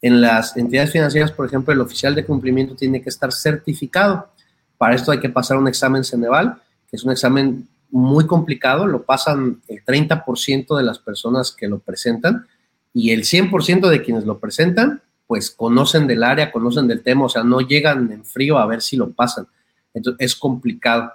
En 0.00 0.20
las 0.20 0.56
entidades 0.56 0.90
financieras, 0.90 1.30
por 1.30 1.46
ejemplo, 1.46 1.72
el 1.72 1.80
oficial 1.80 2.14
de 2.14 2.24
cumplimiento 2.24 2.74
tiene 2.74 3.00
que 3.00 3.10
estar 3.10 3.30
certificado. 3.32 4.28
Para 4.76 4.94
esto 4.94 5.12
hay 5.12 5.20
que 5.20 5.28
pasar 5.28 5.56
un 5.56 5.68
examen 5.68 6.02
Ceneval, 6.02 6.56
que 6.90 6.96
es 6.96 7.04
un 7.04 7.12
examen 7.12 7.68
muy 7.90 8.26
complicado, 8.26 8.86
lo 8.86 9.04
pasan 9.04 9.60
el 9.68 9.84
30% 9.84 10.76
de 10.76 10.82
las 10.82 10.98
personas 10.98 11.52
que 11.52 11.68
lo 11.68 11.78
presentan 11.78 12.46
y 12.92 13.10
el 13.10 13.22
100% 13.22 13.88
de 13.88 14.02
quienes 14.02 14.24
lo 14.24 14.40
presentan, 14.40 15.02
pues 15.26 15.50
conocen 15.50 16.06
del 16.06 16.24
área, 16.24 16.50
conocen 16.50 16.88
del 16.88 17.02
tema, 17.02 17.26
o 17.26 17.28
sea, 17.28 17.44
no 17.44 17.60
llegan 17.60 18.10
en 18.10 18.24
frío 18.24 18.58
a 18.58 18.66
ver 18.66 18.82
si 18.82 18.96
lo 18.96 19.10
pasan. 19.12 19.46
Entonces, 19.92 20.26
es 20.26 20.36
complicado. 20.36 21.12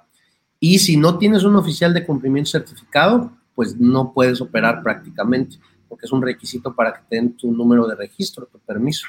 Y 0.60 0.80
si 0.80 0.98
no 0.98 1.18
tienes 1.18 1.44
un 1.44 1.56
oficial 1.56 1.94
de 1.94 2.06
cumplimiento 2.06 2.52
certificado, 2.52 3.32
pues 3.56 3.78
no 3.78 4.14
puedes 4.14 4.42
operar 4.42 4.84
prácticamente, 4.84 5.58
porque 5.88 6.06
es 6.06 6.12
un 6.12 6.22
requisito 6.22 6.76
para 6.76 6.94
que 6.94 7.02
te 7.10 7.16
den 7.16 7.36
tu 7.36 7.52
número 7.52 7.88
de 7.88 7.96
registro, 7.96 8.46
tu 8.46 8.60
permiso. 8.60 9.08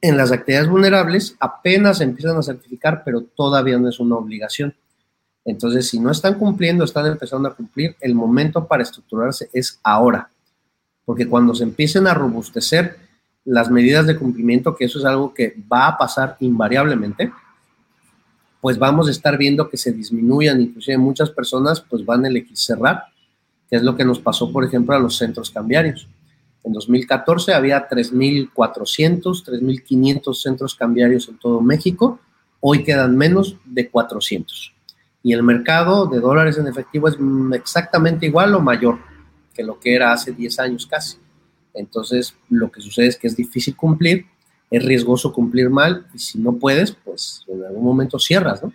En 0.00 0.16
las 0.16 0.32
actividades 0.32 0.68
vulnerables 0.68 1.36
apenas 1.40 2.00
empiezan 2.00 2.36
a 2.36 2.42
certificar, 2.42 3.02
pero 3.04 3.22
todavía 3.22 3.78
no 3.78 3.88
es 3.88 4.00
una 4.00 4.16
obligación. 4.16 4.74
Entonces, 5.44 5.88
si 5.88 5.98
no 5.98 6.10
están 6.10 6.38
cumpliendo, 6.38 6.84
están 6.84 7.06
empezando 7.06 7.48
a 7.48 7.54
cumplir, 7.54 7.96
el 8.00 8.14
momento 8.14 8.66
para 8.66 8.82
estructurarse 8.82 9.50
es 9.52 9.80
ahora, 9.82 10.30
porque 11.04 11.28
cuando 11.28 11.54
se 11.54 11.64
empiecen 11.64 12.06
a 12.06 12.14
robustecer 12.14 12.96
las 13.44 13.70
medidas 13.70 14.06
de 14.06 14.16
cumplimiento, 14.16 14.76
que 14.76 14.84
eso 14.84 14.98
es 14.98 15.04
algo 15.04 15.32
que 15.34 15.56
va 15.70 15.88
a 15.88 15.98
pasar 15.98 16.36
invariablemente, 16.40 17.32
pues 18.60 18.78
vamos 18.78 19.08
a 19.08 19.10
estar 19.10 19.38
viendo 19.38 19.68
que 19.68 19.76
se 19.76 19.92
disminuyan, 19.92 20.60
inclusive 20.60 20.98
muchas 20.98 21.30
personas 21.30 21.80
pues 21.80 22.04
van 22.04 22.24
a 22.24 22.28
elegir 22.28 22.56
cerrar, 22.56 23.04
que 23.68 23.76
es 23.76 23.82
lo 23.82 23.96
que 23.96 24.04
nos 24.04 24.18
pasó, 24.18 24.52
por 24.52 24.64
ejemplo, 24.64 24.94
a 24.94 24.98
los 24.98 25.16
centros 25.16 25.50
cambiarios. 25.50 26.08
En 26.62 26.72
2014 26.72 27.54
había 27.54 27.88
3.400, 27.88 29.44
3.500 29.44 30.34
centros 30.34 30.74
cambiarios 30.74 31.28
en 31.28 31.38
todo 31.38 31.60
México, 31.60 32.20
hoy 32.60 32.84
quedan 32.84 33.16
menos 33.16 33.56
de 33.64 33.88
400. 33.88 34.74
Y 35.22 35.32
el 35.32 35.42
mercado 35.42 36.06
de 36.06 36.20
dólares 36.20 36.58
en 36.58 36.66
efectivo 36.66 37.08
es 37.08 37.16
exactamente 37.54 38.26
igual 38.26 38.54
o 38.54 38.60
mayor 38.60 38.98
que 39.54 39.62
lo 39.62 39.78
que 39.78 39.94
era 39.94 40.12
hace 40.12 40.32
10 40.32 40.58
años 40.60 40.86
casi. 40.86 41.18
Entonces, 41.74 42.34
lo 42.48 42.70
que 42.70 42.80
sucede 42.80 43.06
es 43.06 43.16
que 43.16 43.26
es 43.26 43.36
difícil 43.36 43.76
cumplir 43.76 44.26
es 44.70 44.84
riesgoso 44.84 45.32
cumplir 45.32 45.68
mal 45.68 46.06
y 46.14 46.18
si 46.18 46.38
no 46.38 46.52
puedes, 46.52 46.92
pues 46.92 47.44
en 47.48 47.64
algún 47.64 47.84
momento 47.84 48.18
cierras, 48.18 48.62
¿no? 48.62 48.72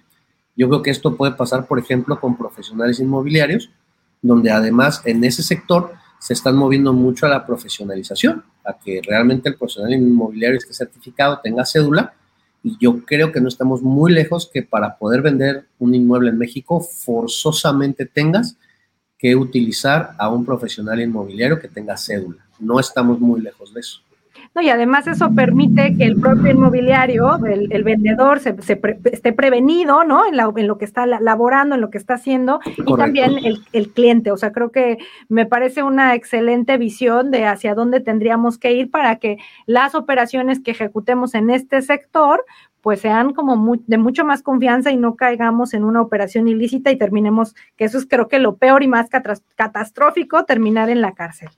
Yo 0.57 0.69
creo 0.69 0.81
que 0.81 0.91
esto 0.91 1.15
puede 1.15 1.33
pasar, 1.33 1.67
por 1.67 1.79
ejemplo, 1.79 2.19
con 2.19 2.37
profesionales 2.37 2.99
inmobiliarios, 2.99 3.69
donde 4.21 4.51
además 4.51 5.01
en 5.05 5.23
ese 5.23 5.43
sector 5.43 5.93
se 6.19 6.33
están 6.33 6.55
moviendo 6.55 6.93
mucho 6.93 7.25
a 7.25 7.29
la 7.29 7.45
profesionalización, 7.45 8.43
a 8.63 8.73
que 8.77 9.01
realmente 9.05 9.49
el 9.49 9.55
profesional 9.55 9.93
inmobiliario 9.93 10.57
esté 10.57 10.73
certificado, 10.73 11.39
tenga 11.43 11.65
cédula, 11.65 12.13
y 12.63 12.77
yo 12.79 13.05
creo 13.05 13.31
que 13.31 13.41
no 13.41 13.47
estamos 13.47 13.83
muy 13.83 14.11
lejos 14.11 14.49
que 14.51 14.63
para 14.63 14.97
poder 14.97 15.21
vender 15.21 15.67
un 15.77 15.93
inmueble 15.93 16.31
en 16.31 16.37
México 16.37 16.81
forzosamente 16.81 18.05
tengas 18.05 18.57
que 19.19 19.35
utilizar 19.35 20.15
a 20.17 20.29
un 20.29 20.43
profesional 20.45 20.99
inmobiliario 20.99 21.59
que 21.59 21.67
tenga 21.67 21.95
cédula. 21.95 22.43
No 22.59 22.79
estamos 22.79 23.19
muy 23.19 23.41
lejos 23.41 23.73
de 23.73 23.81
eso. 23.81 24.01
No, 24.55 24.61
y 24.61 24.69
además 24.69 25.05
eso 25.05 25.35
permite 25.35 25.97
que 25.97 26.05
el 26.05 26.15
propio 26.15 26.49
inmobiliario, 26.53 27.35
el, 27.45 27.83
vendedor, 27.83 28.39
se, 28.39 28.55
esté 29.11 29.33
prevenido, 29.33 30.05
¿no? 30.05 30.25
En, 30.25 30.37
lo 30.37 30.77
que 30.77 30.85
está 30.85 31.05
laborando, 31.05 31.75
en 31.75 31.81
lo 31.81 31.89
que 31.89 31.97
está 31.97 32.13
haciendo, 32.13 32.61
y 32.77 32.95
también 32.95 33.33
el, 33.73 33.91
cliente. 33.91 34.31
O 34.31 34.37
sea, 34.37 34.53
creo 34.53 34.71
que 34.71 34.97
me 35.27 35.45
parece 35.45 35.83
una 35.83 36.15
excelente 36.15 36.77
visión 36.77 37.31
de 37.31 37.43
hacia 37.43 37.75
dónde 37.75 37.99
tendríamos 37.99 38.57
que 38.57 38.71
ir 38.71 38.89
para 38.89 39.17
que 39.17 39.39
las 39.65 39.93
operaciones 39.93 40.61
que 40.61 40.71
ejecutemos 40.71 41.35
en 41.35 41.49
este 41.49 41.81
sector, 41.81 42.45
pues 42.79 43.01
sean 43.01 43.33
como 43.33 43.75
de 43.87 43.97
mucho 43.97 44.23
más 44.23 44.41
confianza 44.41 44.89
y 44.89 44.95
no 44.95 45.17
caigamos 45.17 45.73
en 45.73 45.83
una 45.83 46.01
operación 46.01 46.47
ilícita 46.47 46.91
y 46.91 46.97
terminemos, 46.97 47.55
que 47.75 47.83
eso 47.83 47.97
es 47.97 48.05
creo 48.07 48.29
que 48.29 48.39
lo 48.39 48.55
peor 48.55 48.83
y 48.83 48.87
más 48.87 49.09
catastrófico, 49.57 50.45
terminar 50.45 50.89
en 50.89 51.01
la 51.01 51.11
cárcel. 51.11 51.49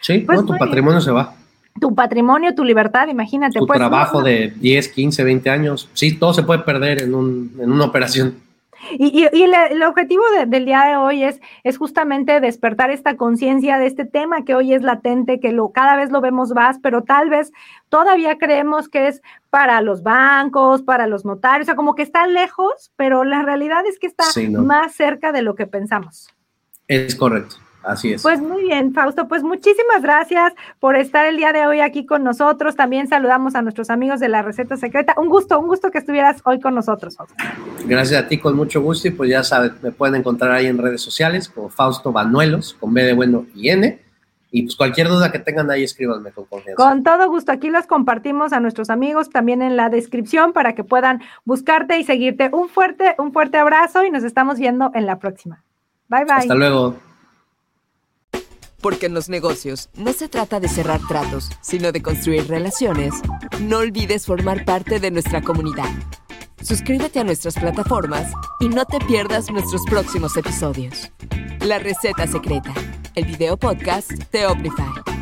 Sí, 0.00 0.20
pues 0.20 0.46
tu 0.46 0.56
patrimonio 0.56 1.00
se 1.00 1.10
va 1.10 1.34
tu 1.80 1.94
patrimonio, 1.94 2.54
tu 2.54 2.64
libertad, 2.64 3.08
imagínate. 3.08 3.58
Tu 3.58 3.66
pues, 3.66 3.78
trabajo 3.78 4.22
de 4.22 4.52
10, 4.56 4.88
15, 4.88 5.24
20 5.24 5.50
años, 5.50 5.88
sí, 5.92 6.16
todo 6.16 6.34
se 6.34 6.42
puede 6.42 6.60
perder 6.60 7.02
en, 7.02 7.14
un, 7.14 7.52
en 7.60 7.70
una 7.70 7.84
operación. 7.84 8.46
Y, 8.92 9.26
y, 9.32 9.42
el, 9.42 9.82
objetivo 9.82 10.22
del 10.46 10.64
día 10.64 10.84
de 10.84 10.96
hoy 10.96 11.24
es, 11.24 11.40
es 11.64 11.78
justamente 11.78 12.40
despertar 12.40 12.90
esta 12.90 13.16
conciencia 13.16 13.78
de 13.78 13.86
este 13.86 14.04
tema 14.04 14.44
que 14.44 14.54
hoy 14.54 14.74
es 14.74 14.82
latente, 14.82 15.40
que 15.40 15.50
lo, 15.50 15.70
cada 15.70 15.96
vez 15.96 16.10
lo 16.10 16.20
vemos 16.20 16.50
más, 16.50 16.78
pero 16.80 17.02
tal 17.02 17.30
vez 17.30 17.52
todavía 17.88 18.38
creemos 18.38 18.88
que 18.88 19.08
es 19.08 19.22
para 19.50 19.80
los 19.80 20.02
bancos, 20.02 20.82
para 20.82 21.06
los 21.06 21.24
notarios, 21.24 21.64
o 21.64 21.66
sea, 21.66 21.76
como 21.76 21.94
que 21.94 22.02
está 22.02 22.26
lejos, 22.26 22.92
pero 22.96 23.24
la 23.24 23.42
realidad 23.42 23.84
es 23.86 23.98
que 23.98 24.06
está 24.06 24.24
más 24.50 24.94
cerca 24.94 25.32
de 25.32 25.42
lo 25.42 25.54
que 25.54 25.66
pensamos. 25.66 26.28
Es 26.86 27.16
correcto. 27.16 27.56
Así 27.86 28.12
es. 28.12 28.22
Pues 28.22 28.40
muy 28.40 28.64
bien, 28.64 28.92
Fausto, 28.92 29.28
pues 29.28 29.44
muchísimas 29.44 30.02
gracias 30.02 30.52
por 30.80 30.96
estar 30.96 31.24
el 31.24 31.36
día 31.36 31.52
de 31.52 31.66
hoy 31.68 31.80
aquí 31.80 32.04
con 32.04 32.24
nosotros. 32.24 32.74
También 32.74 33.06
saludamos 33.06 33.54
a 33.54 33.62
nuestros 33.62 33.90
amigos 33.90 34.18
de 34.18 34.28
la 34.28 34.42
receta 34.42 34.76
secreta. 34.76 35.14
Un 35.16 35.28
gusto, 35.28 35.60
un 35.60 35.68
gusto 35.68 35.92
que 35.92 35.98
estuvieras 35.98 36.42
hoy 36.44 36.58
con 36.58 36.74
nosotros, 36.74 37.16
Fausto. 37.16 37.36
Gracias 37.84 38.24
a 38.24 38.26
ti, 38.26 38.38
con 38.38 38.56
mucho 38.56 38.82
gusto. 38.82 39.06
Y 39.06 39.12
pues 39.12 39.30
ya 39.30 39.44
sabes, 39.44 39.70
me 39.82 39.92
pueden 39.92 40.16
encontrar 40.16 40.50
ahí 40.50 40.66
en 40.66 40.78
redes 40.78 41.00
sociales 41.00 41.48
como 41.48 41.68
Fausto 41.68 42.10
Banuelos, 42.10 42.74
con 42.74 42.92
B 42.92 43.04
de 43.04 43.12
bueno 43.12 43.46
y 43.54 43.68
N. 43.68 44.00
Y 44.50 44.62
pues 44.62 44.74
cualquier 44.74 45.08
duda 45.08 45.30
que 45.30 45.38
tengan 45.38 45.70
ahí, 45.70 45.84
escríbanme 45.84 46.32
con 46.32 46.46
confianza. 46.46 46.82
Con 46.82 47.04
todo 47.04 47.28
gusto. 47.28 47.52
Aquí 47.52 47.70
los 47.70 47.86
compartimos 47.86 48.52
a 48.52 48.58
nuestros 48.58 48.90
amigos 48.90 49.30
también 49.30 49.62
en 49.62 49.76
la 49.76 49.90
descripción 49.90 50.52
para 50.52 50.74
que 50.74 50.82
puedan 50.82 51.22
buscarte 51.44 51.98
y 51.98 52.04
seguirte. 52.04 52.50
Un 52.52 52.68
fuerte, 52.68 53.14
un 53.18 53.32
fuerte 53.32 53.58
abrazo 53.58 54.04
y 54.04 54.10
nos 54.10 54.24
estamos 54.24 54.58
viendo 54.58 54.90
en 54.94 55.06
la 55.06 55.20
próxima. 55.20 55.62
Bye 56.08 56.24
bye. 56.24 56.34
Hasta 56.34 56.54
luego. 56.56 56.96
Porque 58.86 59.06
en 59.06 59.14
los 59.14 59.28
negocios 59.28 59.90
no 59.96 60.12
se 60.12 60.28
trata 60.28 60.60
de 60.60 60.68
cerrar 60.68 61.00
tratos, 61.08 61.50
sino 61.60 61.90
de 61.90 62.02
construir 62.02 62.46
relaciones. 62.46 63.14
No 63.60 63.78
olvides 63.78 64.26
formar 64.26 64.64
parte 64.64 65.00
de 65.00 65.10
nuestra 65.10 65.42
comunidad. 65.42 65.90
Suscríbete 66.62 67.18
a 67.18 67.24
nuestras 67.24 67.56
plataformas 67.56 68.32
y 68.60 68.68
no 68.68 68.84
te 68.84 69.00
pierdas 69.00 69.50
nuestros 69.50 69.82
próximos 69.90 70.36
episodios. 70.36 71.10
La 71.62 71.80
receta 71.80 72.28
secreta, 72.28 72.72
el 73.16 73.24
video 73.24 73.56
podcast 73.56 74.08
de 74.30 74.46
Omnify. 74.46 75.15